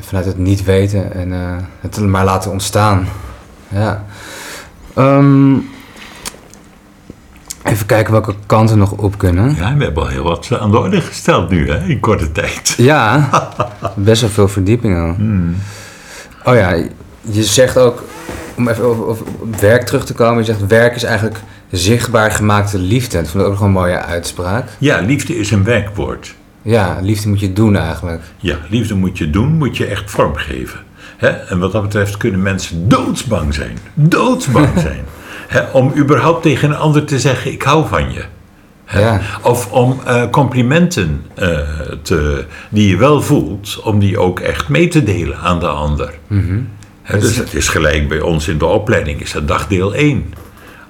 [0.00, 3.08] Vanuit het niet weten en eh, het maar laten ontstaan.
[3.74, 4.04] Ja.
[4.94, 5.54] Ehm,
[7.64, 9.54] even kijken welke kanten nog op kunnen.
[9.56, 12.74] Ja, we hebben al heel wat aan de orde gesteld nu, hè, in korte tijd.
[12.76, 13.28] Ja,
[13.96, 15.16] best wel veel verdieping al.
[16.44, 16.70] Oh ja,
[17.20, 18.02] je zegt ook,
[18.54, 19.26] om even op
[19.60, 23.18] werk terug te komen, je zegt werk is eigenlijk zichtbaar gemaakte liefde.
[23.18, 24.68] Dat vond ik ook nog een mooie uitspraak.
[24.78, 26.34] Ja, liefde is een werkwoord.
[26.62, 28.22] Ja, liefde moet je doen eigenlijk.
[28.36, 30.80] Ja, liefde moet je doen, moet je echt vormgeven.
[31.28, 33.78] En wat dat betreft kunnen mensen doodsbang zijn.
[33.94, 35.04] Doodsbang zijn.
[35.72, 38.24] Om überhaupt tegen een ander te zeggen, ik hou van je.
[38.92, 39.20] Ja.
[39.42, 41.58] Of om eh, complimenten eh,
[42.02, 46.14] te, die je wel voelt, om die ook echt mee te delen aan de ander.
[47.02, 50.34] Hè, dus het is gelijk bij ons in de opleiding, is dat dagdeel 1.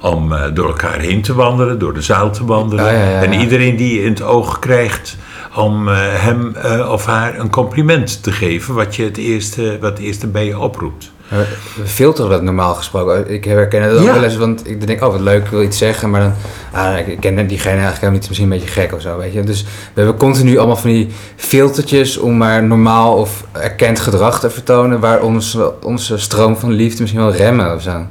[0.05, 2.85] Om eh, door elkaar heen te wandelen, door de zaal te wandelen.
[2.85, 5.17] Ja, ja, ja, en iedereen die je in het oog krijgt,
[5.57, 9.91] om eh, hem eh, of haar een compliment te geven, wat, je het eerste, wat
[9.91, 11.13] het eerste bij je oproept.
[11.29, 13.31] We filteren dat normaal gesproken.
[13.31, 15.79] Ik herken het ook wel eens, want ik denk, oh wat leuk, ik wil iets
[15.79, 16.33] zeggen, maar dan,
[16.73, 19.43] ah, ik ken diegene eigenlijk helemaal niet, misschien een beetje gek of zo, weet je.
[19.43, 24.51] Dus we hebben continu allemaal van die filtertjes om maar normaal of erkend gedrag te
[24.51, 28.07] vertonen, waar onze, onze stroom van liefde misschien wel remmen of zo.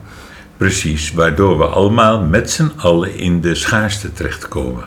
[0.63, 4.83] Precies, waardoor we allemaal met z'n allen in de schaarste terechtkomen.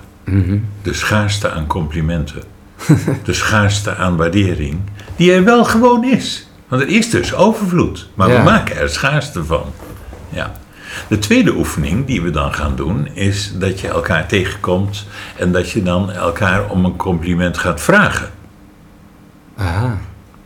[0.82, 2.42] De schaarste aan complimenten.
[3.24, 4.80] de schaarste aan waardering.
[5.16, 6.48] Die er wel gewoon is.
[6.68, 8.08] Want er is dus overvloed.
[8.14, 8.36] Maar Ja.
[8.36, 9.64] we maken er schaarste van.
[10.28, 10.52] Ja.
[11.08, 15.06] De tweede oefening die we dan gaan doen is dat je elkaar tegenkomt
[15.38, 18.30] en dat je dan elkaar om een compliment gaat vragen.
[19.56, 19.98] Aha.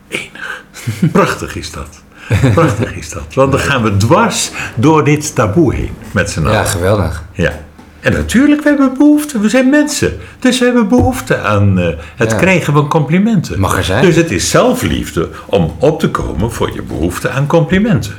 [0.07, 0.63] Enig.
[1.11, 2.00] Prachtig is dat.
[2.53, 3.33] Prachtig is dat.
[3.33, 6.51] Want dan gaan we dwars door dit taboe heen met z'n allen.
[6.51, 7.23] Ja, geweldig.
[7.31, 7.59] Ja.
[7.99, 9.39] En natuurlijk, we hebben behoefte.
[9.39, 10.17] We zijn mensen.
[10.39, 12.37] Dus we hebben behoefte aan eh, het Ja.
[12.37, 13.59] krijgen van complimenten.
[13.59, 14.05] Mag er zijn.
[14.05, 18.13] Dus het is zelfliefde om op te komen voor je behoefte aan complimenten.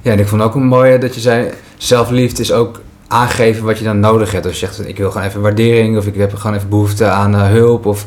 [0.00, 3.78] Ja, en ik vond ook een mooie dat je zei, zelfliefde is ook aangeven wat
[3.78, 4.46] je dan nodig hebt.
[4.46, 7.34] Als je zegt, ik wil gewoon even waardering of ik heb gewoon even behoefte aan
[7.34, 7.86] eh, hulp.
[7.86, 8.06] Of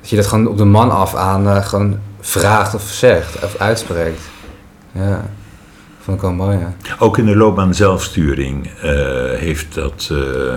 [0.00, 3.56] dat je dat gewoon op de man af aan eh, gewoon vraagt of zegt of
[3.58, 4.20] uitspreekt.
[4.92, 5.30] Ja,
[6.00, 6.74] vond ik mooi, ja.
[6.98, 8.92] Ook in de loopbaan zelfsturing eh,
[9.38, 10.52] heeft, dat, eh,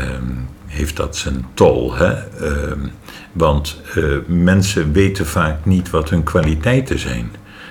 [0.00, 0.32] ehm,
[0.66, 1.94] heeft dat zijn tol.
[1.94, 2.12] Hè?
[2.12, 2.78] Ehm,
[3.32, 7.30] want eh, mensen weten vaak niet wat hun kwaliteiten zijn.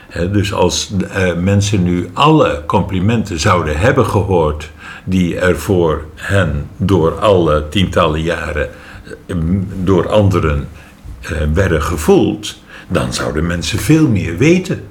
[0.09, 0.93] Hè, dus als
[1.37, 4.71] mensen nu alle complimenten zouden hebben gehoord
[5.03, 8.69] die er voor hen door alle tientallen jaren
[9.83, 10.67] door anderen
[11.53, 14.83] werden gevoeld, dan zouden mensen veel meer weten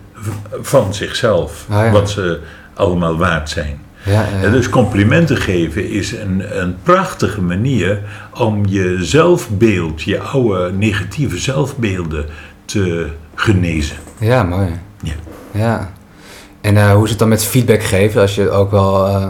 [0.61, 1.91] van zichzelf, Ah, ja.
[1.91, 2.41] wat ze
[2.75, 3.81] allemaal waard zijn.
[4.05, 4.51] Ja, ja.
[4.51, 8.01] Dus complimenten geven is een, een prachtige manier
[8.35, 12.27] om je zelfbeeld, je oude negatieve zelfbeelden
[12.64, 13.97] te genezen.
[14.18, 14.68] ja mooi.
[15.03, 15.12] Ja.
[15.53, 15.93] Ja.
[16.61, 18.20] En eh, hoe is het dan met feedback geven?
[18.20, 19.27] Als je ook wel eh,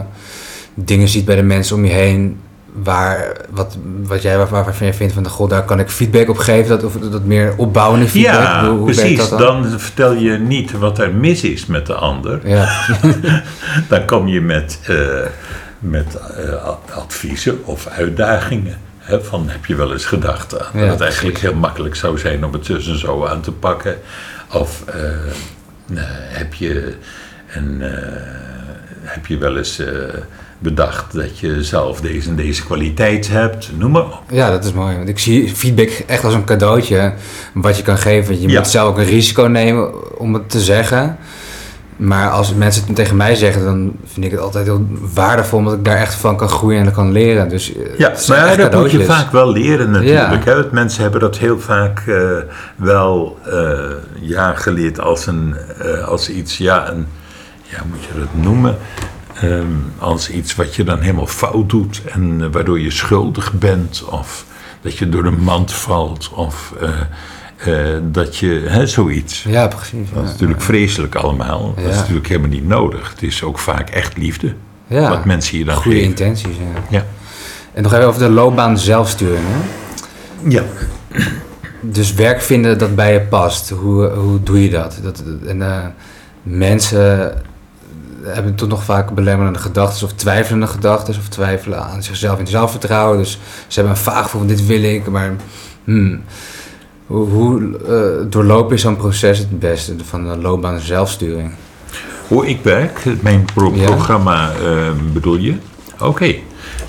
[0.73, 2.39] dingen ziet bij de mensen om je heen.
[2.73, 6.37] Waar, wat, wat jij waar- waarvan je vindt van, god, daar kan ik feedback op
[6.37, 6.69] geven.
[6.69, 8.33] Dat, of dat meer opbouwende feedback.
[8.33, 9.17] Ja, hoe, precies.
[9.17, 9.61] dat dan?
[9.61, 12.47] Dan vertel je niet wat er mis is met de ander.
[12.47, 12.85] Ja.
[13.89, 14.97] Dan kom je met, eh,
[15.79, 18.77] met eh, adviezen of uitdagingen.
[18.97, 22.17] Hè, van heb je wel eens gedacht aan Ja, dat het eigenlijk heel makkelijk zou
[22.17, 23.95] zijn om het zus en zo aan te pakken?
[24.51, 25.99] Of eh,
[26.29, 26.95] heb, je
[27.53, 27.81] een,
[29.01, 29.81] heb je wel eens
[30.63, 33.69] bedacht dat je zelf deze en deze kwaliteit hebt?
[33.77, 34.21] Noem maar op.
[34.29, 34.95] ja, dat is mooi.
[34.95, 37.13] Want ik zie feedback echt als een cadeautje.
[37.53, 38.41] Wat je kan geven.
[38.41, 38.59] Je Ja.
[38.59, 41.17] moet zelf ook een risico nemen om het te zeggen.
[41.95, 45.57] Maar als mensen het tegen mij zeggen, dan vind ik het altijd heel waardevol.
[45.59, 47.49] Omdat ik daar echt van kan groeien en kan leren.
[47.49, 50.43] Dus eh, Ja, maar echt dat moet je vaak wel leren natuurlijk.
[50.45, 50.49] Ja.
[50.51, 50.55] Hè?
[50.55, 52.15] Want mensen hebben dat heel vaak eh,
[52.75, 53.79] wel eh,
[54.19, 55.55] ja, geleerd als, een,
[56.05, 57.07] als iets, ja, een,
[57.61, 58.77] ja, hoe moet je dat noemen?
[59.43, 59.65] Ehm,
[59.97, 64.45] als iets wat je dan helemaal fout doet en eh, waardoor je schuldig bent of
[64.81, 66.89] dat je door de mand valt of eh,
[67.95, 69.43] eh, dat je, hè, zoiets.
[69.43, 70.09] Ja, precies.
[70.13, 70.31] Dat is ja.
[70.31, 71.73] natuurlijk vreselijk allemaal.
[71.75, 73.09] Dat is natuurlijk helemaal niet nodig.
[73.09, 74.53] Het is ook vaak echt liefde
[74.87, 76.09] wat mensen je dan Goede geven.
[76.09, 76.81] intenties, ja.
[76.89, 77.05] Ja.
[77.73, 79.45] En nog even over de loopbaan zelfsturing.
[79.47, 79.59] Hè?
[80.49, 80.63] ja.
[81.81, 83.69] Dus werk vinden dat bij je past.
[83.69, 84.99] Hoe, hoe doe je dat?
[85.03, 85.93] dat en
[86.43, 87.33] mensen
[88.23, 93.17] hebben toch nog vaak belemmerende gedachten of twijfelende gedachten of twijfelen aan zichzelf in zelfvertrouwen.
[93.17, 93.31] Dus
[93.67, 95.31] ze hebben een vaag gevoel van dit wil ik, maar
[95.83, 96.21] hmm,
[97.05, 101.51] hoe, hoe eh, doorloop je zo'n proces het beste van de loopbaan zelfsturing?
[102.27, 103.85] Hoe ik werk, mijn pro- Ja.
[103.85, 105.55] programma eh, bedoel je?
[105.99, 106.35] Oké.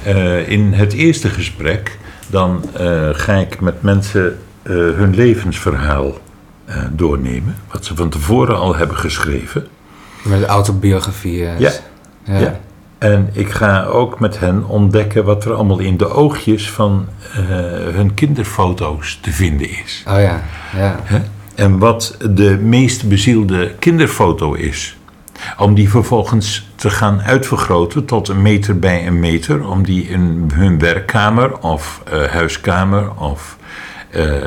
[0.04, 2.64] Eh, in het eerste gesprek dan
[3.12, 4.38] ga ik met mensen
[4.72, 6.18] hun levensverhaal
[6.90, 7.56] doornemen.
[7.72, 9.66] Wat ze van tevoren al hebben geschreven.
[10.24, 11.46] Met de autobiografie.
[11.46, 11.70] eh, Ja.
[12.24, 12.38] ja.
[12.38, 12.60] Ja.
[12.98, 17.38] En ik ga ook met hen ontdekken wat er allemaal in de oogjes van eh,
[17.94, 20.04] hun kinderfoto's te vinden is.
[20.08, 20.42] Oh ja,
[20.76, 20.96] ja.
[21.02, 21.18] Hè?
[21.54, 24.96] En wat de meest bezielde kinderfoto is.
[25.58, 29.68] Om die vervolgens te gaan uitvergroten tot een meter bij een meter.
[29.68, 33.56] Om die in hun werkkamer of eh, huiskamer of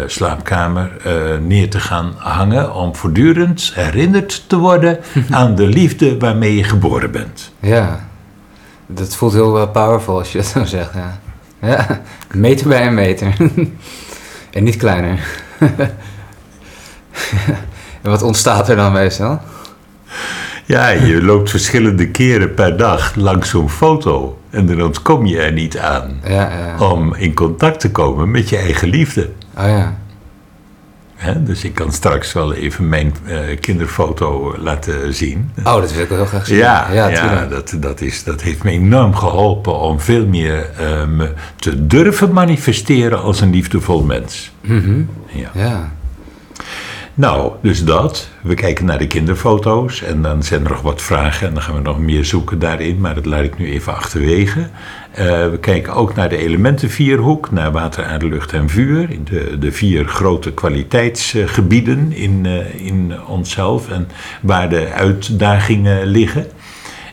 [0.08, 2.74] slaapkamer eh, neer te gaan hangen.
[2.74, 5.00] Om voortdurend herinnerd te worden
[5.32, 7.52] aan de liefde waarmee je geboren bent.
[7.60, 8.08] Ja,
[8.86, 10.94] dat voelt heel eh, powerful als je dat zo zegt.
[10.94, 11.20] Ja,
[11.62, 12.02] ja.
[12.32, 13.36] meter bij een meter.
[14.52, 15.20] en niet kleiner.
[18.02, 19.40] en wat ontstaat er dan meestal?
[20.66, 24.38] Ja, je loopt verschillende keren per dag langs zo'n foto.
[24.50, 26.20] En dan ontkom je er niet aan.
[26.24, 26.90] Ja, ja.
[26.90, 29.30] Om in contact te komen met je eigen liefde.
[29.58, 29.98] Oh ja.
[31.16, 35.52] Hè, dus ik kan straks wel even mijn eh, kinderfoto laten zien.
[35.64, 36.58] Oh, dat wil ik wel heel graag zien.
[36.58, 41.22] Ja, ja, dat, dat, is, dat heeft me enorm geholpen om veel meer eh,
[41.56, 44.52] te durven manifesteren als een liefdevol mens.
[44.62, 45.02] Mhm.
[45.28, 45.50] Ja.
[45.54, 45.92] Ja.
[47.18, 48.30] Nou, dus dat.
[48.42, 51.76] We kijken naar de kinderfoto's en dan zijn er nog wat vragen en dan gaan
[51.76, 54.68] we nog meer zoeken daarin, maar dat laat ik nu even achterwege.
[55.12, 59.10] Eh, we kijken ook naar de elementenvierhoek, naar water, aarde, lucht en vuur.
[59.24, 64.08] De, de vier grote kwaliteitsgebieden in, eh, in onszelf en
[64.42, 66.46] waar de uitdagingen liggen.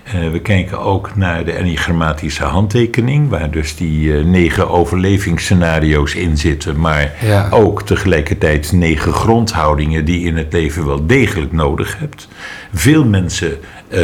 [0.04, 6.38] Eh, we kijken ook naar de enigrammatische handtekening, waar dus die eh, negen overlevingsscenario's in
[6.38, 7.48] zitten, maar Ja.
[7.50, 12.28] ook tegelijkertijd negen grondhoudingen die je in het leven wel degelijk nodig hebt.
[12.74, 14.00] Veel mensen eh,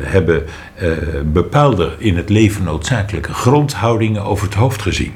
[0.00, 0.42] hebben
[1.32, 5.12] bepaalde in het leven noodzakelijke grondhoudingen over het hoofd gezien.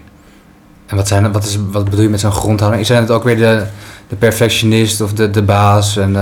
[0.86, 2.86] En wat, zijn, wat, is, wat bedoel je met zo'n grondhouding?
[2.86, 3.66] Zijn het ook weer de,
[4.08, 5.96] de perfectionist of de, de baas?
[5.96, 6.16] En,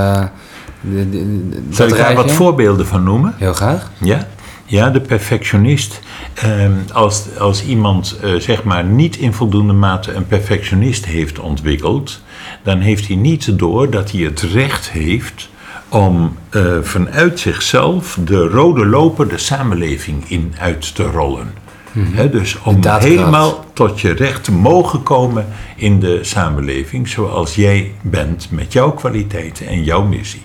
[0.80, 3.34] de, de, de- Zal ik daar wat voorbeelden van noemen?
[3.36, 3.90] Heel graag.
[3.98, 4.26] Ja,
[4.64, 6.00] ja de perfectionist.
[6.34, 12.20] ehm, als, als iemand eh, zeg maar niet in voldoende mate een perfectionist heeft ontwikkeld,
[12.62, 15.48] dan heeft hij niet door dat hij het recht heeft
[15.88, 21.52] om eh, vanuit zichzelf de rode loper de samenleving in uit te rollen.
[21.98, 25.46] Hè, dus om helemaal tot je recht te mogen komen
[25.76, 30.42] in de samenleving zoals jij bent met jouw kwaliteiten en jouw missie.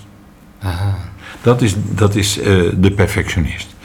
[0.62, 0.98] Aha.
[1.42, 3.76] Dat is, dat is eh, de perfectionist.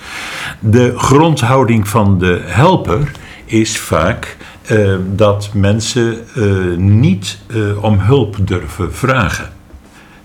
[0.60, 3.10] De grondhouding van de helper
[3.44, 7.38] is vaak eh, dat mensen eh, niet
[7.80, 9.52] om hulp durven vragen.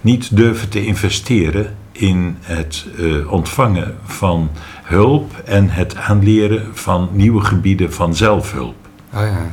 [0.01, 2.85] Niet durven te investeren in het
[3.29, 4.49] ontvangen van
[4.83, 8.75] hulp en het aanleren van nieuwe gebieden van zelfhulp.
[9.13, 9.51] Oh ja.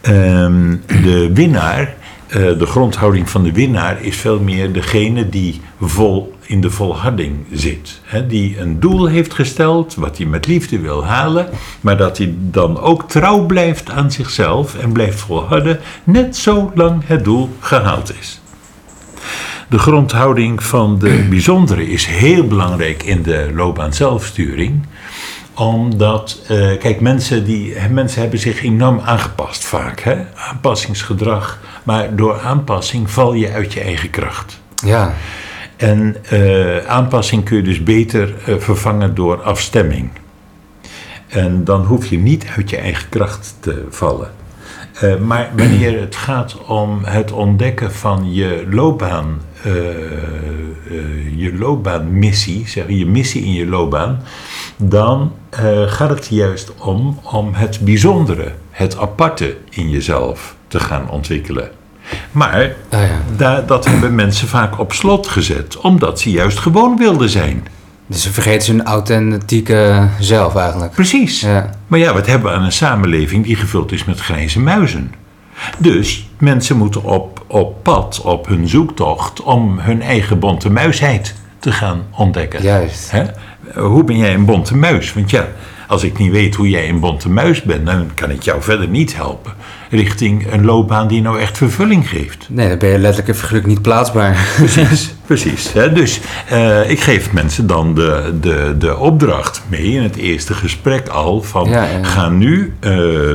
[0.00, 1.94] Ehm, de winnaar,
[2.28, 8.00] de grondhouding van de winnaar is veel meer degene die vol in de volharding zit.
[8.04, 11.48] Hè, die een doel heeft gesteld, wat hij met liefde wil halen,
[11.80, 17.24] maar dat hij dan ook trouw blijft aan zichzelf en blijft volharden, net zolang het
[17.24, 18.40] doel gehaald is.
[19.68, 24.86] De grondhouding van de bijzondere is heel belangrijk in de loopbaan zelfsturing
[25.66, 30.00] omdat, eh, kijk, mensen, die, mensen hebben zich enorm aangepast vaak.
[30.00, 30.16] Hè?
[30.34, 31.60] Aanpassingsgedrag.
[31.82, 34.60] Maar door aanpassing val je uit je eigen kracht.
[34.84, 35.14] Ja.
[35.76, 40.10] En eh, aanpassing kun je dus beter eh, vervangen door afstemming.
[41.28, 44.30] En dan hoef je niet uit je eigen kracht te vallen.
[45.00, 52.68] Eh, maar wanneer het gaat om het ontdekken van je loopbaan, eh, eh, je loopbaanmissie,
[52.68, 54.22] zeg, je missie in je loopbaan,
[54.76, 55.32] dan
[55.86, 61.70] gaat het juist om, om het bijzondere, het aparte in jezelf te gaan ontwikkelen.
[62.30, 63.20] Maar Ah ja.
[63.36, 67.66] da- dat hebben mensen vaak op slot gezet, omdat ze juist gewoon wilden zijn.
[68.08, 70.92] Dus ze vergeten zijn authentieke zelf eigenlijk.
[70.92, 71.40] Precies.
[71.40, 71.70] Ja.
[71.86, 75.14] Maar ja, wat hebben we aan een samenleving die gevuld is met grijze muizen?
[75.78, 81.72] Dus mensen moeten op, op pad, op hun zoektocht, om hun eigen bonte muisheid te
[81.72, 82.62] gaan ontdekken.
[82.62, 83.10] Juist.
[83.10, 83.24] Hè?
[83.74, 85.12] Hoe ben jij een bonte muis?
[85.12, 85.46] Want ja,
[85.86, 88.88] als ik niet weet hoe jij een bonte muis bent, dan kan ik jou verder
[88.88, 89.52] niet helpen
[89.90, 92.46] richting een loopbaan die nou echt vervulling geeft.
[92.50, 94.48] Nee, dan ben je letterlijk en figuurlijk niet plaatsbaar.
[94.56, 95.72] Precies, precies.
[95.72, 95.92] Hè?
[95.92, 101.08] Dus eh, ik geef mensen dan de, de, de opdracht mee in het eerste gesprek
[101.08, 102.04] al van Ja, ja.
[102.04, 102.90] ga nu eh,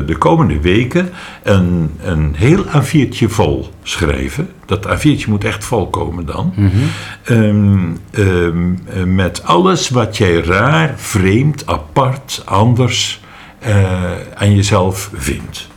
[0.05, 1.09] de komende weken
[1.43, 4.49] een, een heel A4'tje vol schrijven.
[4.65, 6.53] Dat A4'tje moet echt vol komen dan.
[7.23, 7.77] Ehm,
[8.11, 13.21] ehm, eh, met alles wat jij raar, vreemd, apart, anders
[13.59, 15.67] eh, aan jezelf vindt.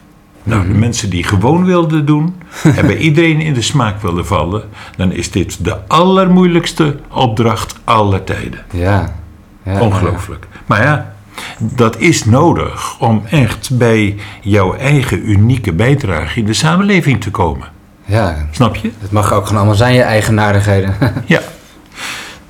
[0.47, 2.35] Nou, de mensen die gewoon wilden doen
[2.77, 4.63] en bij iedereen in de smaak wilden vallen,
[4.97, 8.65] dan is dit de allermoeilijkste opdracht aller tijden.
[8.73, 9.15] Ja.
[9.63, 10.47] ja Ongelooflijk.
[10.67, 11.15] Maar ja,
[11.59, 17.69] dat is nodig om echt bij jouw eigen unieke bijdrage in de samenleving te komen.
[18.05, 18.47] Ja.
[18.51, 18.91] Snap je?
[18.99, 20.95] Het mag ook gewoon allemaal zijn, je eigenaardigheden.
[21.27, 21.41] Ja.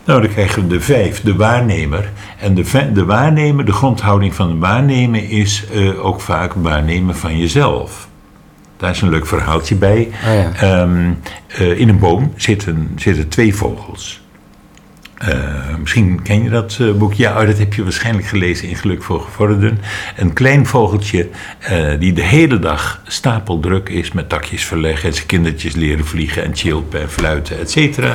[0.07, 2.11] Nou, dan krijgen we de vijf, de waarnemer.
[2.41, 7.39] En de, de waarnemer, de grondhouding van de waarnemer is eh, ook vaak waarnemen van
[7.39, 8.09] jezelf.
[8.77, 10.09] Daar is een leuk verhaaltje bij.
[10.27, 10.53] Oh ja.
[10.55, 11.13] Ehm,
[11.47, 14.25] eh, in een boom zitten, zitten twee vogels.
[15.17, 17.13] Eh, misschien ken je dat eh, boek.
[17.13, 19.79] Ja, oh, dat heb je waarschijnlijk gelezen in Geluk voor Gevorderden.
[20.17, 21.29] Een klein vogeltje
[21.99, 25.09] die de hele dag stapeldruk is met takjes verleggen...
[25.09, 28.15] en zijn kindertjes leren vliegen en chilpen en fluiten, et cetera.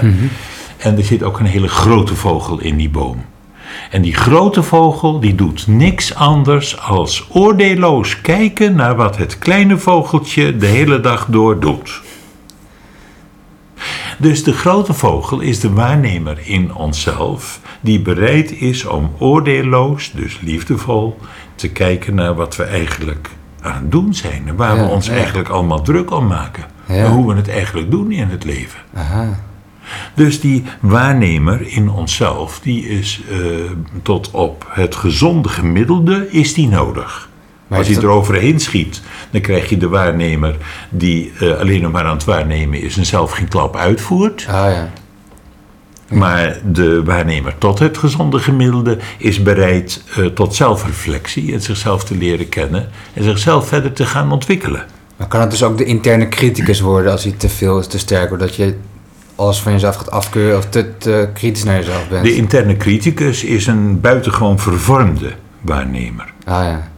[0.82, 3.26] En er zit ook een hele grote vogel in die boom.
[3.90, 9.78] En die grote vogel die doet niks anders als oordeelloos kijken naar wat het kleine
[9.78, 12.02] vogeltje de hele dag door doet.
[14.18, 20.40] Dus de grote vogel is de waarnemer in onszelf die bereid is om oordeelloos, dus
[20.42, 21.18] liefdevol,
[21.56, 23.30] te kijken naar wat we eigenlijk
[23.62, 24.48] aan het doen zijn.
[24.48, 25.14] En waar Ja, we ons ja.
[25.14, 26.64] eigenlijk allemaal druk om maken.
[26.88, 26.96] Ja.
[26.96, 28.80] En hoe we het eigenlijk doen in het leven.
[28.94, 29.40] Aha.
[30.14, 33.38] Dus die waarnemer in onszelf, die is eh,
[34.04, 37.30] tot op het gezonde gemiddelde, is die nodig.
[37.68, 40.56] Maar Als hij dat- eroverheen schiet, dan krijg je de waarnemer
[40.90, 44.46] die eh, alleen nog maar aan het waarnemen is en zelf geen klap uitvoert.
[44.50, 44.90] Ah ja.
[46.14, 52.16] Maar de waarnemer tot het gezonde gemiddelde is bereid eh, tot zelfreflectie en zichzelf te
[52.18, 54.86] leren kennen en zichzelf verder te gaan ontwikkelen.
[55.18, 58.00] Maar kan het dus ook de interne criticus worden als hij te veel is, te
[58.00, 58.44] sterk wordt?
[58.44, 58.76] Dat je
[59.42, 62.24] alles van jezelf gaat afkeuren of te, te kritisch naar jezelf bent?
[62.24, 65.32] De interne criticus is een buitengewoon vervormde
[65.62, 66.34] waarnemer.
[66.46, 66.90] Ah ja.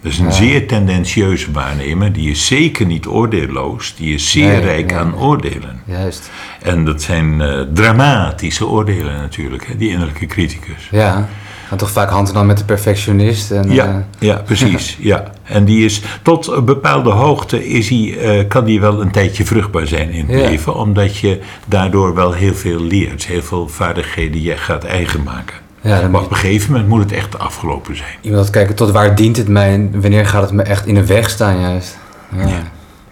[0.00, 2.12] Dat is een zeer tendentieuze waarnemer.
[2.12, 3.94] Die is zeker niet oordeelloos.
[3.96, 5.20] Die is zeer Nee, rijk nee, aan nee.
[5.20, 5.80] oordelen.
[5.84, 6.30] Juist.
[6.62, 10.88] En dat zijn eh, dramatische oordelen natuurlijk, hè, die innerlijke criticus.
[10.90, 11.28] Ja.
[11.72, 13.50] Gaat toch vaak hand in hand met de perfectionist.
[13.50, 13.94] En, Ja, eh,
[14.28, 14.96] ja, precies.
[15.00, 15.24] Ja.
[15.42, 19.44] En die is tot een bepaalde hoogte is hij, eh, kan die wel een tijdje
[19.44, 20.48] vruchtbaar zijn in het Ja.
[20.48, 25.56] leven, omdat je daardoor wel heel veel leert, heel veel vaardigheden je gaat eigen maken.
[25.80, 28.08] ja, dan Maar moet op een gegeven moment moet het echt afgelopen zijn.
[28.20, 30.94] je iemand kijken tot waar dient het mij en wanneer gaat het me echt in
[30.94, 31.98] de weg staan juist.
[32.36, 32.46] Ja.
[32.46, 32.62] Ja.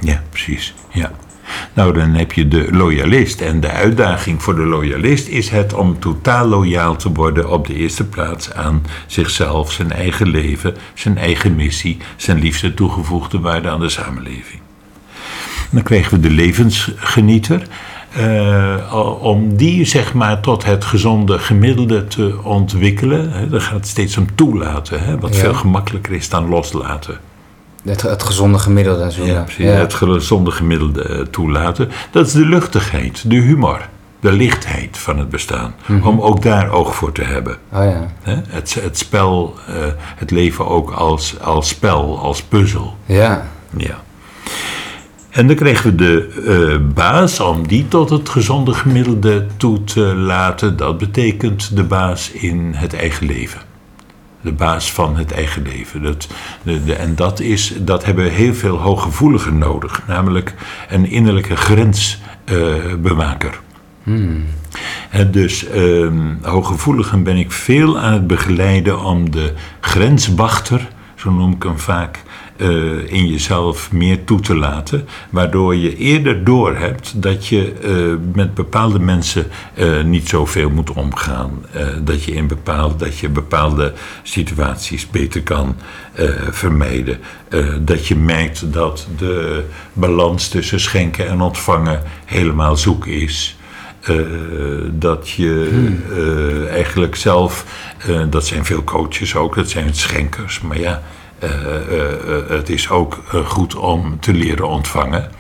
[0.01, 0.75] Ja, precies.
[0.91, 1.11] Ja.
[1.73, 3.41] Nou, dan heb je de loyalist.
[3.41, 7.75] En de uitdaging voor de loyalist is het om totaal loyaal te worden op de
[7.75, 13.81] eerste plaats aan zichzelf, zijn eigen leven, zijn eigen missie, zijn liefste toegevoegde waarde aan
[13.81, 14.61] de samenleving.
[15.71, 17.63] Dan krijgen we de levensgenieter.
[18.19, 23.33] Uh, om die zeg maar tot het gezonde gemiddelde te ontwikkelen.
[23.33, 25.41] Hè, dan gaat het steeds om toelaten, hè, wat Ja.
[25.41, 27.19] veel gemakkelijker is dan loslaten.
[27.83, 29.25] Het, het gezonde gemiddelde en zo.
[29.25, 29.65] Ja, precies.
[29.65, 31.91] Het gezonde gemiddelde eh, toelaten.
[32.11, 33.89] Dat is de luchtigheid, de humor,
[34.21, 35.75] de lichtheid van het bestaan.
[36.03, 37.57] Om ook daar oog voor te hebben.
[37.73, 38.07] Oh ja.
[38.49, 39.75] Het, het spel, eh,
[40.17, 42.97] het leven ook als, als spel, als puzzel.
[43.07, 43.47] Ja.
[43.77, 44.03] Ja.
[45.31, 50.01] En dan kregen we de eh, baas om die tot het gezonde gemiddelde toe te
[50.01, 50.77] laten.
[50.77, 53.61] Dat betekent de baas in het eigen leven.
[54.41, 56.03] De baas van het eigen leven.
[56.03, 56.29] Dat,
[56.63, 60.03] de, de, en dat, is, dat hebben heel veel hooggevoeligen nodig.
[60.07, 60.55] Namelijk
[60.89, 63.61] een innerlijke grensbewaker.
[65.11, 71.53] En dus ehm hooggevoeligen ben ik veel aan het begeleiden om de grenswachter, zo noem
[71.53, 72.23] ik hem vaak,
[72.61, 75.07] eh, in jezelf meer toe te laten.
[75.31, 81.65] Waardoor je eerder doorhebt dat je eh, met bepaalde mensen eh, niet zoveel moet omgaan.
[82.03, 83.93] Dat, je in bepaald, dat je bepaalde
[84.23, 85.77] situaties beter kan
[86.51, 87.19] vermijden.
[87.81, 93.57] Dat je merkt dat de balans tussen schenken en ontvangen helemaal zoek is.
[94.93, 95.69] Dat je
[96.11, 97.65] eh, eigenlijk zelf,
[98.31, 101.03] dat zijn veel coaches ook, dat zijn schenkers, maar ja,
[102.49, 105.31] het is ook eh, goed om te leren ontvangen.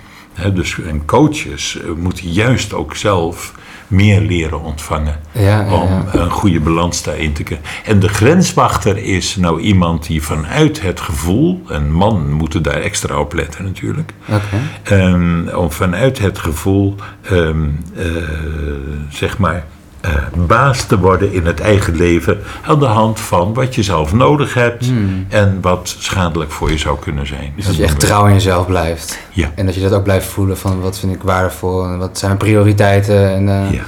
[0.55, 3.55] Dus en coaches eh, moeten juist ook zelf
[3.87, 7.67] meer leren ontvangen Ja, ja, om een goede balans daarin te krijgen.
[7.85, 13.19] En de grenswachter is nou iemand die vanuit het gevoel, en man moeten daar extra
[13.19, 14.43] op letten natuurlijk, Oké.
[14.83, 18.07] Ehm, om vanuit het gevoel, ehm, eh,
[19.09, 19.65] zeg maar,
[20.01, 20.13] eh,
[20.47, 24.55] baas te worden in het eigen leven aan de hand van wat je zelf nodig
[24.55, 24.93] hebt
[25.29, 27.53] en wat schadelijk voor je zou kunnen zijn.
[27.57, 29.19] Dus dat je echt trouw in jezelf blijft.
[29.31, 29.51] Ja.
[29.55, 32.31] En dat je dat ook blijft voelen van wat vind ik waardevol en wat zijn
[32.37, 33.83] mijn prioriteiten en eh, Ja,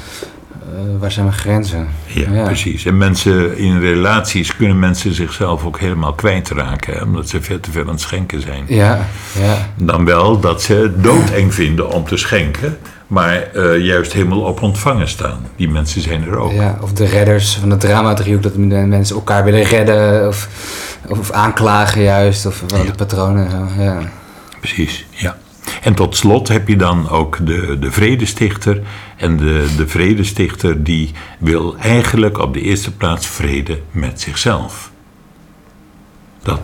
[0.75, 1.89] eh, waar zijn mijn grenzen.
[2.07, 2.85] ja, precies.
[2.85, 7.71] En mensen in relaties kunnen mensen zichzelf ook helemaal kwijtraken, hè, omdat ze veel te
[7.71, 8.65] veel aan het schenken zijn.
[8.69, 9.07] Ja,
[9.41, 9.69] ja.
[9.77, 12.79] Dan wel dat ze het doodeng vinden om te schenken,
[13.13, 15.47] maar eh, juist helemaal op ontvangen staan.
[15.57, 16.53] Die mensen zijn er ook.
[16.53, 20.49] Ja, of de redders van het drama-driehoek, dat de mensen elkaar willen redden of,
[21.09, 23.69] of aanklagen juist, of wel die patronen.
[23.79, 23.99] Ja.
[24.61, 25.37] Precies, ja.
[25.83, 28.83] En tot slot heb je dan ook de, de vredestichter.
[29.17, 34.91] En de, de vredestichter die wil eigenlijk op de eerste plaats vrede met zichzelf.
[36.43, 36.61] Dat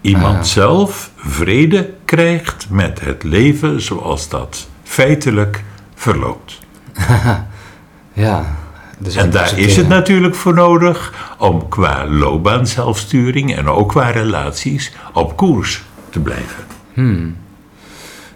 [0.00, 0.42] iemand Ah.
[0.42, 5.64] zelf vrede krijgt met het leven zoals dat feitelijk
[5.94, 6.58] verloopt.
[8.12, 8.56] ja.
[8.98, 14.92] Dus En daar is het natuurlijk voor nodig om qua loopbaanzelfsturing en ook qua relaties
[15.12, 16.64] op koers te blijven.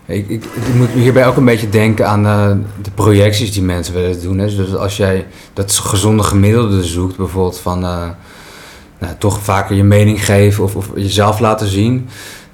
[0.06, 2.50] Ik, ik, ik moet hierbij ook een beetje denken aan eh,
[2.82, 4.38] de projecties die mensen willen doen.
[4.38, 4.56] Hè.
[4.56, 8.08] Dus als jij dat gezonde gemiddelde zoekt, bijvoorbeeld van eh,
[8.98, 12.08] nou, toch vaker je mening geven of, of jezelf laten zien.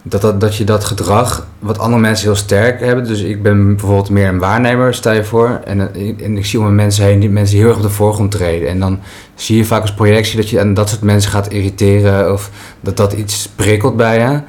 [0.06, 3.04] Dat, dat, dat je dat gedrag, wat andere mensen heel sterk hebben.
[3.04, 5.60] Dus ik ben bijvoorbeeld meer een waarnemer, stel je voor.
[5.64, 7.90] En, eh, en ik zie om me mensen heen die mensen heel erg op de
[7.90, 8.68] voorgrond treden.
[8.68, 9.00] En dan
[9.34, 12.32] zie je vaak als projectie dat je aan dat soort mensen gaat irriteren.
[12.32, 12.50] Of
[12.80, 14.40] dat dat iets prikkelt bij je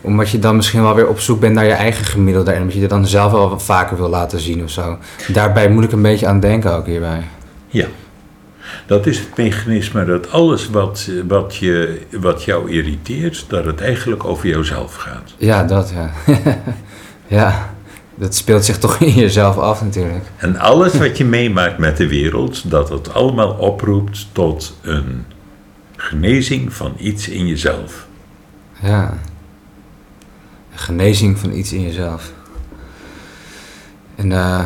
[0.00, 2.50] omdat je dan misschien wel weer op zoek bent naar je eigen gemiddelde.
[2.50, 4.98] En omdat je het dan zelf wel vaker wil laten zien of zo.
[5.28, 7.22] Daarbij moet ik een beetje aan denken ook hierbij.
[7.68, 7.86] Ja.
[8.86, 14.24] Dat is het mechanisme dat alles wat, wat, je, wat jou irriteert, dat het eigenlijk
[14.24, 15.34] over jouzelf gaat.
[15.36, 16.10] Ja, dat ja.
[17.38, 17.70] ja,
[18.14, 20.24] dat speelt zich toch in jezelf af natuurlijk.
[20.36, 25.24] En alles wat je meemaakt met de wereld, dat het allemaal oproept tot een
[25.96, 28.06] genezing van iets in jezelf.
[28.82, 29.18] Ja.
[30.74, 32.32] Genezing van iets in jezelf.
[34.14, 34.64] En eh,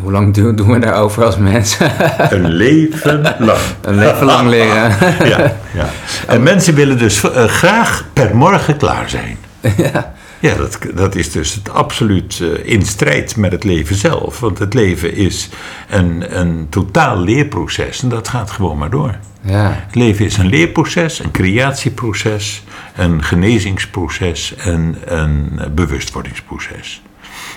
[0.00, 1.92] hoe lang doen, doen we daarover als mensen?
[2.34, 3.58] Een leven lang.
[3.80, 4.96] een leven lang leren.
[5.28, 5.88] Ja, ja.
[6.26, 9.38] En mensen willen dus eh, graag per morgen klaar zijn.
[9.92, 10.14] ja.
[10.40, 14.40] Ja, dat, dat is dus het absoluut eh, in strijd met het leven zelf.
[14.40, 15.48] Want het leven is
[15.88, 19.14] een, een totaal leerproces en dat gaat gewoon maar door.
[19.40, 19.82] ja.
[19.86, 22.64] Het leven is een leerproces, een creatieproces,
[22.96, 27.02] een genezingsproces en een bewustwordingsproces.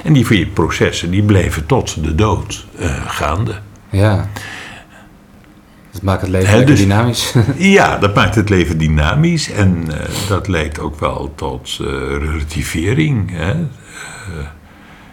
[0.03, 3.55] En die vier processen die blijven tot de dood eh, gaande.
[3.89, 4.29] Ja.
[5.91, 7.33] Dat maakt het leven dus- dynamisch.
[7.57, 13.31] Ja, dat maakt het leven dynamisch en eh, dat leidt ook wel tot eh, relativering.
[13.31, 13.53] Hè?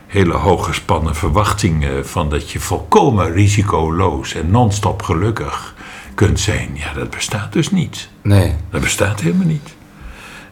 [0.06, 5.74] Hele hooggespannen verwachtingen van dat je volkomen risicoloos en non-stop gelukkig
[6.14, 6.70] kunt zijn.
[6.74, 8.08] Ja, dat bestaat dus niet.
[8.22, 8.54] Nee.
[8.70, 9.74] Dat bestaat helemaal niet.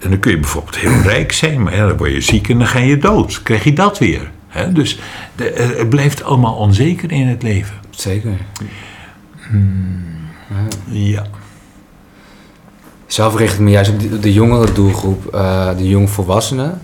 [0.05, 2.59] En dan kun je bijvoorbeeld heel rijk zijn, maar ja, dan word je ziek en
[2.59, 3.43] dan ga je dood.
[3.43, 4.31] Krijg je dat weer.
[4.48, 4.72] Hè?
[4.72, 4.98] Dus
[5.36, 7.74] de, eh, het blijft allemaal onzeker in het leven.
[7.90, 8.32] Zeker.
[10.85, 11.26] Ja.
[13.06, 16.81] Zelf richt ik me juist op de, jongere doelgroep, eh, de jongvolwassenen.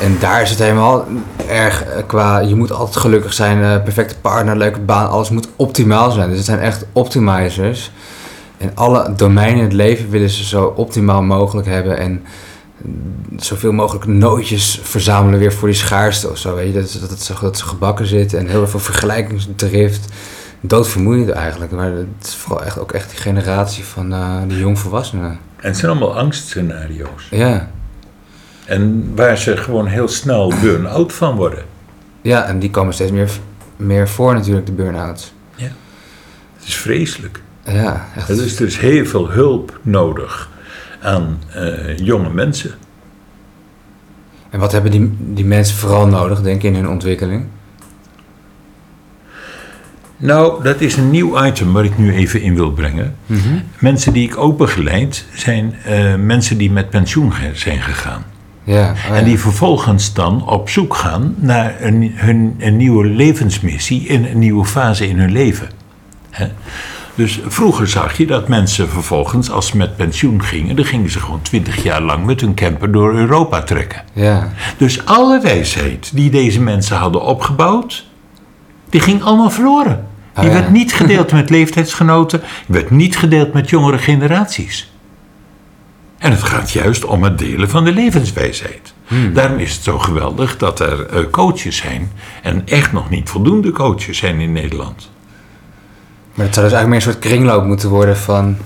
[0.00, 1.06] En daar is het helemaal
[1.48, 6.10] erg eh, qua, je moet altijd gelukkig zijn, perfecte partner, leuke baan, alles moet optimaal
[6.10, 6.28] zijn.
[6.28, 7.90] Dus het zijn echt optimizers.
[8.58, 12.24] En alle domeinen in het leven willen ze zo optimaal mogelijk hebben en
[13.36, 16.54] zoveel mogelijk nootjes verzamelen weer voor die schaarste of zo.
[16.54, 16.80] Weet je?
[16.80, 20.12] Dat, ze- dat, het zo, dat ze gebakken zitten en heel veel vergelijkingsdrift.
[20.60, 25.30] Doodvermoeiend eigenlijk, maar het is vooral echt, ook echt die generatie van eh de jongvolwassenen.
[25.56, 27.28] En het zijn allemaal angstscenario's.
[27.30, 27.70] Ja.
[28.64, 31.64] En waar ze gewoon heel snel burn-out van worden.
[32.22, 33.30] ja, en die komen steeds meer,
[33.76, 35.32] meer voor natuurlijk, de burn-outs.
[35.56, 37.40] Het is vreselijk.
[37.66, 38.26] Ja, echt.
[38.26, 40.50] Dus er is heel veel hulp nodig
[41.02, 42.74] aan eh, jonge mensen.
[44.50, 47.44] En wat hebben die, die mensen vooral nodig, denk je, in hun ontwikkeling?
[50.16, 53.16] Nou, dat is een nieuw item waar ik nu even in wil brengen.
[53.78, 58.24] Mensen die ik ook begeleid zijn eh, mensen die met pensioen zijn gegaan.
[58.64, 64.06] Ja, oh En die vervolgens dan op zoek gaan naar een, hun, een nieuwe levensmissie
[64.06, 65.68] in een nieuwe fase in hun leven.
[66.30, 66.46] Hè?
[67.16, 71.20] Dus vroeger zag je dat mensen vervolgens, als ze met pensioen gingen, dan gingen ze
[71.20, 74.02] gewoon twintig jaar lang met hun camper door Europa trekken.
[74.12, 78.06] Ja, Dus alle wijsheid die deze mensen hadden opgebouwd,
[78.90, 80.06] die ging allemaal verloren.
[80.34, 80.50] Die Ah, ja.
[80.60, 84.90] werd niet gedeeld met leeftijdsgenoten, die werd niet gedeeld met jongere generaties.
[86.18, 88.94] En het gaat juist om het delen van de levenswijsheid.
[89.06, 89.32] Hmm.
[89.34, 92.10] Daarom is het zo geweldig dat er eh, coaches zijn,
[92.42, 95.10] en echt nog niet voldoende coaches zijn in Nederland.
[96.36, 98.56] Maar het zou dus eigenlijk meer een soort kringloop moeten worden van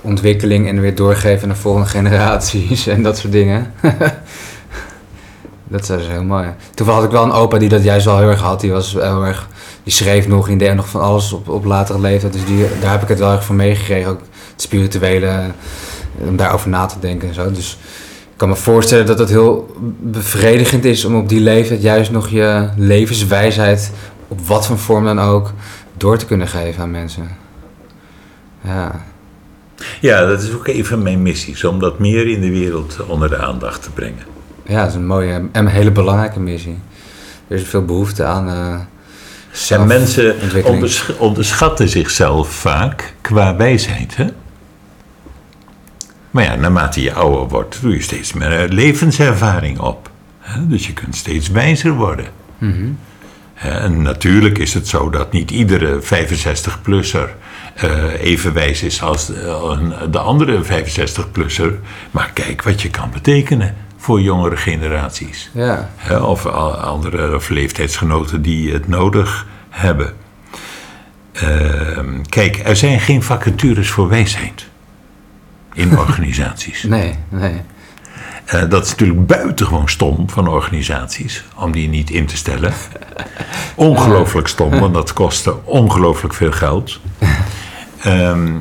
[0.00, 3.72] ontwikkeling en weer doorgeven naar volgende generaties en dat soort dingen.
[5.68, 6.46] dat is dus heel mooi.
[6.74, 8.60] Toevallig had ik wel een opa die dat juist wel heel erg had.
[8.60, 9.48] Die was heel erg,
[9.82, 12.32] die schreef nog in de nog van alles op, op latere leeftijd.
[12.32, 14.10] Dus die, daar heb ik het wel erg van meegekregen.
[14.10, 14.20] Ook
[14.52, 15.42] het spirituele,
[16.18, 17.52] om daarover na te denken en zo.
[17.52, 17.78] Dus
[18.32, 22.28] ik kan me voorstellen dat het heel bevredigend is om op die leeftijd juist nog
[22.28, 23.92] je levenswijsheid,
[24.28, 25.52] op wat voor vorm dan ook,
[26.00, 27.28] door te kunnen geven aan mensen.
[28.64, 29.00] Ja,
[30.00, 33.28] Ja, dat is ook een van mijn missies, om dat meer in de wereld onder
[33.28, 34.24] de aandacht te brengen.
[34.66, 36.78] ja dat is een mooie en een hele belangrijke missie.
[37.48, 38.48] Er is veel behoefte aan.
[38.48, 38.80] eh
[39.70, 40.34] En mensen
[41.18, 44.16] onderschatten zichzelf vaak qua wijsheid.
[44.16, 44.26] Hè?
[46.30, 50.10] Maar ja, naarmate je ouder wordt, doe je steeds meer eh, levenservaring op.
[50.38, 50.66] Hè?
[50.66, 52.26] Dus je kunt steeds wijzer worden.
[52.58, 52.66] Hè,
[53.58, 57.28] En natuurlijk is het zo dat niet iedere 65-plusser
[58.20, 61.72] even wijs is als de, een- de andere 65-plusser.
[62.10, 65.50] Maar kijk wat je kan betekenen voor jongere generaties.
[65.52, 65.90] Ja,
[66.22, 70.12] of andere of leeftijdsgenoten die het nodig hebben.
[71.32, 74.66] Ehm, kijk, er zijn geen vacatures voor wijsheid
[75.74, 76.82] in organisaties.
[76.82, 77.60] nee, nee.
[78.48, 82.72] Eh, dat is natuurlijk buitengewoon stom van organisaties om die niet in te stellen.
[83.74, 87.00] Ongelooflijk stom, want dat kostte ongelooflijk veel geld.
[88.02, 88.54] Ehm,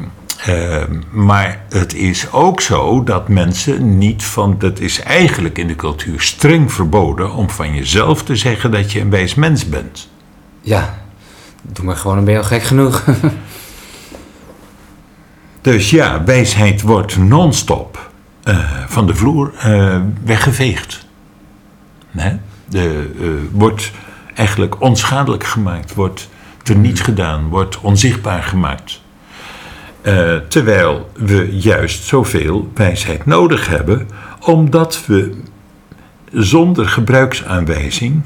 [0.45, 4.55] ehm, maar het is ook zo dat mensen niet van.
[4.59, 8.99] Dat is eigenlijk in de cultuur streng verboden om van jezelf te zeggen dat je
[8.99, 10.09] een wijs mens bent.
[10.61, 10.97] Ja,
[11.61, 13.03] doe maar gewoon, dan ben je al gek genoeg.
[15.61, 18.06] Dus ja, wijsheid wordt non-stop
[18.47, 21.05] eh, van de vloer eh, weggeveegd.
[22.11, 22.39] Nee?
[22.69, 23.91] De, eh, wordt
[24.33, 26.29] eigenlijk onschadelijk gemaakt, wordt
[26.63, 29.01] teniet gedaan, wordt onzichtbaar gemaakt.
[30.47, 34.07] Terwijl we juist zoveel wijsheid nodig hebben,
[34.39, 35.41] omdat we
[36.31, 38.21] zonder gebruiksaanwijzing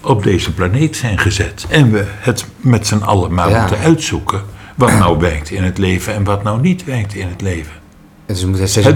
[0.00, 1.66] op deze planeet zijn gezet.
[1.68, 3.60] En we het met z'n allen maar Ja.
[3.60, 4.42] moeten uitzoeken
[4.74, 7.81] wat nou werkt in het leven en wat nou niet werkt in het leven.
[8.26, 8.46] Dus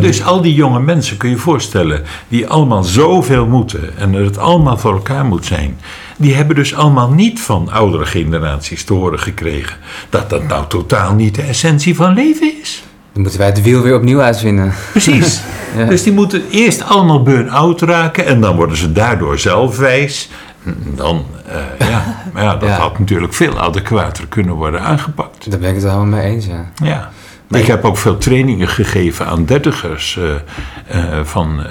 [0.00, 4.24] dus al die jonge mensen, kun je je voorstellen, die allemaal zoveel moeten en dat
[4.24, 5.78] het allemaal voor elkaar moet zijn,
[6.16, 9.76] die hebben dus allemaal niet van oudere generaties te horen gekregen
[10.10, 12.82] dat dat nou totaal niet de essentie van leven is.
[13.12, 14.72] Dan moeten wij het wiel weer opnieuw uitvinden.
[14.90, 15.40] Precies.
[15.76, 15.84] Ja.
[15.84, 20.28] Dus die moeten eerst allemaal burn-out raken en dan worden ze daardoor zelf wijs.
[20.94, 22.76] Dan, eh, ja, maar ja, dat Ja.
[22.78, 25.50] had natuurlijk veel adequater kunnen worden aangepakt.
[25.50, 26.70] Daar ben ik het helemaal mee eens, ja.
[26.82, 27.10] Ja.
[27.50, 30.24] Ik heb ook veel trainingen gegeven aan dertigers uh,
[30.94, 31.66] uh, van uh,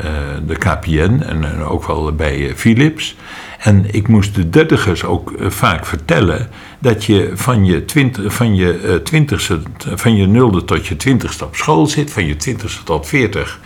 [0.47, 3.15] de KPN en ook wel bij Philips.
[3.59, 6.49] En ik moest de dertigers ook vaak vertellen
[6.79, 11.55] dat je van je, twint, van, je, twintigste, van je nulde tot je twintigste op
[11.55, 13.59] school zit, van je twintigste tot veertig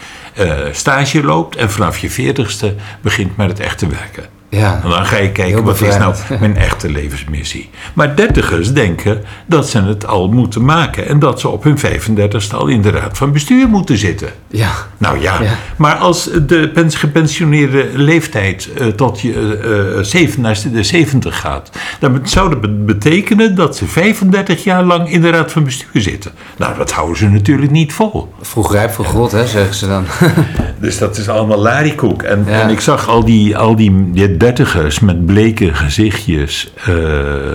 [0.72, 4.39] stage loopt en vanaf je veertigste begint met het echte werken.
[4.50, 4.80] Ja.
[4.84, 7.70] En dan ga je kijken, wat is nou mijn echte levensmissie?
[7.94, 11.08] Maar dertigers denken dat ze het al moeten maken.
[11.08, 14.30] En dat ze op hun 35ste al in de raad van bestuur moeten zitten.
[14.48, 14.72] Ja.
[14.98, 15.40] Nou ja,
[15.76, 21.70] maar als de gepensioneerde leeftijd uh, tot je uh, naar de 70 gaat...
[22.00, 26.32] dan zou dat betekenen dat ze 35 jaar lang in de raad van bestuur zitten.
[26.58, 28.34] Nou, dat houden ze natuurlijk niet vol.
[28.42, 30.06] Vroeg rijp voor God, hè, zeggen ze dan.
[30.80, 32.24] dus dat is allemaal larikoek.
[32.24, 33.58] En, en ik zag al die...
[33.58, 36.96] Al die, die dertigers met bleke gezichtjes uh,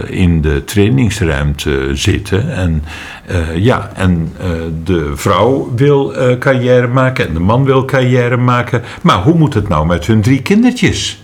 [0.06, 2.54] in de trainingsruimte zitten.
[2.54, 2.84] En
[3.30, 4.50] uh, ja, en uh,
[4.84, 8.82] de vrouw wil carrière maken en de man wil carrière maken.
[9.02, 11.22] Maar hoe moet het nou met hun drie kindertjes?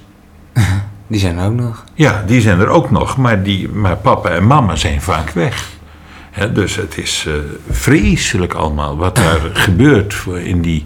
[1.06, 1.84] Die zijn er ook nog.
[1.94, 5.68] Ja, die zijn er ook nog, maar, die, maar papa en mama zijn vaak weg.
[6.52, 7.26] dus het is
[7.70, 10.84] vreselijk allemaal wat daar gebeurt in die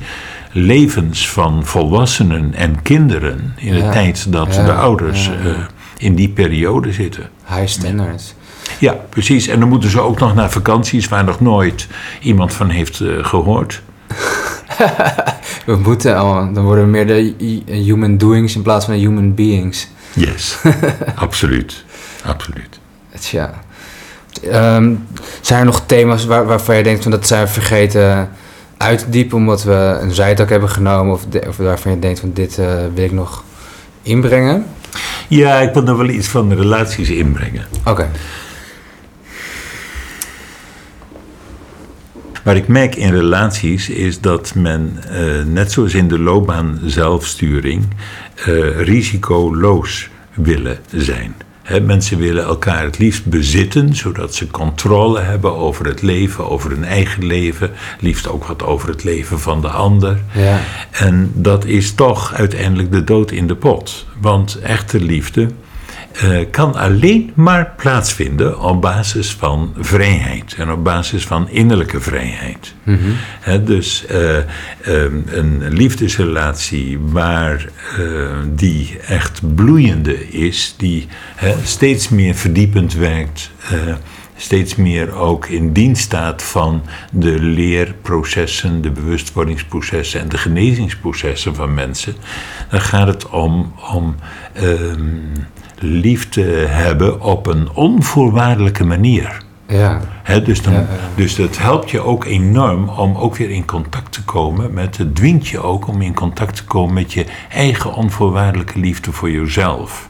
[0.57, 5.57] levens van volwassenen en kinderen in de tijd dat de ouders uh,
[5.97, 7.31] in die periode zitten.
[7.49, 8.35] High standards.
[8.79, 9.47] Ja, precies.
[9.47, 11.87] En dan moeten ze ook nog naar vakanties waar nog nooit
[12.21, 13.83] iemand van heeft uh, gehoord.
[15.67, 17.35] we moeten al, dan worden we meer de
[17.67, 19.89] human doings in plaats van de human beings.
[20.13, 20.59] Yes,
[21.15, 21.85] absoluut.
[22.25, 22.79] Absoluut.
[23.31, 23.55] Ja.
[24.77, 25.07] Um,
[25.41, 28.31] zijn er nog thema's waar, waarvan je denkt van dat zijn vergeten
[28.77, 32.67] uitdiepen omdat we een zijtak hebben genomen of, of waarvan je denkt van dit uh,
[32.95, 33.45] wil ik nog
[34.03, 34.67] inbrengen?
[35.29, 37.67] Ja, ik wil nog wel iets van de relaties inbrengen.
[37.85, 38.11] Oké.
[42.45, 47.85] Wat ik merk in relaties is dat men, uh, net zoals in de loopbaan zelfsturing,
[48.49, 51.35] uh, risicoloos willen zijn
[51.83, 56.85] mensen willen elkaar het liefst bezitten, zodat ze controle hebben over het leven, over hun
[56.85, 57.71] eigen leven,
[58.01, 60.19] liefst ook wat over het leven van de ander.
[60.33, 60.61] Ja.
[60.91, 64.07] En dat is toch uiteindelijk de dood in de pot.
[64.21, 65.49] Want echte liefde
[66.51, 72.75] kan alleen maar plaatsvinden op basis van vrijheid en op basis van innerlijke vrijheid.
[72.83, 73.65] Mm -hmm.
[73.65, 74.37] dus uh,
[74.87, 77.69] um, een liefdesrelatie waar
[77.99, 81.07] uh, die echt bloeiende is, die
[81.63, 83.51] steeds meer verdiepend werkt
[84.37, 86.83] steeds meer ook in dienst staat van
[87.13, 92.15] de leerprocessen, de bewustwordingsprocessen en de genezingsprocessen van mensen.
[92.71, 94.15] Dan gaat het om, om
[94.63, 95.33] um,
[95.79, 99.43] liefde hebben op een onvoorwaardelijke manier.
[99.67, 100.01] Ja.
[100.45, 104.75] dus, dan, dus dat helpt je ook enorm om ook weer in contact te komen
[104.75, 109.13] met, het dwingt je ook om in contact te komen met je eigen onvoorwaardelijke liefde
[109.13, 110.09] voor jezelf.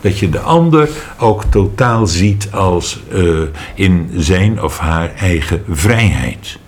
[0.00, 0.88] dat je de ander
[1.18, 3.40] ook totaal ziet als uh,
[3.74, 6.58] in zijn of haar eigen vrijheid.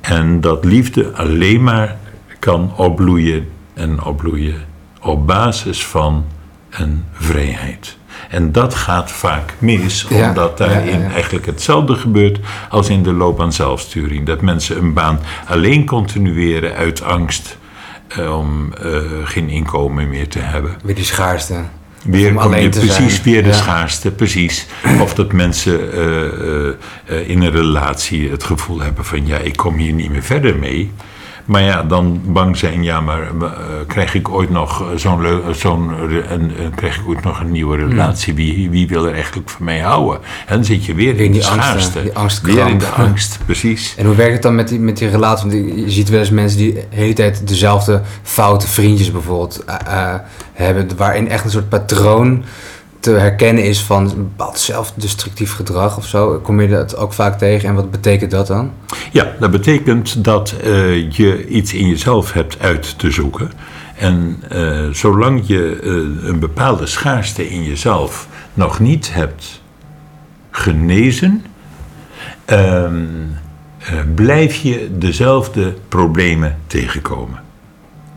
[0.00, 1.96] En dat liefde alleen maar
[2.38, 4.64] kan opbloeien en opbloeien
[5.08, 6.24] op basis van
[6.70, 7.96] een vrijheid.
[8.28, 14.26] En dat gaat vaak mis, omdat daarin eigenlijk hetzelfde gebeurt als in de loopbaan zelfsturing.
[14.26, 17.58] Dat mensen een baan alleen continueren uit angst
[18.08, 20.76] eh, om uh, geen inkomen meer te hebben.
[20.82, 21.64] Weer die schaarste.
[22.04, 23.22] Weer kom je precies zijn.
[23.22, 24.66] weer de schaarste, precies.
[25.00, 29.92] Of dat mensen uh, in een relatie het gevoel hebben van ja, ik kom hier
[29.92, 30.92] niet meer verder mee.
[31.48, 33.48] Maar ja, dan bang zijn, ja, maar uh,
[33.86, 35.22] krijg ik ooit nog zo'n
[35.52, 35.92] zo'n
[36.74, 37.88] krijg ik ooit nog een nieuwe hmm.
[37.88, 38.34] relatie?
[38.34, 40.20] Wie, wie wil er eigenlijk van mij houden?
[40.46, 42.02] En dan zit je weer in, in die schaarste.
[42.02, 43.94] Die angst, weer in de angst, precies.
[43.96, 45.50] En hoe werkt het dan met die, met die relatie?
[45.50, 50.14] Want je ziet wel eens mensen die de hele tijd dezelfde foute vriendjes bijvoorbeeld uh,
[50.52, 52.44] hebben, waarin echt een soort patroon
[53.00, 56.38] te herkennen is van een bepaald zelfdestructief gedrag of zo.
[56.42, 58.72] Kom je dat ook vaak tegen en wat betekent dat dan?
[59.12, 63.50] Ja, dat betekent dat uh, je iets in jezelf hebt uit te zoeken.
[63.96, 69.62] En uh, zolang je uh, een bepaalde schaarste in jezelf nog niet hebt
[70.50, 71.44] genezen,
[72.44, 73.04] ehm,
[74.14, 77.40] blijf je dezelfde problemen tegenkomen.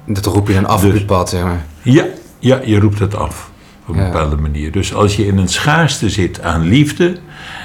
[0.05, 1.65] Dat roep je dan af dus, op het pad, zeg maar?
[1.81, 2.05] Ja,
[2.39, 3.50] ja, je roept het af
[3.87, 4.71] op een bepaalde manier.
[4.71, 7.17] Dus als je in een schaarste zit aan liefde,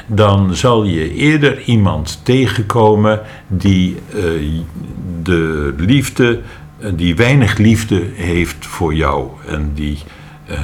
[0.07, 4.23] dan zal je eerder iemand tegenkomen die uh,
[5.23, 6.41] de liefde,
[6.79, 9.99] uh, die weinig liefde heeft voor jou en die,
[10.51, 10.59] uh,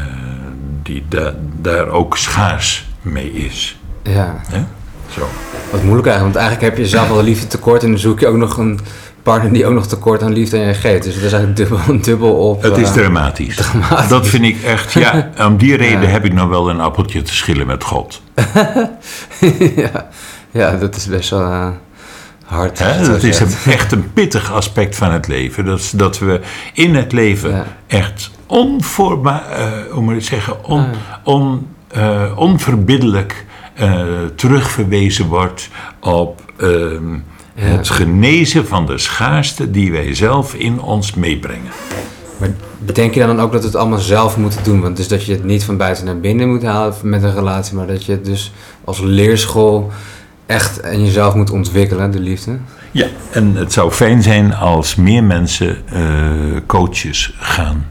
[0.82, 3.78] die da daar ook schaars mee is.
[4.02, 4.40] Ja.
[5.10, 5.28] Zo.
[5.70, 8.20] Wat moeilijk eigenlijk, want eigenlijk heb je zelf al de liefde tekort en dan zoek
[8.20, 8.80] je ook nog een
[9.22, 11.02] partner die ook nog tekort aan liefde je geeft.
[11.02, 12.62] Dus dat is eigenlijk dubbel, dubbel op.
[12.62, 13.56] Het is eh, dramatisch.
[13.56, 14.08] dramatisch.
[14.08, 16.06] Dat vind ik echt, ja, om die reden Ja.
[16.08, 18.22] heb ik nog wel een appeltje te schillen met God.
[19.76, 20.08] ja,
[20.50, 21.68] ja, dat is best wel eh,
[22.44, 22.78] hard.
[22.78, 23.64] Hè, dat is zegt.
[23.66, 25.64] een, echt een pittig aspect van het leven.
[25.64, 26.40] Dat, is dat we
[26.72, 27.64] in het leven Ja.
[27.86, 30.86] echt onvoorbaar, eh hoe moet ik zeggen, on, Ah.
[31.24, 31.66] on,
[32.36, 33.44] onverbiddelijk
[34.36, 35.68] terugverwezen wordt
[36.00, 37.14] op ehm.
[37.54, 41.70] Het genezen van de schaarste die wij zelf in ons meebrengen.
[42.38, 44.80] Maar bedenk je dan ook dat we het allemaal zelf moeten doen?
[44.80, 47.76] Want dus dat je het niet van buiten naar binnen moet halen met een relatie,
[47.76, 48.52] maar dat je het dus
[48.84, 49.90] als leerschool
[50.46, 52.58] echt in jezelf moet ontwikkelen, de liefde.
[52.90, 56.02] Ja, en het zou fijn zijn als meer mensen eh,
[56.66, 57.86] coaches gaan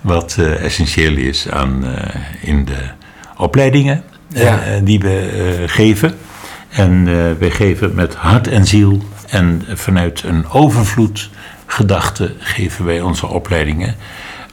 [0.02, 2.90] wat eh, essentieel is aan, eh, in de
[3.38, 4.80] opleidingen eh, Ja.
[4.84, 6.18] die we geven.
[6.70, 7.04] En
[7.38, 11.30] we geven met hart en ziel en vanuit een overvloed
[11.66, 13.95] gedachte geven wij onze opleidingen.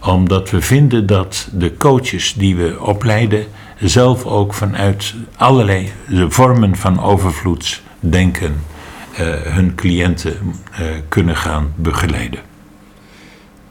[0.00, 3.44] Omdat we vinden dat de coaches die we opleiden
[3.78, 5.92] zelf ook vanuit allerlei
[6.28, 8.62] vormen van overvloedsdenken
[9.16, 10.36] eh, hun cliënten
[11.08, 12.49] kunnen gaan begeleiden.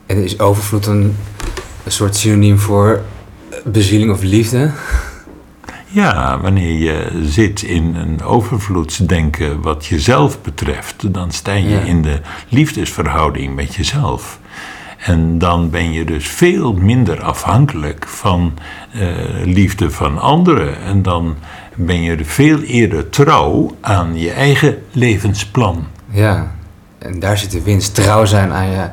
[0.10, 1.16] En is overvloed een,
[1.84, 3.02] een soort synoniem voor
[3.64, 4.72] bezieling of liefde?
[5.88, 11.80] Ja, wanneer je zit in een overvloedsdenken wat jezelf betreft, dan sta je Ja.
[11.80, 14.40] in de liefdesverhouding met jezelf.
[14.98, 18.54] En dan ben je dus veel minder afhankelijk van
[18.94, 19.08] eh,
[19.44, 20.82] liefde van anderen.
[20.82, 21.36] En dan
[21.76, 25.88] ben je veel eerder trouw aan je eigen levensplan.
[26.12, 26.52] Ja,
[26.98, 27.96] en daar zit de winst.
[27.96, 28.88] Trouw zijn aan je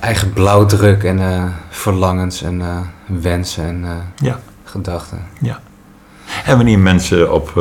[0.00, 2.76] eigen blauwdruk en eh, verlangens en eh,
[3.06, 5.24] wensen en eh, Ja, gedachten.
[5.40, 5.60] ja.
[6.44, 7.52] En wanneer mensen op